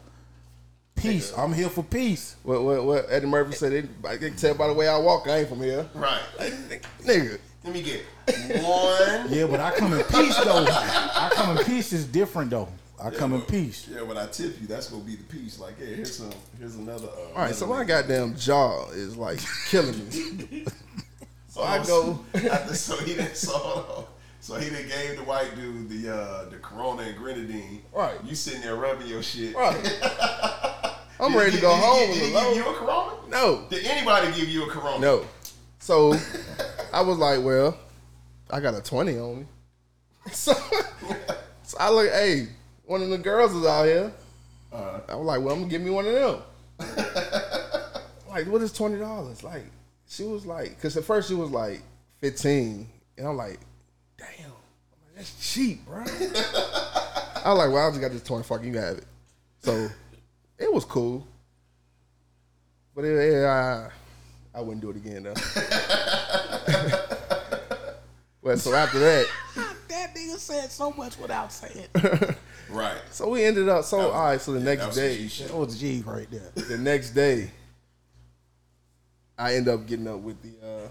Peace. 0.97 1.33
I'm 1.39 1.53
here 1.53 1.69
for 1.69 1.85
peace. 1.85 2.37
What, 2.43 2.63
what, 2.65 2.85
what 2.85 3.07
Eddie 3.09 3.27
Murphy 3.27 3.53
said, 3.55 3.89
they, 4.03 4.09
I 4.09 4.17
can 4.17 4.35
tell 4.35 4.55
by 4.55 4.67
the 4.67 4.75
way 4.75 4.89
I 4.89 4.99
walk, 4.99 5.29
I 5.29 5.39
ain't 5.39 5.49
from 5.49 5.61
here. 5.61 5.89
Right. 5.95 6.21
Nigga, 7.05 7.39
Let 7.65 7.75
me 7.75 7.83
get 7.83 8.03
one. 8.63 9.27
Yeah, 9.31 9.47
but 9.47 9.61
I 9.61 9.71
come 9.71 9.93
in 9.93 10.03
peace 10.05 10.37
though. 10.39 10.65
I 10.69 11.31
come 11.33 11.57
in 11.59 11.65
peace 11.65 11.93
is 11.93 12.05
different 12.07 12.51
though. 12.51 12.69
I 13.03 13.11
come 13.11 13.33
in 13.35 13.43
peace. 13.43 13.89
Yeah, 13.93 14.03
when 14.03 14.17
I 14.17 14.27
tip 14.27 14.61
you, 14.61 14.67
that's 14.67 14.89
gonna 14.89 15.03
be 15.03 15.17
the 15.17 15.25
piece. 15.25 15.59
Like, 15.59 15.79
hey, 15.79 15.95
here's 15.95 16.17
some. 16.17 16.31
Here's 16.59 16.77
another. 16.77 17.09
Uh, 17.09 17.35
all 17.37 17.43
right, 17.45 17.55
so 17.55 17.67
my 17.67 17.85
goddamn 17.85 18.37
jaw 18.37 18.89
is 18.91 19.17
like 19.17 19.41
killing 19.69 20.09
me. 20.09 20.65
So 21.49 21.63
I 21.63 21.85
go, 21.85 22.19
After, 22.33 22.75
so 22.75 22.97
he 22.97 23.13
didn't 23.13 23.37
so, 23.37 24.09
so 24.41 24.55
he 24.55 24.71
done 24.71 24.89
gave 24.89 25.19
the 25.19 25.25
white 25.25 25.55
dude 25.55 25.87
the 25.91 26.11
uh, 26.11 26.49
the 26.49 26.57
Corona 26.57 27.03
and 27.03 27.15
grenadine. 27.19 27.83
Right. 27.93 28.17
You 28.25 28.35
sitting 28.35 28.63
there 28.63 28.75
rubbing 28.77 29.07
your 29.07 29.23
shit. 29.23 29.55
right. 29.55 29.77
I'm 31.21 31.37
ready 31.37 31.51
to 31.57 31.61
go 31.61 31.75
did 31.75 31.85
home. 31.85 32.15
Did 32.15 32.23
he 32.23 32.31
give 32.33 32.57
you 32.57 32.71
a 32.71 32.75
Corona? 32.75 33.17
No. 33.29 33.67
Did 33.69 33.85
anybody 33.85 34.33
give 34.33 34.49
you 34.49 34.65
a 34.65 34.67
Corona? 34.71 34.99
No. 34.99 35.27
So 35.79 36.15
I 36.93 37.01
was 37.01 37.19
like, 37.19 37.43
well, 37.43 37.77
I 38.51 38.61
got 38.61 38.75
a 38.75 38.83
20 38.83 39.19
on 39.19 39.39
me. 39.41 39.47
So, 40.31 40.53
so 41.65 41.77
I 41.81 41.91
look, 41.91 42.09
hey, 42.09 42.47
one 42.85 43.03
of 43.03 43.09
the 43.09 43.19
girls 43.19 43.53
is 43.55 43.67
out 43.67 43.87
here. 43.87 44.13
Uh-huh. 44.73 45.01
I 45.09 45.15
was 45.17 45.27
like, 45.27 45.41
well, 45.41 45.53
I'm 45.55 45.61
gonna 45.63 45.71
give 45.71 45.83
me 45.83 45.91
one 45.91 46.07
of 46.07 46.13
them. 46.13 46.43
like, 48.29 48.47
what 48.47 48.63
is 48.63 48.73
twenty 48.73 48.99
dollars? 48.99 49.43
Like, 49.43 49.65
she 50.09 50.23
was 50.23 50.47
like, 50.47 50.71
because 50.77 50.97
at 50.97 51.05
first 51.05 51.29
she 51.29 51.35
was 51.35 51.51
like 51.51 51.83
fifteen, 52.21 52.89
and 53.19 53.27
I'm 53.27 53.37
like, 53.37 53.59
damn, 54.17 54.29
I'm 54.47 55.03
like, 55.05 55.17
that's 55.17 55.53
cheap, 55.53 55.85
bro. 55.85 56.01
I 56.07 57.51
was 57.51 57.59
like, 57.59 57.73
well, 57.73 57.89
I 57.89 57.91
just 57.91 58.01
got 58.01 58.13
this 58.13 58.23
twenty. 58.23 58.45
Fuck, 58.45 58.63
you 58.65 58.79
have 58.79 58.99
it. 58.99 59.07
So 59.63 59.89
it 60.59 60.73
was 60.73 60.85
cool, 60.85 61.27
but 62.95 63.05
it, 63.05 63.17
it, 63.17 63.45
I, 63.45 63.91
I 64.55 64.61
wouldn't 64.61 64.81
do 64.81 64.91
it 64.91 64.97
again 64.97 65.25
though. 65.25 65.35
Well, 68.43 68.57
so 68.57 68.75
after 68.75 68.99
that, 68.99 69.27
That 69.89 70.15
nigga 70.15 70.37
said 70.39 70.71
so 70.71 70.91
much 70.93 71.19
without 71.19 71.53
saying. 71.53 71.87
Right. 72.71 72.97
so 73.11 73.29
we 73.29 73.45
ended 73.45 73.69
up. 73.69 73.85
So 73.85 74.11
all 74.13 74.25
right, 74.25 74.41
so 74.41 74.53
the 74.53 74.59
That 74.61 74.65
next 74.65 74.87
was 74.87 74.97
day, 74.97 75.17
G 75.19 75.29
shit. 75.29 75.49
That 75.49 75.57
was 75.59 75.79
G 75.79 76.03
right 76.07 76.27
there. 76.31 76.51
the 76.55 76.79
next 76.79 77.11
day, 77.11 77.51
I 79.39 79.55
end 79.57 79.69
up 79.69 79.87
getting 79.87 80.09
up 80.09 80.21
with 80.21 80.41
the 80.43 80.67
uh, 80.67 80.89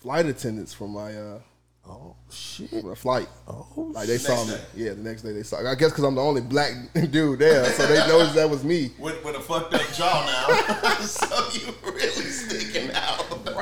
flight 0.00 0.26
attendants 0.26 0.72
for 0.74 0.88
my 0.88 1.14
uh, 1.16 1.38
Oh 1.86 2.16
shit. 2.32 2.70
from 2.70 2.88
my 2.88 2.94
flight. 2.96 3.28
Oh 3.46 3.66
Like 3.92 4.08
they 4.08 4.16
saw 4.18 4.34
Next 4.44 4.48
me. 4.48 4.54
day. 4.56 4.86
Yeah, 4.88 4.94
the 4.94 5.02
next 5.02 5.22
day 5.22 5.32
they 5.32 5.42
saw. 5.44 5.58
I 5.58 5.74
guess 5.76 5.90
because 5.90 6.02
I'm 6.04 6.14
the 6.16 6.22
only 6.22 6.40
black 6.40 6.72
dude 7.10 7.38
there, 7.38 7.64
so 7.66 7.86
they 7.86 7.98
noticed 8.08 8.34
that 8.34 8.48
was 8.50 8.64
me. 8.64 8.90
With, 8.98 9.22
with 9.24 9.36
a 9.36 9.40
fucked 9.40 9.74
up 9.74 9.82
jaw 9.92 10.24
now. 10.26 10.94
so 11.04 11.48
you 11.52 11.72
really 11.84 12.08
sticking 12.08 12.90
out. 12.92 13.13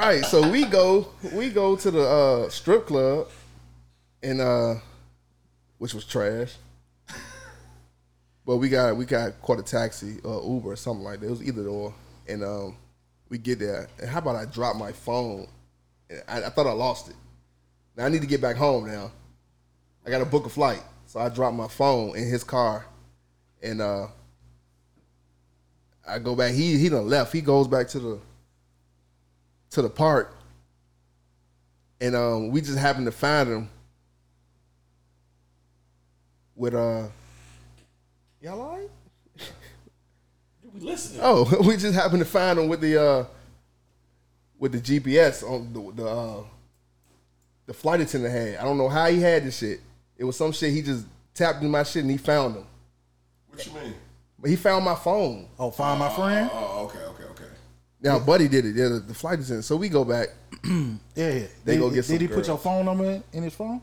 Right. 0.03 0.25
So 0.25 0.51
we 0.51 0.65
go, 0.65 1.07
we 1.33 1.49
go 1.49 1.77
to 1.77 1.91
the 1.93 2.03
uh, 2.03 2.49
strip 2.49 2.89
club, 2.89 3.29
and 4.21 4.41
uh, 4.41 4.75
which 5.79 5.95
was 5.95 6.05
trash. 6.05 6.57
But 8.45 8.57
we 8.57 8.69
got 8.69 8.97
we 8.97 9.05
got 9.05 9.41
caught 9.41 9.61
a 9.61 9.63
taxi, 9.63 10.17
uh, 10.25 10.43
Uber 10.43 10.73
or 10.73 10.77
something 10.77 11.05
like 11.05 11.21
that. 11.21 11.27
It 11.27 11.31
was 11.31 11.43
either 11.45 11.69
or, 11.69 11.95
and 12.27 12.43
um, 12.43 12.77
we 13.29 13.39
get 13.39 13.61
there. 13.61 13.87
And 14.01 14.11
how 14.11 14.19
about 14.19 14.35
I 14.35 14.45
drop 14.45 14.75
my 14.75 14.91
phone? 14.91 15.47
I, 16.27 16.43
I 16.43 16.49
thought 16.49 16.67
I 16.67 16.73
lost 16.73 17.09
it. 17.09 17.17
Now 17.97 18.07
I 18.07 18.09
need 18.09 18.23
to 18.23 18.27
get 18.27 18.41
back 18.41 18.57
home. 18.57 18.89
Now 18.89 19.13
I 20.05 20.11
got 20.11 20.19
to 20.19 20.25
book 20.25 20.47
a 20.47 20.51
flight, 20.51 20.83
so 21.07 21.21
I 21.21 21.29
dropped 21.29 21.57
my 21.57 21.69
phone 21.69 22.17
in 22.17 22.27
his 22.27 22.43
car, 22.43 22.87
and 23.63 23.81
uh, 23.81 24.09
I 26.05 26.19
go 26.19 26.35
back. 26.35 26.55
He 26.55 26.77
he 26.77 26.89
done 26.89 27.07
left. 27.07 27.33
He 27.33 27.41
goes 27.41 27.69
back 27.69 27.87
to 27.91 28.01
the 28.01 28.19
to 29.73 29.83
the 29.83 29.91
park, 29.91 30.35
and 32.01 32.15
um, 32.15 32.51
we 32.51 32.61
just 32.61 32.79
happened 32.79 33.07
to 33.07 33.13
find 33.13 33.49
him 33.49 33.71
with 36.55 36.75
uh, 36.75 37.09
y'all 38.41 38.61
all 38.61 38.77
right? 38.77 38.89
We 40.75 40.81
listening. 40.81 41.21
Oh, 41.23 41.65
we 41.67 41.77
just 41.77 41.95
happened 41.95 42.21
to 42.21 42.25
find 42.25 42.59
him 42.59 42.69
with 42.69 42.81
the 42.81 43.03
uh, 43.03 43.25
with 44.59 44.73
the 44.73 44.81
GPS 44.81 45.43
on 45.43 45.73
the 45.73 46.03
the, 46.03 46.09
uh, 46.09 46.45
the 47.67 47.75
flight 47.75 48.01
attendant 48.01 48.33
had. 48.33 48.57
I 48.57 48.65
don't 48.65 48.79
know 48.79 48.89
how 48.89 49.07
he 49.07 49.21
had 49.21 49.45
this 49.45 49.59
shit. 49.59 49.81
It 50.17 50.25
was 50.25 50.37
some 50.37 50.53
shit 50.53 50.73
he 50.73 50.83
just 50.83 51.07
tapped 51.35 51.63
in 51.63 51.71
my 51.71 51.83
shit 51.83 52.03
and 52.03 52.11
he 52.11 52.19
found 52.19 52.57
him. 52.57 52.67
What 53.49 53.67
you 53.67 53.73
mean? 53.73 53.95
But 54.39 54.51
he 54.51 54.57
found 54.57 54.85
my 54.85 54.95
phone. 54.95 55.49
Oh, 55.59 55.71
find 55.71 55.99
my 55.99 56.09
friend. 56.11 56.51
Oh, 56.53 56.85
okay, 56.87 56.99
okay, 56.99 57.07
okay. 57.07 57.12
Now, 58.03 58.19
Buddy 58.19 58.49
did 58.49 58.65
it. 58.67 58.75
Yeah, 58.75 58.89
the, 58.89 58.99
the 59.01 59.15
flight 59.15 59.39
attendant. 59.39 59.65
So 59.65 59.77
we 59.77 59.89
go 59.89 60.05
back. 60.05 60.29
Yeah, 60.65 60.89
yeah. 61.15 61.47
They 61.65 61.75
did, 61.75 61.81
go 61.81 61.89
get 61.89 61.97
Did 61.97 62.05
some 62.05 62.19
he 62.19 62.29
put 62.29 62.47
your 62.47 62.59
phone 62.59 62.85
number 62.87 63.05
in, 63.05 63.23
in 63.33 63.43
his 63.43 63.55
phone? 63.55 63.81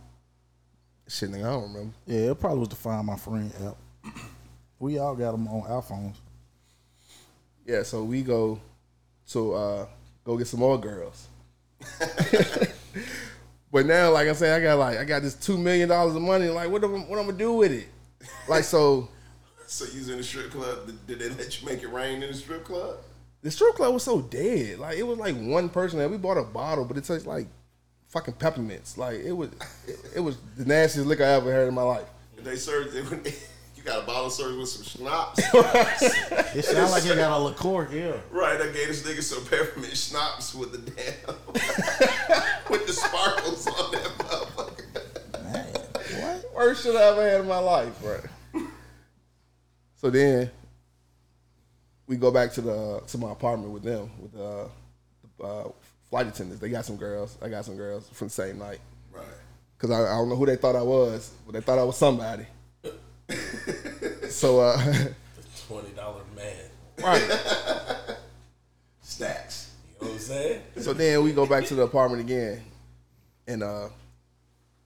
Shit, 1.07 1.29
nigga, 1.31 1.45
I 1.45 1.51
don't 1.51 1.63
remember. 1.73 1.93
Yeah, 2.05 2.31
it 2.31 2.39
probably 2.39 2.59
was 2.59 2.69
the 2.69 2.75
Find 2.75 3.05
My 3.05 3.15
Friend 3.17 3.51
app. 3.65 4.13
We 4.79 4.97
all 4.97 5.13
got 5.13 5.33
them 5.33 5.45
on 5.49 5.69
our 5.69 5.81
phones. 5.81 6.15
Yeah, 7.65 7.83
so 7.83 8.03
we 8.03 8.21
go 8.21 8.61
to 9.31 9.53
uh 9.53 9.85
go 10.23 10.37
get 10.37 10.47
some 10.47 10.61
more 10.61 10.79
girls. 10.79 11.27
but 13.71 13.85
now, 13.85 14.11
like 14.11 14.27
I 14.27 14.33
said, 14.33 14.59
I 14.59 14.63
got 14.63 14.79
like 14.79 14.97
I 14.97 15.03
got 15.03 15.21
this 15.21 15.35
two 15.35 15.57
million 15.57 15.89
dollars 15.89 16.15
of 16.15 16.21
money. 16.21 16.47
Like, 16.47 16.69
what 16.71 16.83
am 16.83 17.07
what 17.09 17.19
I'm 17.19 17.25
gonna 17.25 17.37
do 17.37 17.53
with 17.53 17.71
it? 17.73 17.87
Like, 18.47 18.63
so 18.63 19.09
So 19.67 19.85
you 19.85 19.99
was 19.99 20.09
in 20.09 20.17
the 20.17 20.23
strip 20.23 20.49
club. 20.51 20.87
Did- 20.87 21.05
Did 21.07 21.19
they 21.19 21.29
let 21.43 21.61
you 21.61 21.67
make 21.67 21.83
it 21.83 21.89
rain 21.91 22.23
in 22.23 22.31
the 22.31 22.37
strip 22.37 22.63
club? 22.63 22.97
The 23.41 23.51
strip 23.51 23.75
club 23.75 23.93
was 23.93 24.03
so 24.03 24.21
dead. 24.21 24.79
Like, 24.79 24.97
it 24.97 25.03
was 25.03 25.17
like 25.17 25.35
one 25.35 25.69
person 25.69 25.99
there. 25.99 26.09
We 26.09 26.17
bought 26.17 26.37
a 26.37 26.43
bottle, 26.43 26.85
but 26.85 26.97
it 26.97 27.03
tastes 27.03 27.27
like 27.27 27.47
fucking 28.09 28.35
peppermints. 28.35 28.97
Like, 28.97 29.19
it 29.19 29.31
was 29.31 29.49
it, 29.87 29.99
it 30.17 30.19
was 30.19 30.37
the 30.57 30.65
nastiest 30.65 31.07
liquor 31.07 31.23
I 31.23 31.29
ever 31.29 31.51
had 31.53 31.67
in 31.67 31.73
my 31.73 31.83
life. 31.83 32.07
They 32.37 32.55
served 32.55 32.95
it 32.95 33.09
when 33.09 33.23
they, 33.23 33.33
you 33.75 33.83
got 33.83 34.03
a 34.03 34.05
bottle 34.05 34.29
served 34.29 34.57
with 34.57 34.69
some 34.69 34.83
schnapps. 34.83 35.41
It 36.55 36.65
sounds 36.65 36.91
like 36.91 37.03
he 37.03 37.09
got 37.09 37.39
a 37.39 37.43
liqueur. 37.43 37.87
Yeah. 37.91 38.13
right, 38.31 38.59
I 38.59 38.65
gave 38.71 38.87
this 38.87 39.03
nigga 39.03 39.21
some 39.21 39.45
peppermint 39.45 39.95
schnapps 39.95 40.55
with 40.55 40.71
the 40.71 40.79
damn 40.79 41.35
with 42.71 42.87
the 42.87 42.93
sparkles 42.93 43.67
on 43.67 43.91
that 43.91 44.07
motherfucker. 44.17 45.43
Man, 45.43 45.67
what? 46.21 46.55
Worst 46.55 46.83
shit 46.83 46.95
I 46.95 47.03
ever 47.03 47.29
had 47.29 47.41
in 47.41 47.47
my 47.47 47.59
life, 47.59 48.01
bro. 48.01 48.19
So 49.97 50.09
then 50.09 50.49
we 52.09 52.17
go 52.17 52.31
back 52.31 52.51
to 52.53 52.61
the 52.61 53.01
to 53.07 53.17
my 53.19 53.31
apartment 53.31 53.71
with 53.71 53.83
them 53.83 54.09
with 54.19 54.35
uh, 54.35 54.65
the 55.37 55.43
uh, 55.45 55.71
flight 56.09 56.27
attendants. 56.27 56.59
They 56.59 56.69
got 56.69 56.83
some 56.83 56.97
girls. 56.97 57.37
I 57.41 57.47
got 57.49 57.63
some 57.63 57.77
girls 57.77 58.09
from 58.09 58.27
the 58.27 58.33
same 58.33 58.57
night 58.57 58.79
Right. 59.13 59.23
because 59.77 59.91
I, 59.91 60.01
I 60.11 60.17
don't 60.17 60.27
know 60.27 60.35
who 60.35 60.45
they 60.47 60.55
thought 60.55 60.75
I 60.75 60.81
was, 60.81 61.31
but 61.45 61.53
they 61.53 61.61
thought 61.61 61.77
I 61.79 61.83
was 61.83 61.97
somebody. 61.97 62.47
so 64.29 64.59
uh, 64.59 64.77
Twenty 65.67 65.91
dollar 65.91 66.21
man. 66.35 66.55
right. 67.03 67.39
Stacks. 69.01 69.71
You 70.01 70.07
know 70.07 70.11
what 70.11 70.13
I'm 70.15 70.19
saying? 70.19 70.61
So 70.79 70.93
then 70.93 71.23
we 71.23 71.31
go 71.31 71.45
back 71.45 71.65
to 71.65 71.75
the 71.75 71.83
apartment 71.83 72.21
again, 72.23 72.63
and 73.47 73.61
uh, 73.61 73.89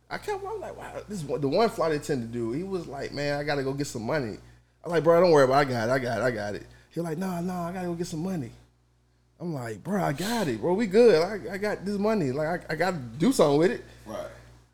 I 0.10 0.18
kept 0.18 0.44
I 0.44 0.48
was 0.52 0.60
like, 0.60 0.78
wow, 0.78 0.92
this 1.08 1.22
the 1.22 1.48
one 1.48 1.70
flight 1.70 1.94
attendant 1.94 2.34
dude. 2.34 2.58
He 2.58 2.64
was 2.64 2.86
like, 2.88 3.14
man, 3.14 3.40
I 3.40 3.44
gotta 3.44 3.64
go 3.64 3.72
get 3.74 3.88
some 3.88 4.04
money. 4.04 4.38
I'm 4.84 4.92
like, 4.92 5.04
bro, 5.06 5.22
don't 5.22 5.32
worry 5.32 5.46
about 5.46 5.68
it. 5.68 5.70
I 5.70 5.72
got 5.74 5.88
it. 5.90 5.92
I 5.94 6.00
got 6.00 6.18
it. 6.20 6.24
I 6.24 6.32
got 6.32 6.56
it. 6.56 6.66
He 6.94 7.02
like, 7.02 7.18
nah, 7.18 7.41
nah, 7.41 7.70
I 7.70 7.74
gotta 7.74 7.88
go 7.88 7.96
get 7.96 8.08
some 8.08 8.24
money. 8.24 8.52
I'm 9.39 9.54
like, 9.54 9.84
bro, 9.84 10.02
I 10.02 10.14
got 10.14 10.48
it, 10.48 10.62
bro. 10.62 10.74
We 10.74 10.88
good. 10.88 11.22
I, 11.22 11.56
I 11.56 11.58
got 11.58 11.84
this 11.84 11.98
money. 11.98 12.32
Like, 12.32 12.70
I, 12.70 12.74
I 12.74 12.76
got 12.76 12.91
to 12.91 12.98
do 12.98 13.34
something 13.34 13.58
with 13.58 13.72
it. 13.72 13.84
Right. 14.06 14.28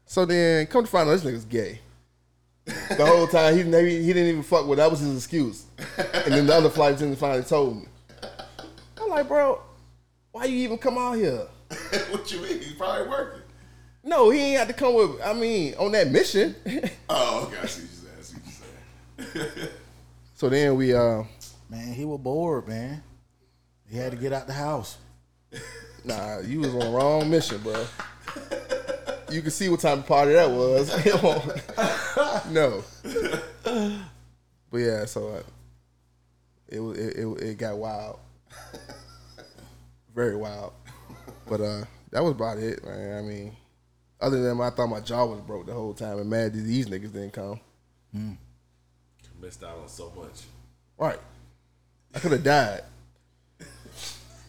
So 0.05 0.25
then, 0.25 0.67
come 0.67 0.83
to 0.83 0.89
find 0.89 1.09
out, 1.09 1.13
this 1.13 1.23
nigga's 1.23 1.45
gay. 1.45 1.79
The 2.89 3.03
whole 3.03 3.25
time 3.25 3.57
he 3.57 3.63
maybe 3.63 3.99
he 3.99 4.13
didn't 4.13 4.29
even 4.29 4.43
fuck 4.43 4.67
with. 4.67 4.77
That 4.77 4.91
was 4.91 4.99
his 4.99 5.15
excuse. 5.15 5.65
And 5.97 6.33
then 6.33 6.45
the 6.45 6.53
other 6.53 6.69
flight 6.69 6.95
attendant 6.95 7.19
finally 7.19 7.43
told 7.43 7.77
me. 7.77 7.87
I'm 9.01 9.09
like, 9.09 9.27
bro, 9.27 9.59
why 10.31 10.45
you 10.45 10.57
even 10.57 10.77
come 10.77 10.97
out 10.97 11.13
here? 11.13 11.47
what 12.11 12.31
you 12.31 12.41
mean? 12.41 12.59
He's 12.59 12.73
probably 12.73 13.07
working. 13.07 13.41
No, 14.03 14.29
he 14.29 14.39
ain't 14.39 14.59
had 14.59 14.67
to 14.67 14.73
come 14.73 14.93
with. 14.93 15.19
I 15.23 15.33
mean, 15.33 15.73
on 15.79 15.91
that 15.93 16.11
mission. 16.11 16.55
Oh, 17.09 17.47
okay. 17.47 17.57
I 17.63 17.65
see 17.65 17.81
what 17.81 17.89
you're 17.89 18.23
saying. 18.23 18.41
I 19.17 19.23
see 19.23 19.31
what 19.35 19.35
you're 19.35 19.51
saying. 19.53 19.69
so 20.35 20.49
then 20.49 20.75
we, 20.75 20.93
uh, 20.93 21.23
Man, 21.69 21.93
he 21.93 22.03
was 22.03 22.19
bored, 22.19 22.67
man. 22.67 23.03
He 23.89 23.97
had 23.97 24.11
to 24.11 24.17
get 24.17 24.33
out 24.33 24.47
the 24.47 24.53
house. 24.53 24.97
nah, 26.03 26.39
you 26.39 26.59
was 26.59 26.73
on 26.73 26.79
the 26.79 26.89
wrong 26.89 27.29
mission, 27.29 27.61
bro. 27.61 27.85
You 29.29 29.41
can 29.41 29.51
see 29.51 29.69
what 29.69 29.79
type 29.79 29.99
of 29.99 30.07
party 30.07 30.33
that 30.33 30.49
was. 30.49 30.89
no. 32.51 32.83
But 34.71 34.77
yeah, 34.77 35.05
so 35.05 35.29
uh, 35.29 35.43
it 36.67 36.79
was 36.79 36.97
it, 36.97 37.17
it 37.17 37.41
it 37.43 37.57
got 37.57 37.77
wild, 37.77 38.19
very 40.13 40.35
wild. 40.35 40.73
But 41.47 41.61
uh, 41.61 41.83
that 42.11 42.23
was 42.23 42.31
about 42.31 42.57
it, 42.57 42.83
man. 42.83 43.17
I 43.17 43.21
mean, 43.21 43.55
other 44.21 44.41
than 44.41 44.61
I 44.61 44.69
thought 44.69 44.87
my 44.87 44.99
jaw 44.99 45.25
was 45.25 45.41
broke 45.41 45.65
the 45.65 45.73
whole 45.73 45.93
time, 45.93 46.19
and 46.19 46.29
mad 46.29 46.53
that 46.53 46.61
these 46.61 46.87
niggas 46.87 47.13
didn't 47.13 47.33
come. 47.33 47.59
Missed 49.41 49.63
out 49.63 49.77
on 49.77 49.87
so 49.87 50.11
much. 50.15 50.43
Right, 50.97 51.19
I 52.13 52.19
could 52.19 52.31
have 52.31 52.43
died. 52.43 52.83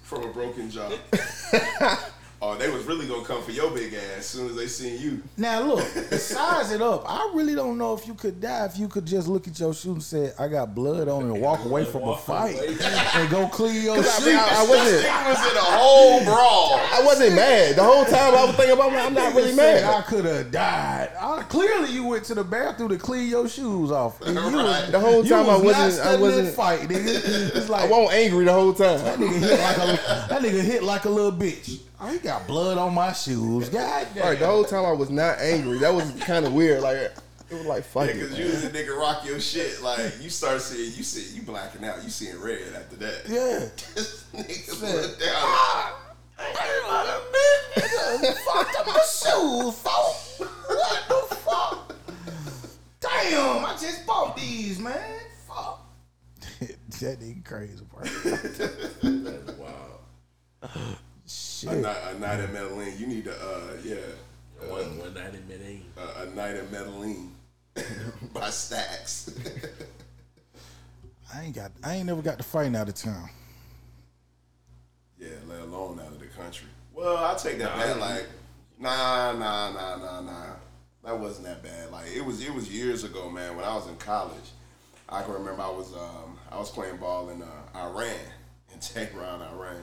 From 0.02 0.24
a 0.24 0.32
broken 0.32 0.70
jaw. 0.70 0.90
oh, 2.42 2.56
they 2.56 2.68
was 2.70 2.84
really 2.84 3.06
gonna 3.06 3.24
come 3.24 3.42
for 3.42 3.50
your 3.52 3.70
big 3.70 3.92
ass 3.94 4.18
as 4.18 4.26
soon 4.26 4.48
as 4.50 4.56
they 4.56 4.66
seen 4.66 5.00
you. 5.00 5.22
Now 5.36 5.60
look, 5.62 5.80
size 6.12 6.72
it 6.72 6.80
up. 6.82 7.04
I 7.08 7.30
really 7.34 7.54
don't 7.54 7.78
know 7.78 7.94
if 7.94 8.06
you 8.06 8.14
could 8.14 8.40
die 8.40 8.66
if 8.66 8.78
you 8.78 8.88
could 8.88 9.06
just 9.06 9.28
look 9.28 9.46
at 9.48 9.58
your 9.58 9.74
shoe 9.74 9.92
and 9.92 10.02
say, 10.02 10.32
"I 10.38 10.48
got 10.48 10.74
blood 10.74 11.08
on 11.08 11.22
it," 11.28 11.32
and 11.32 11.40
walk 11.40 11.64
away 11.64 11.84
from 11.84 12.02
a 12.08 12.16
fight 12.16 12.56
away. 12.56 12.76
and 13.14 13.30
go 13.30 13.46
clean 13.48 13.82
your 13.84 13.98
I, 13.98 14.02
shoe. 14.02 14.26
mean, 14.26 14.36
I, 14.36 14.64
I 14.64 14.68
wasn't. 14.68 15.02
He 15.02 15.30
was 15.30 15.50
in 15.50 15.56
a 15.56 15.60
whole 15.60 16.24
brawl. 16.24 16.74
I 16.74 17.02
wasn't 17.04 17.34
mad 17.36 17.76
the 17.76 17.84
whole 17.84 18.04
time. 18.04 18.34
I 18.34 18.44
was 18.46 18.56
thinking 18.56 18.74
about. 18.74 18.92
I'm 18.92 19.14
not 19.14 19.34
really 19.34 19.52
mad. 19.56 19.84
I 19.84 20.02
could 20.02 20.24
have 20.24 20.50
died. 20.50 21.10
I, 21.20 21.42
clearly, 21.42 21.90
you 21.92 22.04
went 22.06 22.24
to 22.24 22.34
the 22.34 22.44
bathroom 22.44 22.88
to 22.90 22.98
clean 22.98 23.28
your 23.28 23.48
shoes 23.48 23.90
off. 23.90 24.20
And 24.22 24.34
you 24.36 24.42
was- 24.42 24.54
Right. 24.70 24.90
The 24.92 25.00
whole 25.00 25.22
you 25.24 25.28
time 25.30 25.48
I 25.48 25.54
was 25.56 25.64
wasn't- 25.64 26.04
Not 26.04 26.06
I 26.06 26.16
wasn't- 26.20 26.46
that 26.48 26.54
fight, 26.54 26.80
nigga. 26.80 27.56
It's 27.56 27.70
I 27.70 27.86
wasn't 27.86 28.12
angry 28.12 28.44
the 28.44 28.52
whole 28.52 28.72
time. 28.74 28.98
that 29.04 29.18
nigga 29.18 29.38
hit 29.38 29.58
like 29.60 29.76
a 29.76 30.26
that 30.28 30.42
nigga 30.42 30.60
hit 30.62 30.82
like 30.82 31.04
a 31.06 31.08
little 31.10 31.32
bitch. 31.32 31.80
Oh, 32.02 32.08
he 32.10 32.18
got 32.18 32.46
blood 32.46 32.78
on 32.78 32.94
my 32.94 33.12
shoes. 33.12 33.68
God 33.68 34.06
damn. 34.14 34.22
All 34.22 34.30
right, 34.30 34.38
the 34.38 34.46
whole 34.46 34.64
time 34.64 34.84
I 34.86 34.92
was 34.92 35.10
not 35.10 35.38
angry. 35.38 35.78
That 35.78 35.92
was 35.94 36.10
kind 36.20 36.46
of 36.46 36.52
weird. 36.54 36.80
Like 36.80 36.96
it 36.96 37.12
was 37.50 37.66
like 37.66 37.84
fuck 37.84 38.06
Yeah, 38.08 38.14
it. 38.14 38.20
cause 38.28 38.38
you 38.38 38.44
man. 38.46 38.54
was 38.54 38.64
a 38.64 38.70
nigga 38.70 38.96
rock 38.96 39.24
your 39.26 39.38
shit. 39.40 39.82
Like 39.82 39.98
you 40.22 40.30
start 40.30 40.62
seeing, 40.62 40.92
you 40.96 41.02
see, 41.02 41.36
you 41.36 41.42
blacking 41.42 41.84
out. 41.84 42.02
You 42.02 42.08
seeing 42.10 42.40
red 42.40 42.72
after 42.74 42.96
that. 42.96 43.22
yeah. 43.28 43.68
This 43.94 44.24
nigga 44.34 44.80
look 45.02 45.18
down. 45.20 45.28
Ah, 45.34 46.00
I 46.38 46.42
ain't 46.46 46.88
like 46.88 47.08
a 47.08 47.20
bitch. 48.24 48.36
Fucked 48.44 48.76
up 48.80 48.86
my 48.86 48.92
shoes, 48.94 49.74
folks. 49.78 50.38
What 50.68 51.08
the 51.08 51.34
fuck? 51.36 51.94
Damn, 53.00 53.64
I 53.64 53.76
just 53.78 54.06
bought 54.06 54.36
these, 54.36 54.78
man. 54.78 54.98
Fuck. 55.46 55.80
that 56.60 57.20
nigga 57.20 57.44
crazy, 57.44 57.84
bro. 57.92 58.02
That's 58.24 59.52
wild. 61.64 61.78
A 61.78 61.80
night, 61.82 61.96
a 62.14 62.18
night 62.18 62.40
at 62.40 62.52
Medellin. 62.52 62.92
You 62.98 63.06
need 63.06 63.24
to, 63.24 63.32
uh, 63.32 63.72
yeah, 63.84 63.96
One, 64.68 64.98
one 64.98 65.14
night 65.14 65.34
in 65.34 65.46
Medellin. 65.48 65.82
uh, 65.98 66.24
a 66.24 66.26
night 66.34 66.54
at 66.56 66.70
Medellin 66.72 67.32
by 68.34 68.50
Stacks. 68.50 69.30
I 71.34 71.42
ain't 71.44 71.54
got. 71.54 71.70
I 71.84 71.94
ain't 71.96 72.06
never 72.06 72.22
got 72.22 72.38
to 72.38 72.44
fighting 72.44 72.74
out 72.74 72.88
of 72.88 72.94
town. 72.94 73.28
yeah, 75.18 75.28
let 75.48 75.60
alone 75.60 76.00
out 76.00 76.08
of 76.12 76.18
the 76.18 76.26
country. 76.26 76.66
Well, 76.92 77.16
I 77.16 77.34
take 77.36 77.58
that 77.58 77.76
Nah, 77.76 77.82
back. 77.84 78.00
Like, 78.00 78.26
nah, 78.78 79.32
nah, 79.32 79.70
nah, 79.72 79.96
nah, 79.96 80.20
nah. 80.22 80.46
That 81.04 81.18
wasn't 81.18 81.46
that 81.46 81.62
bad. 81.62 81.90
Like 81.92 82.06
it 82.14 82.24
was. 82.24 82.42
It 82.44 82.52
was 82.52 82.68
years 82.70 83.04
ago, 83.04 83.30
man. 83.30 83.56
When 83.56 83.64
I 83.64 83.74
was 83.74 83.86
in 83.88 83.96
college, 83.96 84.50
I 85.08 85.22
can 85.22 85.32
remember 85.34 85.62
I 85.62 85.70
was 85.70 85.94
um, 85.94 86.36
I 86.50 86.58
was 86.58 86.70
playing 86.70 86.96
ball 86.96 87.30
in 87.30 87.42
uh, 87.42 87.46
Iran, 87.78 88.16
in 88.74 88.80
Tehran, 88.80 89.40
Iran. 89.40 89.82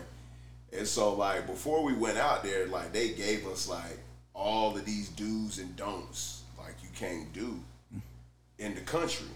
And 0.73 0.87
so 0.87 1.13
like 1.13 1.47
before 1.47 1.83
we 1.83 1.93
went 1.93 2.17
out 2.17 2.43
there, 2.43 2.67
like 2.67 2.93
they 2.93 3.09
gave 3.09 3.47
us 3.47 3.69
like 3.69 3.99
all 4.33 4.75
of 4.75 4.85
these 4.85 5.09
do's 5.09 5.59
and 5.59 5.75
don'ts, 5.75 6.43
like 6.57 6.75
you 6.83 6.89
can't 6.93 7.31
do 7.33 7.59
in 8.59 8.75
the 8.75 8.81
country. 8.81 9.27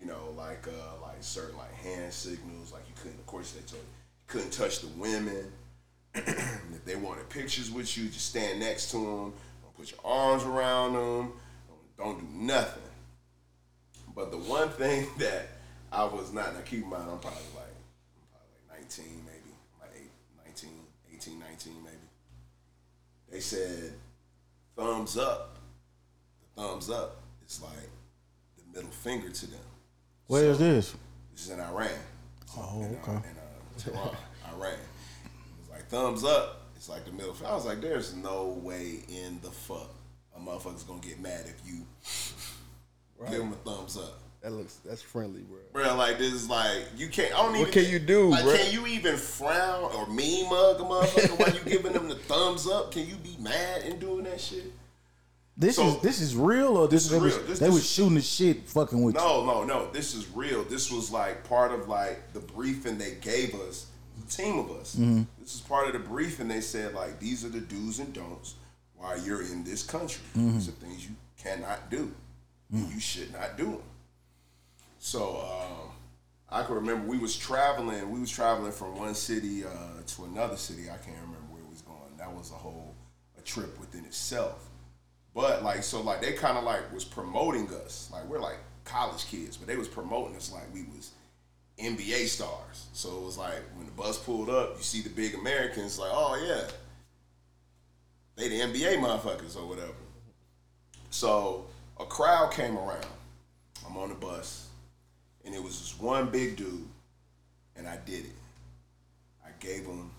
You 0.00 0.06
know, 0.06 0.34
like 0.36 0.66
uh, 0.68 1.02
like 1.02 1.16
certain 1.20 1.56
like 1.56 1.74
hand 1.74 2.12
signals, 2.12 2.72
like 2.72 2.82
you 2.88 2.94
couldn't. 3.00 3.18
Of 3.18 3.26
course, 3.26 3.52
they 3.52 3.60
told 3.60 3.82
you, 3.82 3.88
you 3.88 4.26
couldn't 4.28 4.52
touch 4.52 4.80
the 4.80 4.88
women. 4.88 5.50
if 6.14 6.84
they 6.84 6.96
wanted 6.96 7.28
pictures 7.28 7.70
with 7.70 7.96
you, 7.96 8.04
just 8.08 8.26
stand 8.26 8.60
next 8.60 8.90
to 8.90 8.96
them. 8.96 9.32
Don't 9.62 9.76
put 9.76 9.90
your 9.90 10.00
arms 10.04 10.44
around 10.44 10.94
them. 10.94 11.32
Don't, 11.98 12.18
do 12.20 12.26
nothing. 12.32 12.82
But 14.14 14.30
the 14.30 14.38
one 14.38 14.70
thing 14.70 15.08
that 15.18 15.48
I 15.92 16.04
was 16.04 16.32
not, 16.32 16.54
now 16.54 16.60
keep 16.60 16.84
in 16.84 16.88
mind, 16.88 17.04
I'm 17.10 17.18
probably 17.18 17.42
like, 17.54 17.74
I'm 18.16 18.28
probably 18.32 18.70
like 18.70 18.80
19, 18.80 19.25
They 23.30 23.40
said, 23.40 23.92
thumbs 24.76 25.16
up. 25.16 25.58
The 26.40 26.62
thumbs 26.62 26.90
up 26.90 27.22
is 27.46 27.60
like 27.62 27.90
the 28.56 28.76
middle 28.76 28.90
finger 28.90 29.30
to 29.30 29.46
them. 29.46 29.60
Where 30.26 30.44
is 30.44 30.58
this? 30.58 30.94
This 31.32 31.46
is 31.46 31.50
in 31.50 31.60
Iran. 31.60 31.90
Oh, 32.56 32.80
in, 32.80 32.96
okay. 32.96 33.12
uh, 33.12 33.14
in 33.14 33.18
uh, 33.18 33.78
Tehran, 33.78 34.16
Iran. 34.54 34.72
It 34.72 35.60
was 35.60 35.70
like 35.70 35.88
thumbs 35.88 36.24
up. 36.24 36.62
It's 36.76 36.88
like 36.88 37.04
the 37.04 37.12
middle. 37.12 37.34
finger. 37.34 37.52
I 37.52 37.54
was 37.54 37.66
like, 37.66 37.80
there's 37.80 38.14
no 38.14 38.58
way 38.62 39.00
in 39.08 39.40
the 39.42 39.50
fuck 39.50 39.90
a 40.36 40.40
motherfucker's 40.40 40.82
gonna 40.82 41.00
get 41.00 41.20
mad 41.20 41.44
if 41.46 41.60
you 41.66 41.86
give 43.30 43.40
him 43.40 43.52
a 43.52 43.56
thumbs 43.56 43.96
up. 43.96 44.20
That 44.46 44.52
looks 44.52 44.76
that's 44.86 45.02
friendly, 45.02 45.40
bro. 45.40 45.58
Bro, 45.72 45.96
like 45.96 46.18
this 46.18 46.32
is 46.32 46.48
like 46.48 46.84
you 46.96 47.08
can't. 47.08 47.34
I 47.34 47.42
don't 47.42 47.50
even. 47.56 47.62
What 47.62 47.72
can 47.72 47.84
you 47.90 47.98
do, 47.98 48.28
like, 48.28 48.44
bro? 48.44 48.56
Can 48.56 48.72
you 48.72 48.86
even 48.86 49.16
frown 49.16 49.90
or 49.92 50.06
mean 50.06 50.48
mug 50.48 50.80
a 50.80 50.84
motherfucker 50.84 51.36
while 51.36 51.52
you 51.52 51.60
giving 51.68 51.92
them 51.92 52.08
the 52.08 52.14
thumbs 52.14 52.68
up? 52.68 52.92
Can 52.92 53.08
you 53.08 53.16
be 53.16 53.36
mad 53.40 53.82
in 53.82 53.98
doing 53.98 54.22
that 54.22 54.40
shit? 54.40 54.72
This 55.56 55.74
So- 55.74 55.88
is 55.96 56.00
this 56.00 56.20
is 56.20 56.36
real 56.36 56.76
or 56.76 56.86
this, 56.86 57.06
is 57.06 57.10
they 57.10 57.18
was 57.18 57.34
real. 57.36 57.44
This- 57.44 57.58
they 57.58 57.66
this- 57.66 57.74
was 57.74 57.90
shooting 57.90 58.14
the 58.14 58.20
shit 58.22 58.68
fucking 58.68 59.02
with 59.02 59.16
you. 59.16 59.20
No, 59.20 59.44
no, 59.44 59.64
no. 59.64 59.90
This 59.90 60.14
is 60.14 60.28
real. 60.28 60.62
This 60.62 60.92
was 60.92 61.10
like 61.10 61.42
part 61.48 61.72
of 61.72 61.88
like 61.88 62.32
the 62.32 62.38
briefing 62.38 62.98
they 62.98 63.16
gave 63.20 63.52
us, 63.62 63.86
the 64.24 64.30
team 64.32 64.60
of 64.60 64.70
us. 64.70 64.94
Mm-hmm. 64.94 65.22
This 65.40 65.56
is 65.56 65.60
part 65.60 65.88
of 65.88 65.92
the 65.94 66.08
briefing. 66.08 66.46
They 66.46 66.60
said 66.60 66.94
like 66.94 67.18
these 67.18 67.44
are 67.44 67.48
the 67.48 67.58
do's 67.62 67.98
and 67.98 68.12
don'ts 68.12 68.54
while 68.94 69.18
you're 69.20 69.42
in 69.42 69.64
this 69.64 69.82
country. 69.82 70.22
Mm-hmm. 70.36 70.52
These 70.54 70.68
are 70.68 70.72
things 70.72 71.04
you 71.04 71.16
cannot 71.36 71.90
do. 71.90 72.12
and 72.72 72.88
You 72.94 73.00
should 73.00 73.32
not 73.32 73.56
do 73.58 73.64
them. 73.64 73.82
So 75.06 75.36
um, 75.36 75.92
I 76.50 76.64
can 76.64 76.74
remember 76.74 77.06
we 77.06 77.16
was 77.16 77.36
traveling. 77.36 78.10
We 78.10 78.18
was 78.18 78.28
traveling 78.28 78.72
from 78.72 78.98
one 78.98 79.14
city 79.14 79.64
uh, 79.64 80.02
to 80.04 80.24
another 80.24 80.56
city. 80.56 80.90
I 80.90 80.96
can't 80.96 81.16
remember 81.18 81.46
where 81.48 81.62
it 81.62 81.70
was 81.70 81.80
going. 81.80 82.16
That 82.18 82.32
was 82.32 82.50
a 82.50 82.54
whole 82.54 82.92
a 83.38 83.40
trip 83.42 83.78
within 83.78 84.04
itself. 84.04 84.68
But 85.32 85.62
like 85.62 85.84
so 85.84 86.02
like 86.02 86.22
they 86.22 86.32
kind 86.32 86.58
of 86.58 86.64
like 86.64 86.92
was 86.92 87.04
promoting 87.04 87.68
us. 87.84 88.10
Like 88.12 88.24
we're 88.24 88.40
like 88.40 88.58
college 88.84 89.26
kids, 89.26 89.56
but 89.56 89.68
they 89.68 89.76
was 89.76 89.86
promoting 89.86 90.34
us 90.34 90.50
like 90.52 90.74
we 90.74 90.82
was 90.82 91.12
NBA 91.78 92.26
stars. 92.26 92.86
So 92.92 93.16
it 93.16 93.22
was 93.22 93.38
like 93.38 93.62
when 93.76 93.86
the 93.86 93.92
bus 93.92 94.18
pulled 94.18 94.50
up, 94.50 94.74
you 94.76 94.82
see 94.82 95.02
the 95.02 95.10
big 95.10 95.34
Americans 95.34 96.00
like, 96.00 96.10
oh 96.12 96.34
yeah. 96.44 96.68
They 98.34 98.48
the 98.48 98.58
NBA 98.58 98.98
motherfuckers 98.98 99.56
or 99.56 99.68
whatever. 99.68 99.92
So 101.10 101.66
a 102.00 102.04
crowd 102.04 102.52
came 102.52 102.76
around. 102.76 103.06
I'm 103.88 103.96
on 103.96 104.08
the 104.08 104.16
bus. 104.16 104.65
And 105.46 105.54
it 105.54 105.62
was 105.62 105.78
this 105.78 105.98
one 105.98 106.28
big 106.28 106.56
dude. 106.56 106.88
And 107.76 107.86
I 107.86 107.96
did 108.04 108.24
it. 108.24 108.36
I 109.44 109.50
gave 109.60 109.86
him 109.86 110.10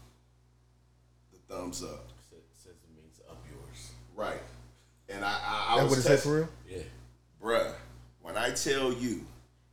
the 1.32 1.54
thumbs 1.54 1.84
up. 1.84 2.08
Says 2.30 2.40
says 2.58 2.74
it 2.74 2.96
means 2.96 3.20
up 3.30 3.44
yours. 3.52 3.92
Right. 4.16 4.42
And 5.10 5.24
I 5.24 5.30
I, 5.30 5.74
I 5.74 5.78
That 5.78 5.84
was 5.84 5.92
what 5.92 6.00
it 6.00 6.02
said 6.04 6.20
for 6.20 6.36
real? 6.36 6.50
Yeah. 6.70 6.84
Bruh, 7.42 7.74
when 8.22 8.38
I 8.38 8.52
tell 8.52 8.94
you, 8.94 9.26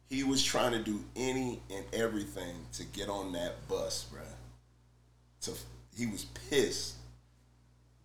he 0.09 0.25
was 0.25 0.43
trying 0.43 0.73
to 0.73 0.79
do 0.79 1.03
any 1.17 1.61
and 1.71 1.85
everything 1.93 2.55
to 2.75 2.85
get 2.85 3.09
on 3.09 3.33
that 3.33 3.69
bus, 3.69 4.07
bruh. 4.13 4.23
To 5.43 5.53
he 5.97 6.07
was 6.07 6.25
pissed. 6.51 6.95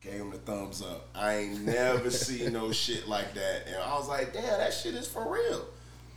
Gave 0.02 0.14
him 0.14 0.30
the 0.32 0.38
thumbs 0.38 0.82
up. 0.82 1.08
I 1.14 1.36
ain't 1.36 1.62
never 1.62 2.10
seen 2.12 2.54
no 2.54 2.72
shit 2.72 3.08
like 3.08 3.34
that. 3.34 3.68
And 3.68 3.76
I 3.76 3.96
was 3.96 4.08
like, 4.08 4.34
damn, 4.34 4.44
that 4.44 4.74
shit 4.74 4.96
is 4.96 5.08
for 5.08 5.30
real. 5.30 5.66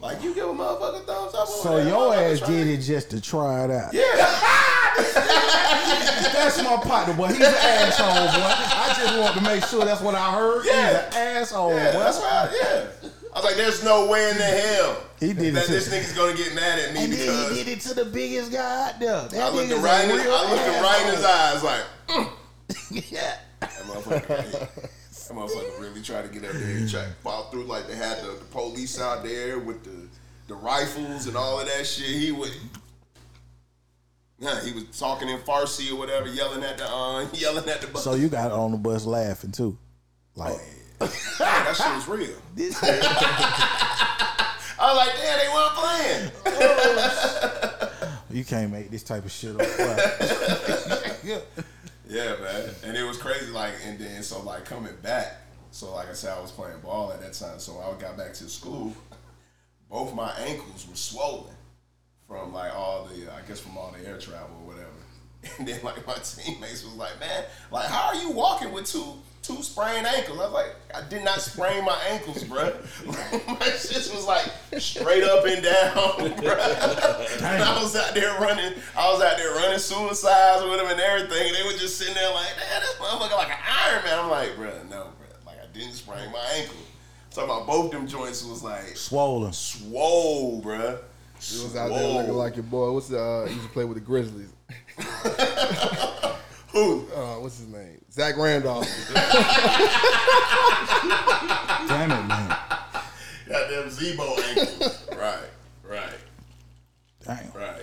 Like 0.02 0.20
you 0.20 0.34
give 0.34 0.48
a 0.48 0.52
motherfucker 0.52 1.04
thumbs 1.06 1.32
up. 1.34 1.46
So 1.46 1.78
your 1.78 2.12
ass 2.12 2.40
did 2.40 2.66
it 2.66 2.78
just 2.78 3.10
to 3.10 3.20
try 3.20 3.64
it 3.64 3.70
out. 3.70 3.94
Yeah. 3.94 4.16
That's 6.32 6.60
my 6.60 6.76
partner, 6.76 7.14
boy. 7.14 7.28
He's 7.28 7.36
an 7.36 7.54
asshole, 7.54 8.08
boy. 8.08 8.42
I 8.42 8.94
just 8.98 9.16
want 9.16 9.36
to 9.36 9.42
make 9.44 9.64
sure 9.64 9.84
that's 9.84 10.00
what 10.00 10.16
I 10.16 10.32
heard. 10.32 10.66
Yeah. 10.66 10.86
He's 10.88 10.96
an 10.96 11.36
asshole, 11.36 11.74
Yeah, 11.74 11.92
boy. 11.92 11.98
that's 12.00 12.18
right. 12.18 12.50
Yeah. 12.60 13.10
I 13.32 13.38
was 13.38 13.44
like, 13.44 13.54
there's 13.54 13.84
no 13.84 14.06
way 14.10 14.28
in 14.28 14.36
the 14.36 14.42
hell 14.42 15.04
He 15.20 15.32
did 15.32 15.54
that 15.54 15.68
this 15.68 15.88
nigga's 15.88 16.12
gonna 16.12 16.36
get 16.36 16.52
mad 16.54 16.80
at 16.80 16.94
me 16.94 17.04
And 17.04 17.10
because 17.12 17.56
he 17.56 17.64
did 17.64 17.78
it 17.78 17.80
to 17.82 17.94
the 17.94 18.04
biggest 18.04 18.50
guy 18.52 18.88
out 18.88 18.98
there. 18.98 19.28
That 19.28 19.40
I 19.40 19.48
looked 19.50 19.82
right 19.82 20.04
in 20.04 20.10
his, 20.10 20.26
I 20.26 20.50
looked 20.50 20.64
him 20.64 20.82
right 20.82 21.02
in 21.06 21.14
his 21.14 21.24
eyes 21.24 21.62
like 21.62 21.84
mm. 22.08 22.28
yeah. 23.12 23.36
that 23.60 23.70
motherfucker. 23.70 24.88
That 25.28 25.34
motherfucker 25.34 25.80
really 25.80 26.02
tried 26.02 26.22
to 26.22 26.28
get 26.28 26.44
up 26.44 26.52
there 26.52 26.76
and 26.76 26.90
try 26.90 27.04
to 27.04 27.12
fall 27.22 27.44
through 27.50 27.64
like 27.64 27.86
they 27.86 27.96
had 27.96 28.18
the, 28.22 28.32
the 28.32 28.44
police 28.50 29.00
out 29.00 29.22
there 29.24 29.58
with 29.58 29.84
the 29.84 30.08
the 30.48 30.54
rifles 30.54 31.26
and 31.26 31.36
all 31.36 31.60
of 31.60 31.66
that 31.66 31.86
shit. 31.86 32.08
He 32.08 32.32
would. 32.32 32.50
Yeah, 34.38 34.60
he 34.64 34.72
was 34.72 34.84
talking 34.98 35.28
in 35.28 35.38
Farsi 35.38 35.92
or 35.92 35.96
whatever, 35.96 36.26
yelling 36.28 36.64
at 36.64 36.78
the 36.78 36.90
uh, 36.90 37.26
yelling 37.32 37.68
at 37.68 37.80
the 37.80 37.86
bus. 37.86 38.04
So 38.04 38.14
you 38.14 38.28
got 38.28 38.52
on 38.52 38.72
the 38.72 38.76
bus 38.76 39.06
laughing 39.06 39.52
too. 39.52 39.78
Like 40.34 40.58
that 40.98 41.74
shit 41.76 41.94
was 41.94 42.08
real. 42.08 42.34
this 42.54 42.78
I 44.78 44.88
was 44.88 44.96
like, 44.96 45.14
damn, 45.16 45.38
they 45.38 45.48
weren't 45.54 45.74
playing. 45.76 46.30
you 48.30 48.44
can't 48.44 48.72
make 48.72 48.90
this 48.90 49.02
type 49.04 49.24
of 49.24 49.30
shit 49.30 49.54
up. 49.54 49.60
Yeah. 51.22 51.38
Yeah, 52.12 52.36
man. 52.42 52.68
And 52.84 52.94
it 52.94 53.04
was 53.04 53.16
crazy, 53.16 53.50
like, 53.50 53.72
and 53.86 53.98
then 53.98 54.22
so 54.22 54.42
like 54.42 54.66
coming 54.66 54.92
back. 55.02 55.40
So 55.70 55.94
like 55.94 56.10
I 56.10 56.12
said, 56.12 56.36
I 56.36 56.40
was 56.42 56.50
playing 56.50 56.78
ball 56.80 57.10
at 57.10 57.22
that 57.22 57.32
time. 57.32 57.58
So 57.58 57.78
I 57.78 57.98
got 57.98 58.18
back 58.18 58.34
to 58.34 58.48
school. 58.50 58.92
Both 59.90 60.14
my 60.14 60.30
ankles 60.32 60.86
were 60.86 60.94
swollen 60.94 61.54
from 62.28 62.52
like 62.52 62.74
all 62.74 63.04
the, 63.04 63.32
I 63.32 63.40
guess 63.48 63.60
from 63.60 63.78
all 63.78 63.94
the 63.98 64.06
air 64.06 64.18
travel 64.18 64.50
or 64.62 64.74
whatever. 64.74 64.88
And 65.58 65.66
then 65.66 65.80
like 65.82 66.06
my 66.06 66.14
teammates 66.14 66.84
was 66.84 66.94
like, 66.94 67.18
man, 67.18 67.44
like 67.70 67.86
how 67.86 68.08
are 68.08 68.14
you 68.14 68.30
walking 68.30 68.72
with 68.72 68.86
two 68.86 69.14
two 69.42 69.62
sprained 69.62 70.06
ankles? 70.06 70.38
I 70.38 70.44
was 70.44 70.52
like, 70.52 70.74
I 70.94 71.08
did 71.08 71.24
not 71.24 71.40
sprain 71.40 71.84
my 71.84 71.98
ankles, 72.08 72.44
bro. 72.44 72.72
my 73.06 73.66
shit 73.70 74.10
was 74.14 74.26
like 74.26 74.46
straight 74.80 75.24
up 75.24 75.44
and 75.44 75.62
down, 75.62 76.40
bro. 76.40 76.52
And 76.52 77.62
I 77.62 77.78
was 77.82 77.94
out 77.96 78.14
there 78.14 78.38
running, 78.40 78.74
I 78.96 79.12
was 79.12 79.20
out 79.22 79.36
there 79.36 79.54
running 79.54 79.78
suicides 79.78 80.64
with 80.64 80.78
them 80.78 80.88
and 80.90 81.00
everything. 81.00 81.48
And 81.48 81.56
they 81.56 81.64
were 81.64 81.78
just 81.78 81.98
sitting 81.98 82.14
there 82.14 82.32
like, 82.32 82.56
man, 82.56 82.80
this 82.80 82.94
motherfucker 82.94 83.36
like 83.36 83.50
an 83.50 83.58
Iron 83.84 84.04
Man. 84.04 84.18
I'm 84.18 84.30
like, 84.30 84.56
bro, 84.56 84.70
no, 84.88 85.08
bro. 85.18 85.26
Like 85.46 85.58
I 85.62 85.66
didn't 85.72 85.94
sprain 85.94 86.30
my 86.32 86.44
ankle. 86.54 86.76
Talking 87.30 87.50
about 87.50 87.66
both 87.66 87.90
them 87.90 88.06
joints 88.06 88.44
was 88.44 88.62
like 88.62 88.96
Swollen. 88.96 89.52
swole, 89.52 90.60
bro. 90.60 90.98
He 91.40 91.62
was 91.64 91.74
out 91.74 91.88
there 91.88 92.06
looking 92.06 92.34
like 92.34 92.56
your 92.56 92.62
boy. 92.62 92.92
What's 92.92 93.08
the? 93.08 93.18
Uh, 93.18 93.46
he 93.46 93.54
used 93.54 93.66
to 93.66 93.72
play 93.72 93.84
with 93.84 93.96
the 93.96 94.00
Grizzlies. 94.00 94.52
who? 96.68 97.08
Uh, 97.12 97.40
what's 97.40 97.58
his 97.58 97.66
name? 97.68 98.01
Zach 98.12 98.36
Randolph. 98.36 98.86
Damn 101.88 102.10
it, 102.10 102.26
man. 102.26 102.56
Got 103.48 103.70
them 103.70 103.88
Z-Bo 103.90 104.36
ankles. 104.48 105.08
right, 105.16 105.48
right, 105.82 106.18
Damn. 107.24 107.50
right. 107.54 107.82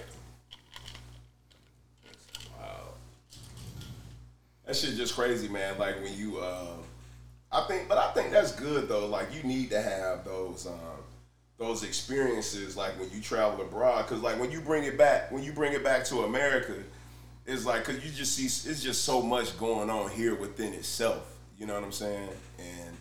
Wow. 2.60 2.94
That 4.66 4.76
shit 4.76 4.96
just 4.96 5.16
crazy, 5.16 5.48
man. 5.48 5.80
Like 5.80 5.96
when 6.04 6.16
you, 6.16 6.38
uh, 6.38 6.74
I 7.52 7.62
think, 7.62 7.88
but 7.90 7.98
I 7.98 8.12
think 8.12 8.30
that's 8.32 8.52
good 8.52 8.88
though. 8.88 9.08
Like 9.08 9.34
you 9.34 9.42
need 9.42 9.72
to 9.72 9.82
have 9.82 10.26
those, 10.26 10.68
um, 10.68 11.04
those 11.58 11.84
experiences, 11.84 12.78
like 12.78 13.00
when 13.00 13.10
you 13.10 13.20
travel 13.20 13.62
abroad, 13.66 14.06
because 14.08 14.22
like 14.22 14.40
when 14.40 14.52
you 14.52 14.62
bring 14.62 14.84
it 14.84 14.96
back, 14.96 15.32
when 15.32 15.44
you 15.44 15.54
bring 15.54 15.74
it 15.74 15.84
back 15.84 16.06
to 16.06 16.22
America, 16.22 16.74
it's 17.50 17.66
like 17.66 17.86
because 17.86 18.04
you 18.06 18.12
just 18.12 18.36
see 18.36 18.46
it's 18.46 18.84
just 18.84 19.04
so 19.04 19.22
much 19.22 19.58
going 19.58 19.90
on 19.90 20.10
here 20.12 20.36
within 20.36 20.74
itself. 20.74 21.36
You 21.58 21.66
know 21.66 21.74
what 21.74 21.84
I'm 21.84 21.92
saying? 21.92 22.30
And 22.60 22.98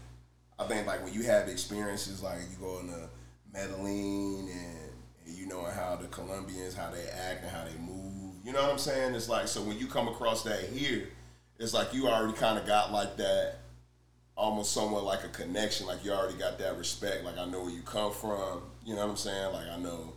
I 0.59 0.64
think 0.64 0.86
like 0.86 1.05
when 1.05 1.12
you 1.12 1.22
have 1.22 1.49
experiences 1.49 2.22
like 2.22 2.38
you 2.51 2.57
go 2.66 2.80
into 2.80 3.09
Medellin 3.53 4.49
and, 4.51 4.90
and 5.26 5.36
you 5.36 5.46
know 5.46 5.62
how 5.62 5.96
the 5.96 6.09
Colombians 6.09 6.74
how 6.74 6.90
they 6.90 7.07
act 7.09 7.42
and 7.42 7.51
how 7.51 7.64
they 7.64 7.78
move. 7.78 8.34
You 8.44 8.53
know 8.53 8.62
what 8.62 8.72
I'm 8.72 8.78
saying? 8.78 9.14
It's 9.14 9.28
like 9.28 9.49
so 9.49 9.61
when 9.62 9.78
you 9.78 9.86
come 9.86 10.09
across 10.09 10.42
that 10.44 10.61
here, 10.64 11.09
it's 11.59 11.74
like 11.74 11.92
you 11.92 12.09
already 12.09 12.32
kind 12.32 12.59
of 12.59 12.66
got 12.66 12.90
like 12.92 13.16
that 13.18 13.57
almost 14.36 14.72
somewhat 14.72 15.05
like 15.05 15.24
a 15.24 15.28
connection. 15.28 15.86
Like 15.86 16.05
you 16.05 16.12
already 16.12 16.38
got 16.38 16.59
that 16.59 16.78
respect. 16.78 17.24
Like 17.24 17.36
I 17.36 17.44
know 17.44 17.62
where 17.62 17.70
you 17.72 17.82
come 17.82 18.12
from. 18.12 18.62
You 18.84 18.94
know 18.94 19.03
what 19.03 19.11
I'm 19.11 19.16
saying? 19.16 19.53
Like 19.53 19.68
I 19.68 19.76
know, 19.76 20.14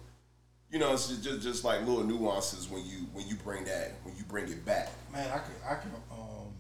you 0.71 0.79
know, 0.79 0.93
it's 0.93 1.09
just 1.17 1.41
just 1.41 1.63
like 1.63 1.81
little 1.81 2.03
nuances 2.03 2.69
when 2.69 2.85
you 2.85 3.07
when 3.13 3.27
you 3.27 3.35
bring 3.35 3.65
that 3.65 3.93
when 4.03 4.15
you 4.15 4.23
bring 4.23 4.45
it 4.45 4.65
back. 4.65 4.89
Man, 5.11 5.29
I 5.29 5.39
can 5.39 5.53
I 5.69 5.75
can 5.75 5.91
um, 6.11 6.53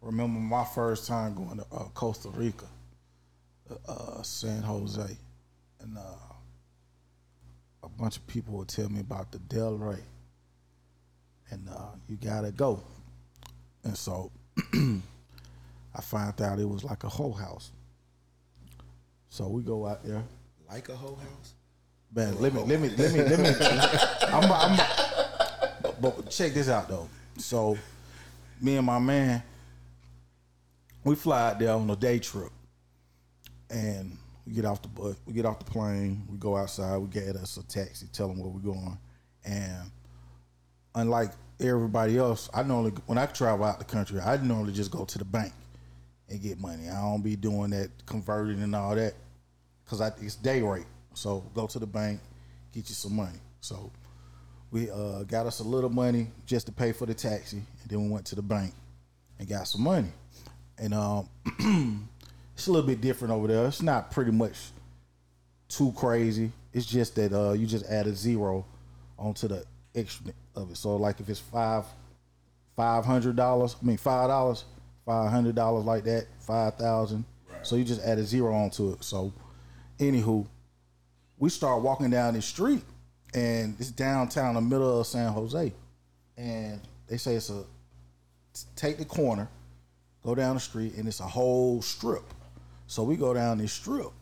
remember 0.00 0.40
my 0.40 0.64
first 0.64 1.06
time 1.06 1.34
going 1.34 1.58
to 1.58 1.66
uh, 1.70 1.84
Costa 1.92 2.30
Rica, 2.30 2.66
uh, 3.70 3.92
uh, 3.92 4.22
San 4.22 4.62
Jose, 4.62 5.16
and 5.80 5.98
uh, 5.98 6.32
a 7.82 7.88
bunch 7.88 8.16
of 8.16 8.26
people 8.26 8.54
would 8.54 8.68
tell 8.68 8.88
me 8.88 9.00
about 9.00 9.30
the 9.30 9.38
Del 9.40 9.76
Rey, 9.76 10.00
and 11.50 11.68
uh, 11.68 11.90
you 12.08 12.16
gotta 12.16 12.50
go, 12.50 12.82
and 13.84 13.96
so 13.96 14.32
I 14.72 16.00
found 16.00 16.40
out 16.40 16.58
it 16.58 16.68
was 16.68 16.82
like 16.82 17.04
a 17.04 17.10
whole 17.10 17.34
house. 17.34 17.72
So 19.28 19.48
we 19.48 19.62
go 19.62 19.86
out 19.86 20.02
there. 20.02 20.24
Like 20.68 20.88
a 20.88 20.96
whole 20.96 21.16
house. 21.16 21.54
Man, 22.12 22.40
let 22.40 22.52
me, 22.52 22.60
let 22.62 22.80
me, 22.80 22.88
let 22.90 23.12
me, 23.12 23.20
let 23.22 23.38
me. 23.38 23.48
I'm, 24.22 24.50
I'm, 24.50 24.76
but, 25.80 26.02
but 26.02 26.30
check 26.30 26.52
this 26.54 26.68
out 26.68 26.88
though. 26.88 27.08
So, 27.38 27.78
me 28.60 28.76
and 28.76 28.86
my 28.86 28.98
man, 28.98 29.42
we 31.04 31.14
fly 31.14 31.50
out 31.50 31.58
there 31.60 31.70
on 31.70 31.88
a 31.88 31.94
day 31.94 32.18
trip, 32.18 32.50
and 33.70 34.18
we 34.44 34.54
get 34.54 34.64
off 34.64 34.82
the 34.82 34.88
bus, 34.88 35.16
we 35.24 35.32
get 35.32 35.46
off 35.46 35.60
the 35.60 35.70
plane, 35.70 36.26
we 36.28 36.36
go 36.36 36.56
outside, 36.56 36.96
we 36.98 37.06
get 37.08 37.36
us 37.36 37.56
a 37.58 37.66
taxi, 37.68 38.06
tell 38.12 38.26
them 38.26 38.40
where 38.40 38.50
we're 38.50 38.58
going, 38.58 38.98
and 39.44 39.90
unlike 40.96 41.30
everybody 41.60 42.18
else, 42.18 42.50
I 42.52 42.64
normally 42.64 42.92
when 43.06 43.18
I 43.18 43.26
travel 43.26 43.64
out 43.64 43.78
the 43.78 43.84
country, 43.84 44.20
I 44.20 44.36
normally 44.38 44.72
just 44.72 44.90
go 44.90 45.04
to 45.04 45.18
the 45.18 45.24
bank 45.24 45.52
and 46.28 46.42
get 46.42 46.58
money. 46.58 46.88
I 46.88 47.00
don't 47.00 47.22
be 47.22 47.36
doing 47.36 47.70
that 47.70 47.90
converting 48.06 48.62
and 48.62 48.74
all 48.74 48.96
that 48.96 49.14
because 49.84 50.00
it's 50.20 50.34
day 50.34 50.60
rate. 50.60 50.86
So 51.14 51.44
go 51.54 51.66
to 51.66 51.78
the 51.78 51.86
bank, 51.86 52.20
get 52.72 52.88
you 52.88 52.94
some 52.94 53.14
money. 53.14 53.38
So 53.60 53.90
we 54.70 54.90
uh, 54.90 55.24
got 55.24 55.46
us 55.46 55.60
a 55.60 55.64
little 55.64 55.90
money 55.90 56.28
just 56.46 56.66
to 56.66 56.72
pay 56.72 56.92
for 56.92 57.06
the 57.06 57.14
taxi, 57.14 57.56
and 57.56 57.90
then 57.90 58.04
we 58.04 58.10
went 58.10 58.26
to 58.26 58.34
the 58.34 58.42
bank 58.42 58.72
and 59.38 59.48
got 59.48 59.66
some 59.66 59.82
money. 59.82 60.08
And 60.78 60.94
um, 60.94 61.28
it's 62.54 62.66
a 62.66 62.72
little 62.72 62.86
bit 62.86 63.00
different 63.00 63.34
over 63.34 63.48
there. 63.48 63.66
It's 63.66 63.82
not 63.82 64.10
pretty 64.10 64.30
much 64.30 64.56
too 65.68 65.92
crazy. 65.92 66.52
It's 66.72 66.86
just 66.86 67.16
that 67.16 67.32
uh, 67.32 67.52
you 67.52 67.66
just 67.66 67.86
add 67.86 68.06
a 68.06 68.14
zero 68.14 68.64
onto 69.18 69.48
the 69.48 69.64
extra 69.94 70.32
of 70.54 70.70
it. 70.70 70.76
So 70.76 70.96
like 70.96 71.20
if 71.20 71.28
it's 71.28 71.40
five 71.40 71.84
five 72.76 73.04
hundred 73.04 73.36
dollars, 73.36 73.76
I 73.80 73.84
mean 73.84 73.96
five 73.96 74.28
dollars, 74.28 74.64
five 75.04 75.30
hundred 75.30 75.54
dollars 75.54 75.84
like 75.84 76.04
that, 76.04 76.26
five 76.40 76.74
thousand. 76.74 77.24
So 77.62 77.76
you 77.76 77.84
just 77.84 78.02
add 78.02 78.18
a 78.18 78.24
zero 78.24 78.54
onto 78.54 78.92
it. 78.92 79.04
So 79.04 79.32
anywho, 79.98 80.46
we 81.40 81.48
start 81.48 81.82
walking 81.82 82.10
down 82.10 82.34
the 82.34 82.42
street 82.42 82.82
and 83.34 83.74
it's 83.80 83.90
downtown, 83.90 84.54
the 84.54 84.60
middle 84.60 85.00
of 85.00 85.06
San 85.06 85.32
Jose. 85.32 85.72
And 86.36 86.80
they 87.08 87.16
say 87.16 87.34
it's 87.34 87.50
a 87.50 87.64
take 88.76 88.98
the 88.98 89.04
corner, 89.04 89.48
go 90.22 90.34
down 90.34 90.54
the 90.54 90.60
street, 90.60 90.94
and 90.96 91.08
it's 91.08 91.20
a 91.20 91.24
whole 91.24 91.82
strip. 91.82 92.22
So 92.86 93.02
we 93.02 93.16
go 93.16 93.32
down 93.34 93.58
this 93.58 93.72
strip. 93.72 94.12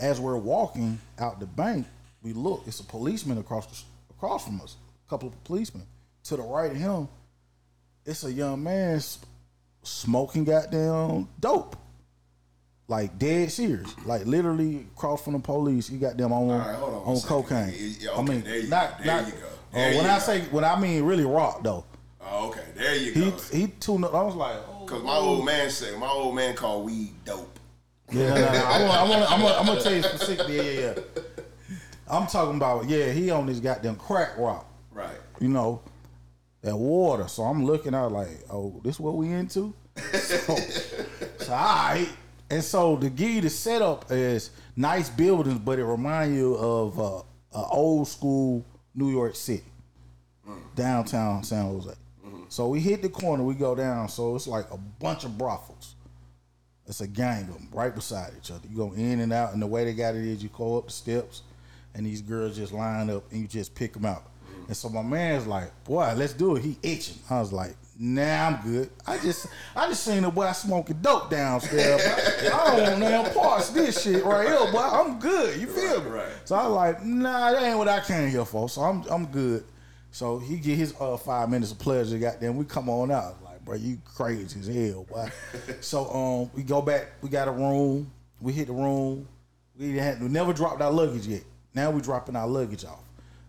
As 0.00 0.20
we're 0.20 0.36
walking 0.36 0.98
out 1.18 1.38
the 1.38 1.46
bank, 1.46 1.86
we 2.22 2.32
look. 2.32 2.64
It's 2.66 2.80
a 2.80 2.84
policeman 2.84 3.38
across 3.38 3.66
the, 3.66 4.14
across 4.14 4.44
from 4.44 4.60
us. 4.60 4.76
A 5.06 5.10
couple 5.10 5.28
of 5.28 5.44
policemen 5.44 5.86
to 6.24 6.36
the 6.36 6.42
right 6.42 6.70
of 6.70 6.76
him. 6.76 7.08
It's 8.04 8.24
a 8.24 8.32
young 8.32 8.62
man 8.62 9.00
smoking 9.82 10.44
goddamn 10.44 11.28
dope, 11.38 11.76
like 12.88 13.18
dead 13.18 13.50
serious, 13.50 13.94
like 14.06 14.26
literally 14.26 14.86
across 14.94 15.22
from 15.24 15.32
the 15.34 15.38
police. 15.38 15.88
He 15.88 15.96
got 15.96 16.16
them 16.16 16.32
on 16.32 16.48
right, 16.48 16.74
on 16.76 17.16
on 17.16 17.20
cocaine. 17.22 17.72
Yeah, 17.98 18.10
I 18.16 18.22
mean, 18.22 18.42
there 18.42 18.58
you 18.58 18.68
not 18.68 19.04
not. 19.04 19.26
you 19.26 19.32
go, 19.32 19.38
uh, 19.46 19.50
when 19.72 19.94
you 19.94 20.00
I 20.00 20.14
go. 20.14 20.18
say 20.18 20.40
when 20.50 20.64
I 20.64 20.78
mean 20.78 21.02
really 21.04 21.24
rock 21.24 21.62
though, 21.62 21.84
Oh, 22.20 22.48
okay, 22.48 22.64
there 22.76 22.96
you 22.96 23.12
he 23.12 23.30
go. 23.30 23.36
he 23.52 23.66
tuned 23.68 24.04
up. 24.04 24.14
I 24.14 24.22
was 24.22 24.34
like, 24.34 24.56
oh, 24.68 24.84
Cause 24.86 25.02
my 25.02 25.16
old 25.16 25.44
man 25.44 25.70
said 25.70 25.98
my 25.98 26.08
old 26.08 26.34
man 26.34 26.54
called 26.54 26.84
weed 26.86 27.12
dope. 27.24 27.58
Yeah, 28.12 28.28
no, 28.28 28.34
no, 28.34 28.40
no. 28.40 28.64
I'm 28.66 28.80
gonna, 28.80 28.92
I'm 28.92 29.08
gonna, 29.08 29.24
I'm 29.26 29.40
gonna, 29.40 29.54
I'm 29.60 29.66
gonna 29.66 29.80
tell 29.80 29.94
you 29.94 30.02
specifically. 30.02 30.56
Yeah, 30.56 30.62
yeah, 30.62 30.94
yeah. 31.16 31.22
I'm 32.08 32.26
talking 32.26 32.56
about 32.56 32.88
yeah. 32.88 33.10
He 33.12 33.30
on 33.30 33.46
this 33.46 33.60
goddamn 33.60 33.96
crack 33.96 34.36
rock. 34.36 34.70
Right. 34.92 35.16
You 35.40 35.48
know, 35.48 35.82
that 36.60 36.76
water. 36.76 37.28
So 37.28 37.42
I'm 37.44 37.64
looking 37.64 37.94
out 37.94 38.12
like, 38.12 38.28
oh, 38.50 38.80
this 38.84 39.00
what 39.00 39.14
we 39.16 39.30
into? 39.32 39.72
So, 40.12 40.56
so 41.38 41.52
all 41.52 41.58
right. 41.58 42.08
And 42.50 42.62
so 42.62 42.96
the 42.96 43.10
gig, 43.10 43.42
the 43.42 43.50
setup 43.50 44.06
is 44.10 44.50
nice 44.76 45.08
buildings, 45.08 45.58
but 45.58 45.78
it 45.78 45.84
remind 45.84 46.34
you 46.34 46.54
of 46.56 47.00
uh, 47.00 47.22
a 47.58 47.66
old 47.68 48.08
school 48.08 48.64
New 48.94 49.10
York 49.10 49.34
City, 49.34 49.64
mm. 50.48 50.58
downtown 50.74 51.42
San 51.42 51.64
Jose. 51.64 51.90
Mm-hmm. 52.24 52.44
So 52.48 52.68
we 52.68 52.80
hit 52.80 53.02
the 53.02 53.08
corner, 53.08 53.42
we 53.42 53.54
go 53.54 53.74
down. 53.74 54.08
So 54.08 54.36
it's 54.36 54.46
like 54.46 54.70
a 54.70 54.76
bunch 54.76 55.24
of 55.24 55.36
brothels. 55.38 55.94
It's 56.86 57.00
a 57.00 57.08
gang 57.08 57.44
of 57.44 57.54
them 57.54 57.68
right 57.72 57.94
beside 57.94 58.32
each 58.38 58.50
other. 58.50 58.68
You 58.70 58.76
go 58.76 58.92
in 58.92 59.20
and 59.20 59.32
out, 59.32 59.54
and 59.54 59.62
the 59.62 59.66
way 59.66 59.84
they 59.84 59.94
got 59.94 60.14
it 60.14 60.24
is 60.24 60.42
you 60.42 60.50
go 60.50 60.76
up 60.76 60.86
the 60.86 60.92
steps, 60.92 61.42
and 61.94 62.04
these 62.04 62.20
girls 62.20 62.56
just 62.56 62.72
line 62.74 63.08
up, 63.08 63.24
and 63.32 63.40
you 63.40 63.48
just 63.48 63.74
pick 63.74 63.94
them 63.94 64.04
out. 64.04 64.24
Mm-hmm. 64.24 64.66
And 64.66 64.76
so 64.76 64.90
my 64.90 65.02
man's 65.02 65.46
like, 65.46 65.70
"Boy, 65.84 66.12
let's 66.14 66.34
do 66.34 66.56
it." 66.56 66.62
He 66.62 66.76
itching. 66.82 67.16
I 67.30 67.40
was 67.40 67.54
like, 67.54 67.74
"Nah, 67.98 68.46
I'm 68.48 68.62
good." 68.62 68.90
I 69.06 69.18
just, 69.18 69.46
I 69.74 69.88
just 69.88 70.04
seen 70.04 70.24
a 70.24 70.30
boy 70.30 70.50
smoking 70.52 70.98
dope 71.00 71.30
downstairs. 71.30 72.02
I 72.52 72.76
don't 72.76 72.82
want 72.82 72.98
no 73.00 73.40
parts 73.40 73.70
this 73.70 74.02
shit 74.02 74.24
right 74.24 74.46
here, 74.48 74.72
boy. 74.72 74.78
I'm 74.78 75.18
good. 75.18 75.60
You 75.60 75.66
feel 75.66 76.02
me? 76.02 76.10
right. 76.10 76.32
So 76.44 76.56
I 76.56 76.66
was 76.66 76.72
like, 76.72 77.04
"Nah, 77.04 77.52
that 77.52 77.62
ain't 77.62 77.78
what 77.78 77.88
I 77.88 78.00
came 78.00 78.30
here 78.30 78.44
for." 78.44 78.68
So 78.68 78.82
I'm, 78.82 79.02
I'm 79.10 79.26
good. 79.26 79.64
So 80.10 80.38
he 80.38 80.58
get 80.58 80.76
his 80.76 80.94
uh, 81.00 81.16
five 81.16 81.50
minutes 81.50 81.72
of 81.72 81.78
pleasure. 81.78 82.18
Goddamn, 82.18 82.56
we 82.56 82.64
come 82.64 82.88
on 82.88 83.10
out. 83.10 83.42
Like, 83.42 83.64
bro, 83.64 83.74
you 83.74 83.98
crazy 84.04 84.60
as 84.60 84.66
hell, 84.68 85.04
boy. 85.04 85.28
so 85.80 86.08
um, 86.10 86.50
we 86.54 86.62
go 86.62 86.80
back. 86.80 87.08
We 87.20 87.28
got 87.28 87.48
a 87.48 87.52
room. 87.52 88.12
We 88.40 88.52
hit 88.52 88.68
the 88.68 88.74
room. 88.74 89.26
We 89.76 89.96
had 89.98 90.22
we 90.22 90.28
never 90.28 90.52
dropped 90.52 90.80
our 90.80 90.92
luggage 90.92 91.26
yet. 91.26 91.42
Now 91.74 91.90
we 91.90 92.00
dropping 92.00 92.36
our 92.36 92.46
luggage 92.46 92.84
off. 92.84 93.02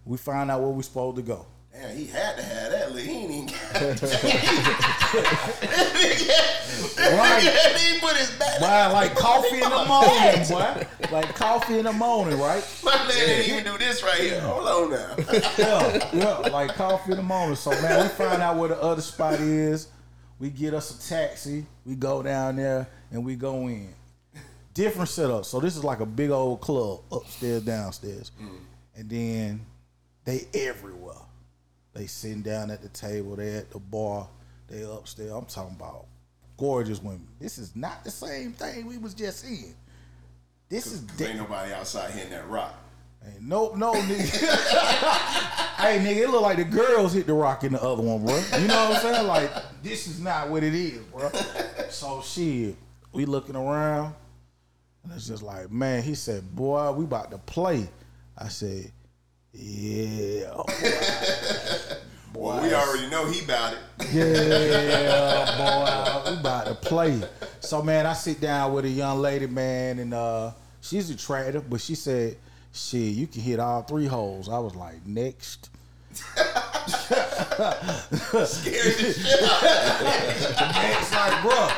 We 0.05 0.17
find 0.17 0.49
out 0.49 0.61
where 0.61 0.71
we 0.71 0.81
supposed 0.81 1.17
to 1.17 1.21
go. 1.21 1.45
Damn, 1.75 1.97
he 1.97 2.05
had 2.05 2.37
to 2.37 2.43
have 2.43 2.71
that. 2.71 2.93
Look, 2.93 3.03
he 3.03 3.11
ain't 3.11 3.31
even 3.31 3.45
got 3.47 3.55
Right. 6.97 7.43
He 7.77 7.99
put 7.99 8.15
his 8.15 8.31
back. 8.31 8.59
Boy, 8.59 8.93
like 8.93 9.15
coffee 9.15 9.61
in 9.61 9.69
the 9.69 9.69
morning, 9.87 10.47
boy. 10.47 10.87
Like 11.11 11.35
coffee 11.35 11.79
in 11.79 11.85
the 11.85 11.93
morning, 11.93 12.39
right? 12.39 12.63
My 12.83 12.95
man 12.97 13.07
didn't 13.09 13.51
even 13.51 13.63
do 13.73 13.77
this 13.77 14.03
right 14.03 14.19
here. 14.19 14.39
Hold 14.41 14.67
on 14.67 14.91
now. 14.91 15.15
Yeah, 15.57 16.09
yeah, 16.13 16.37
like 16.49 16.73
coffee 16.75 17.11
in 17.11 17.17
the 17.17 17.23
morning. 17.23 17.55
So 17.55 17.71
man, 17.71 18.03
we 18.03 18.09
find 18.09 18.41
out 18.41 18.57
where 18.57 18.69
the 18.69 18.81
other 18.81 19.01
spot 19.01 19.39
is. 19.39 19.87
We 20.39 20.49
get 20.49 20.73
us 20.73 20.91
a 20.91 21.09
taxi. 21.09 21.65
We 21.85 21.95
go 21.95 22.23
down 22.23 22.55
there 22.55 22.87
and 23.11 23.25
we 23.25 23.35
go 23.35 23.67
in. 23.67 23.93
Different 24.73 25.09
setup. 25.09 25.45
So 25.45 25.59
this 25.59 25.75
is 25.75 25.83
like 25.83 25.99
a 25.99 26.05
big 26.05 26.29
old 26.29 26.61
club, 26.61 27.01
upstairs, 27.11 27.63
downstairs, 27.63 28.31
mm. 28.41 28.57
and 28.95 29.09
then 29.09 29.65
they 30.25 30.47
everywhere. 30.53 31.15
They 31.95 32.07
sitting 32.07 32.41
down 32.41 32.69
at 32.69 32.81
the 32.81 32.89
table. 32.89 33.37
They 33.37 33.55
at 33.55 33.71
the 33.71 33.79
bar. 33.79 34.27
They 34.67 34.83
upstairs. 34.83 35.31
I'm 35.31 35.45
talking 35.45 35.75
about 35.79 36.05
gorgeous 36.57 37.01
women. 37.01 37.27
This 37.39 37.57
is 37.57 37.75
not 37.75 38.03
the 38.03 38.11
same 38.11 38.51
thing 38.51 38.85
we 38.85 38.97
was 38.97 39.13
just 39.13 39.45
in. 39.45 39.73
This 40.67 40.87
is 40.87 41.01
Cause 41.01 41.21
ain't 41.21 41.37
nobody 41.37 41.71
outside 41.73 42.11
hitting 42.11 42.31
that 42.31 42.49
rock. 42.49 42.75
Ain't 43.25 43.41
no, 43.41 43.73
no, 43.75 43.93
nigga. 43.93 44.17
hey, 45.77 45.99
nigga, 45.99 46.23
it 46.23 46.29
look 46.29 46.41
like 46.41 46.57
the 46.57 46.65
girls 46.65 47.13
hit 47.13 47.27
the 47.27 47.33
rock 47.33 47.63
in 47.63 47.71
the 47.71 47.81
other 47.81 48.01
one, 48.01 48.25
bro. 48.25 48.35
You 48.59 48.67
know 48.67 48.89
what 48.89 48.97
I'm 48.97 49.01
saying? 49.01 49.27
Like, 49.27 49.51
this 49.81 50.07
is 50.07 50.19
not 50.19 50.49
what 50.49 50.63
it 50.63 50.75
is, 50.75 50.99
bro. 51.05 51.31
So, 51.89 52.21
shit, 52.21 52.75
we 53.13 53.25
looking 53.25 53.55
around, 53.55 54.15
and 55.03 55.13
it's 55.13 55.27
just 55.27 55.43
like, 55.43 55.71
man, 55.71 56.03
he 56.03 56.13
said, 56.13 56.55
boy, 56.55 56.91
we 56.91 57.05
about 57.05 57.31
to 57.31 57.37
play. 57.37 57.87
I 58.37 58.49
said, 58.49 58.91
yeah, 59.55 60.51
Well, 62.33 62.61
we 62.61 62.73
already 62.73 63.07
know 63.09 63.25
he 63.27 63.43
about 63.45 63.73
it. 63.73 63.79
yeah, 64.11 66.23
boy, 66.25 66.31
we 66.31 66.37
about 66.39 66.65
to 66.67 66.75
play. 66.75 67.21
So, 67.61 67.81
man, 67.81 68.05
I 68.05 68.11
sit 68.13 68.41
down 68.41 68.73
with 68.73 68.83
a 68.85 68.89
young 68.89 69.19
lady, 69.19 69.47
man, 69.47 69.99
and 69.99 70.13
uh, 70.13 70.51
she's 70.81 71.09
attractive, 71.09 71.69
but 71.69 71.79
she 71.79 71.95
said, 71.95 72.35
shit, 72.73 73.13
you 73.13 73.27
can 73.27 73.41
hit 73.41 73.59
all 73.59 73.83
three 73.83 74.05
holes. 74.05 74.49
I 74.49 74.59
was 74.59 74.75
like, 74.75 75.05
next. 75.05 75.69
Scared 76.13 76.35
the 78.35 79.13
shit 79.17 79.43
out. 79.43 79.61
It's 80.99 81.11
like, 81.13 81.41
bro, 81.41 81.69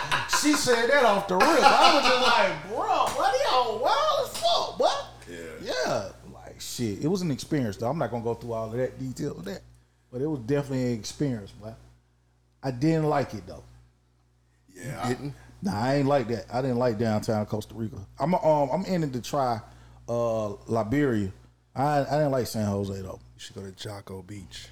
she 0.41 0.53
said 0.53 0.89
that 0.89 1.03
off 1.05 1.27
the 1.27 1.35
rip. 1.35 1.43
I 1.45 1.93
was 1.95 2.03
just 2.03 2.21
like, 2.21 2.67
bro, 2.69 3.05
what 3.15 3.35
y'all 3.51 3.79
wild 3.79 4.29
as 4.29 4.37
fuck, 4.37 4.79
what? 4.79 5.05
Yeah. 5.29 5.37
Yeah. 5.85 6.09
Like, 6.33 6.59
shit. 6.77 7.03
It 7.03 7.07
was 7.07 7.21
an 7.21 7.31
experience, 7.31 7.77
though. 7.77 7.89
I'm 7.89 7.97
not 7.97 8.09
going 8.11 8.23
to 8.23 8.25
go 8.25 8.33
through 8.33 8.53
all 8.53 8.65
of 8.71 8.77
that 8.77 8.99
detail 8.99 9.37
of 9.37 9.45
that. 9.45 9.61
But 10.11 10.21
it 10.21 10.27
was 10.27 10.39
definitely 10.39 10.93
an 10.93 10.99
experience, 10.99 11.51
but 11.61 11.77
I 12.63 12.71
didn't 12.71 13.05
like 13.05 13.33
it, 13.33 13.45
though. 13.45 13.63
Yeah. 14.73 14.99
I- 15.03 15.07
Didn't? 15.09 15.33
Nah, 15.61 15.79
I 15.81 15.95
ain't 15.95 16.07
like 16.07 16.27
that. 16.27 16.45
I 16.53 16.61
didn't 16.61 16.77
like 16.77 16.99
downtown 16.99 17.43
Costa 17.47 17.73
Rica. 17.73 17.97
I'm 18.19 18.35
um 18.35 18.69
I'm 18.71 18.85
ending 18.87 19.09
to 19.13 19.21
try 19.21 19.59
uh 20.07 20.49
Liberia. 20.67 21.31
I 21.75 22.01
I 22.01 22.03
didn't 22.03 22.31
like 22.31 22.45
San 22.45 22.67
Jose 22.67 22.93
though. 23.01 23.19
You 23.35 23.39
should 23.39 23.55
go 23.55 23.63
to 23.63 23.71
Jaco 23.71 24.25
Beach. 24.25 24.67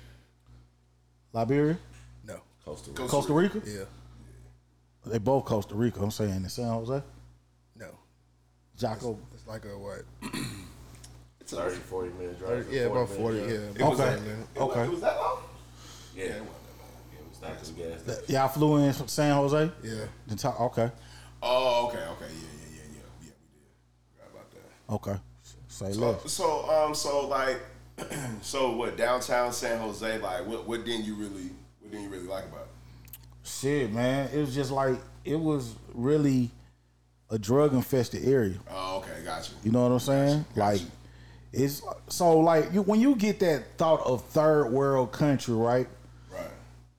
Liberia, 1.34 1.78
No. 2.24 2.38
Costa 2.64 2.92
Costa 2.92 3.02
Rica. 3.02 3.10
Costa 3.10 3.34
Rica. 3.34 3.62
Yeah. 3.66 3.86
They 5.12 5.18
both 5.18 5.46
Costa 5.46 5.74
Rica. 5.74 6.02
I'm 6.04 6.12
saying 6.12 6.36
in 6.36 6.50
San 6.50 6.68
Jose, 6.68 7.02
No. 7.76 7.88
Jocko. 8.78 9.18
It's 9.34 9.48
like 9.48 9.66
a 9.66 9.70
what? 9.78 10.04
It's 11.46 11.54
a, 11.54 11.58
30, 11.58 11.76
40 11.76 12.10
minute 12.18 12.40
drive. 12.40 12.68
Yeah, 12.72 12.82
about 12.86 13.08
40. 13.08 13.38
Yeah. 13.38 13.46
minute 13.46 13.76
about 13.78 13.94
Okay. 13.94 14.04
40 14.04 14.22
minutes. 14.22 14.48
it, 14.56 14.60
was, 14.60 14.70
Okay. 14.72 14.82
it 14.84 14.90
was 14.90 15.02
that 15.02 15.16
long? 15.18 15.38
Yeah. 16.16 16.24
Yeah, 16.24 16.30
Yeah, 16.30 16.36
it 16.38 16.42
wasn't 16.42 16.48
that 16.66 17.20
long. 17.22 17.28
we 17.30 17.36
stopped 17.36 17.60
at 17.60 17.66
the 17.66 17.84
gas 17.84 18.02
station. 18.18 18.36
Y'all 18.36 18.48
flew 18.48 18.78
in 18.78 18.94
from 18.94 19.08
San 19.08 19.36
Jose. 19.36 19.72
Yeah. 19.84 19.94
The 20.26 20.36
top, 20.36 20.60
okay, 20.62 20.92
Oh, 21.44 21.88
okay, 21.88 21.98
okay, 22.00 22.06
yeah, 22.22 22.32
yeah, 22.32 22.72
yeah, 22.72 22.82
yeah, 22.82 22.98
yeah, 22.98 23.02
we 23.20 23.26
did. 23.28 23.34
Forgot 24.18 24.32
about 24.34 24.52
that. 24.52 25.12
okay. 25.12 25.20
Say 25.68 25.92
So, 25.94 26.00
less. 26.00 26.32
so, 26.32 26.70
um, 26.88 26.96
so 26.96 27.28
like, 27.28 27.60
so 28.42 28.72
what? 28.76 28.98
Downtown 28.98 29.54
San 29.54 29.80
Jose, 29.80 30.18
like, 30.18 30.48
what, 30.48 30.68
what 30.68 30.84
didn't 30.84 31.06
you 31.06 31.14
really, 31.14 31.52
what 31.80 31.92
didn't 31.92 32.06
you 32.06 32.10
really 32.10 32.26
like 32.28 32.46
about 32.46 32.62
it? 32.62 33.18
Shit, 33.44 33.94
man. 33.94 34.30
It 34.34 34.40
was 34.40 34.56
just 34.56 34.72
like 34.72 34.98
it 35.24 35.36
was 35.40 35.76
really 35.94 36.50
a 37.30 37.38
drug 37.38 37.74
infested 37.76 38.26
area. 38.28 38.56
Oh, 38.72 38.98
okay, 38.98 39.24
got 39.24 39.48
you. 39.48 39.56
You 39.66 39.72
know 39.72 39.84
what 39.84 39.92
I'm 39.92 40.00
saying? 40.00 40.46
Like 40.56 40.82
it's 41.56 41.82
so 42.10 42.40
like 42.40 42.74
you 42.74 42.82
when 42.82 43.00
you 43.00 43.16
get 43.16 43.40
that 43.40 43.78
thought 43.78 44.02
of 44.06 44.26
third 44.26 44.70
world 44.72 45.12
country, 45.14 45.56
right? 45.56 45.88
Right. 46.32 46.48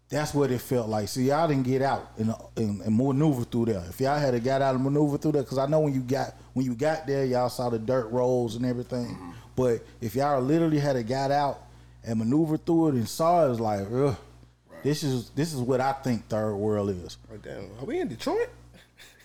That's 0.08 0.32
what 0.32 0.50
it 0.50 0.60
felt 0.60 0.88
like. 0.88 1.08
See, 1.08 1.24
y'all 1.24 1.46
didn't 1.46 1.64
get 1.64 1.82
out 1.82 2.12
and, 2.16 2.34
and, 2.56 2.80
and 2.80 2.96
maneuver 2.96 3.44
through 3.44 3.66
there. 3.66 3.84
If 3.88 4.00
y'all 4.00 4.18
had 4.18 4.30
to 4.30 4.40
got 4.40 4.62
out 4.62 4.74
and 4.74 4.82
maneuver 4.82 5.18
through 5.18 5.32
there, 5.32 5.42
because 5.42 5.58
I 5.58 5.66
know 5.66 5.80
when 5.80 5.92
you 5.92 6.00
got 6.00 6.34
when 6.54 6.64
you 6.64 6.74
got 6.74 7.06
there, 7.06 7.24
y'all 7.26 7.50
saw 7.50 7.68
the 7.68 7.78
dirt 7.78 8.08
roads 8.08 8.56
and 8.56 8.64
everything. 8.64 9.08
Mm-hmm. 9.08 9.30
But 9.54 9.84
if 10.00 10.14
y'all 10.14 10.40
literally 10.40 10.78
had 10.78 10.94
to 10.94 11.02
got 11.02 11.30
out 11.30 11.62
and 12.02 12.18
maneuver 12.18 12.56
through 12.56 12.88
it 12.88 12.94
and 12.94 13.08
saw 13.08 13.46
it, 13.46 13.50
it's 13.50 13.60
like, 13.60 13.86
ugh, 13.92 14.16
this 14.82 15.02
is 15.02 15.30
this 15.30 15.52
is 15.52 15.60
what 15.60 15.82
I 15.82 15.92
think 15.92 16.28
third 16.28 16.56
world 16.56 16.90
is. 16.90 17.18
Oh, 17.30 17.36
damn. 17.36 17.64
Are 17.78 17.84
we 17.84 18.00
in 18.00 18.08
Detroit? 18.08 18.48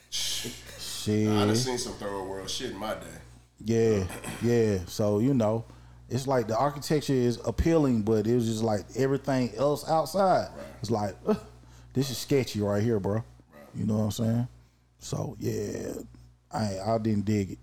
Shit. 0.09 1.29
I 1.29 1.45
done 1.45 1.55
seen 1.55 1.77
some 1.77 1.93
third 1.93 2.25
world 2.25 2.49
shit 2.49 2.71
in 2.71 2.77
my 2.77 2.95
day. 2.95 3.17
Yeah, 3.65 4.03
yeah. 4.41 4.79
So 4.87 5.19
you 5.19 5.33
know, 5.33 5.65
it's 6.09 6.27
like 6.27 6.47
the 6.47 6.57
architecture 6.57 7.13
is 7.13 7.39
appealing, 7.45 8.01
but 8.03 8.27
it 8.27 8.35
was 8.35 8.45
just 8.47 8.63
like 8.63 8.81
everything 8.95 9.51
else 9.55 9.87
outside. 9.89 10.49
It's 10.81 10.91
like 10.91 11.15
"Ugh, 11.27 11.37
this 11.93 12.09
is 12.09 12.17
sketchy 12.17 12.61
right 12.61 12.81
here, 12.81 12.99
bro. 12.99 13.23
You 13.75 13.85
know 13.85 13.97
what 13.97 14.03
I'm 14.03 14.11
saying? 14.11 14.47
So 14.99 15.35
yeah, 15.39 15.93
I 16.51 16.79
I 16.85 16.97
didn't 16.97 17.25
dig 17.25 17.51
it. 17.51 17.59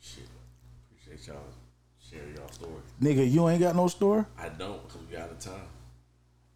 Shit. 0.00 0.24
Appreciate 0.90 1.26
y'all 1.26 1.42
sharing 2.10 2.34
y'all 2.36 2.48
story. 2.50 2.72
Nigga, 3.00 3.30
you 3.30 3.48
ain't 3.48 3.60
got 3.60 3.74
no 3.76 3.88
store. 3.88 4.26
I 4.38 4.48
don't 4.50 4.86
because 4.86 5.00
we 5.02 5.12
got 5.16 5.22
out 5.24 5.30
of 5.32 5.38
time. 5.40 5.68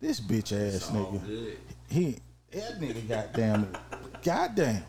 This 0.01 0.20
bitch 0.20 0.53
ass 0.53 0.74
It's 0.76 0.91
all 0.91 0.97
nigga. 1.12 1.26
good. 1.26 1.59
He 1.88 2.16
that 2.53 2.80
nigga 2.80 3.09
goddamn 3.09 3.64
it. 3.64 3.76
Goddamn. 4.22 4.82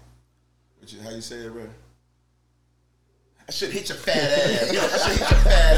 What 0.79 0.91
you, 0.91 0.99
how 1.01 1.11
you 1.11 1.21
say 1.21 1.37
it, 1.37 1.53
bro? 1.53 1.67
I 3.47 3.51
should 3.51 3.71
hit 3.71 3.89
your 3.89 3.97
fat 3.97 4.15
ass. 4.17 4.69
I 4.69 4.97
should 4.97 5.17
hit 5.19 5.31
your 5.31 5.39
fat 5.39 5.77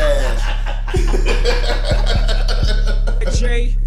ass. 3.24 3.40
J. 3.40 3.78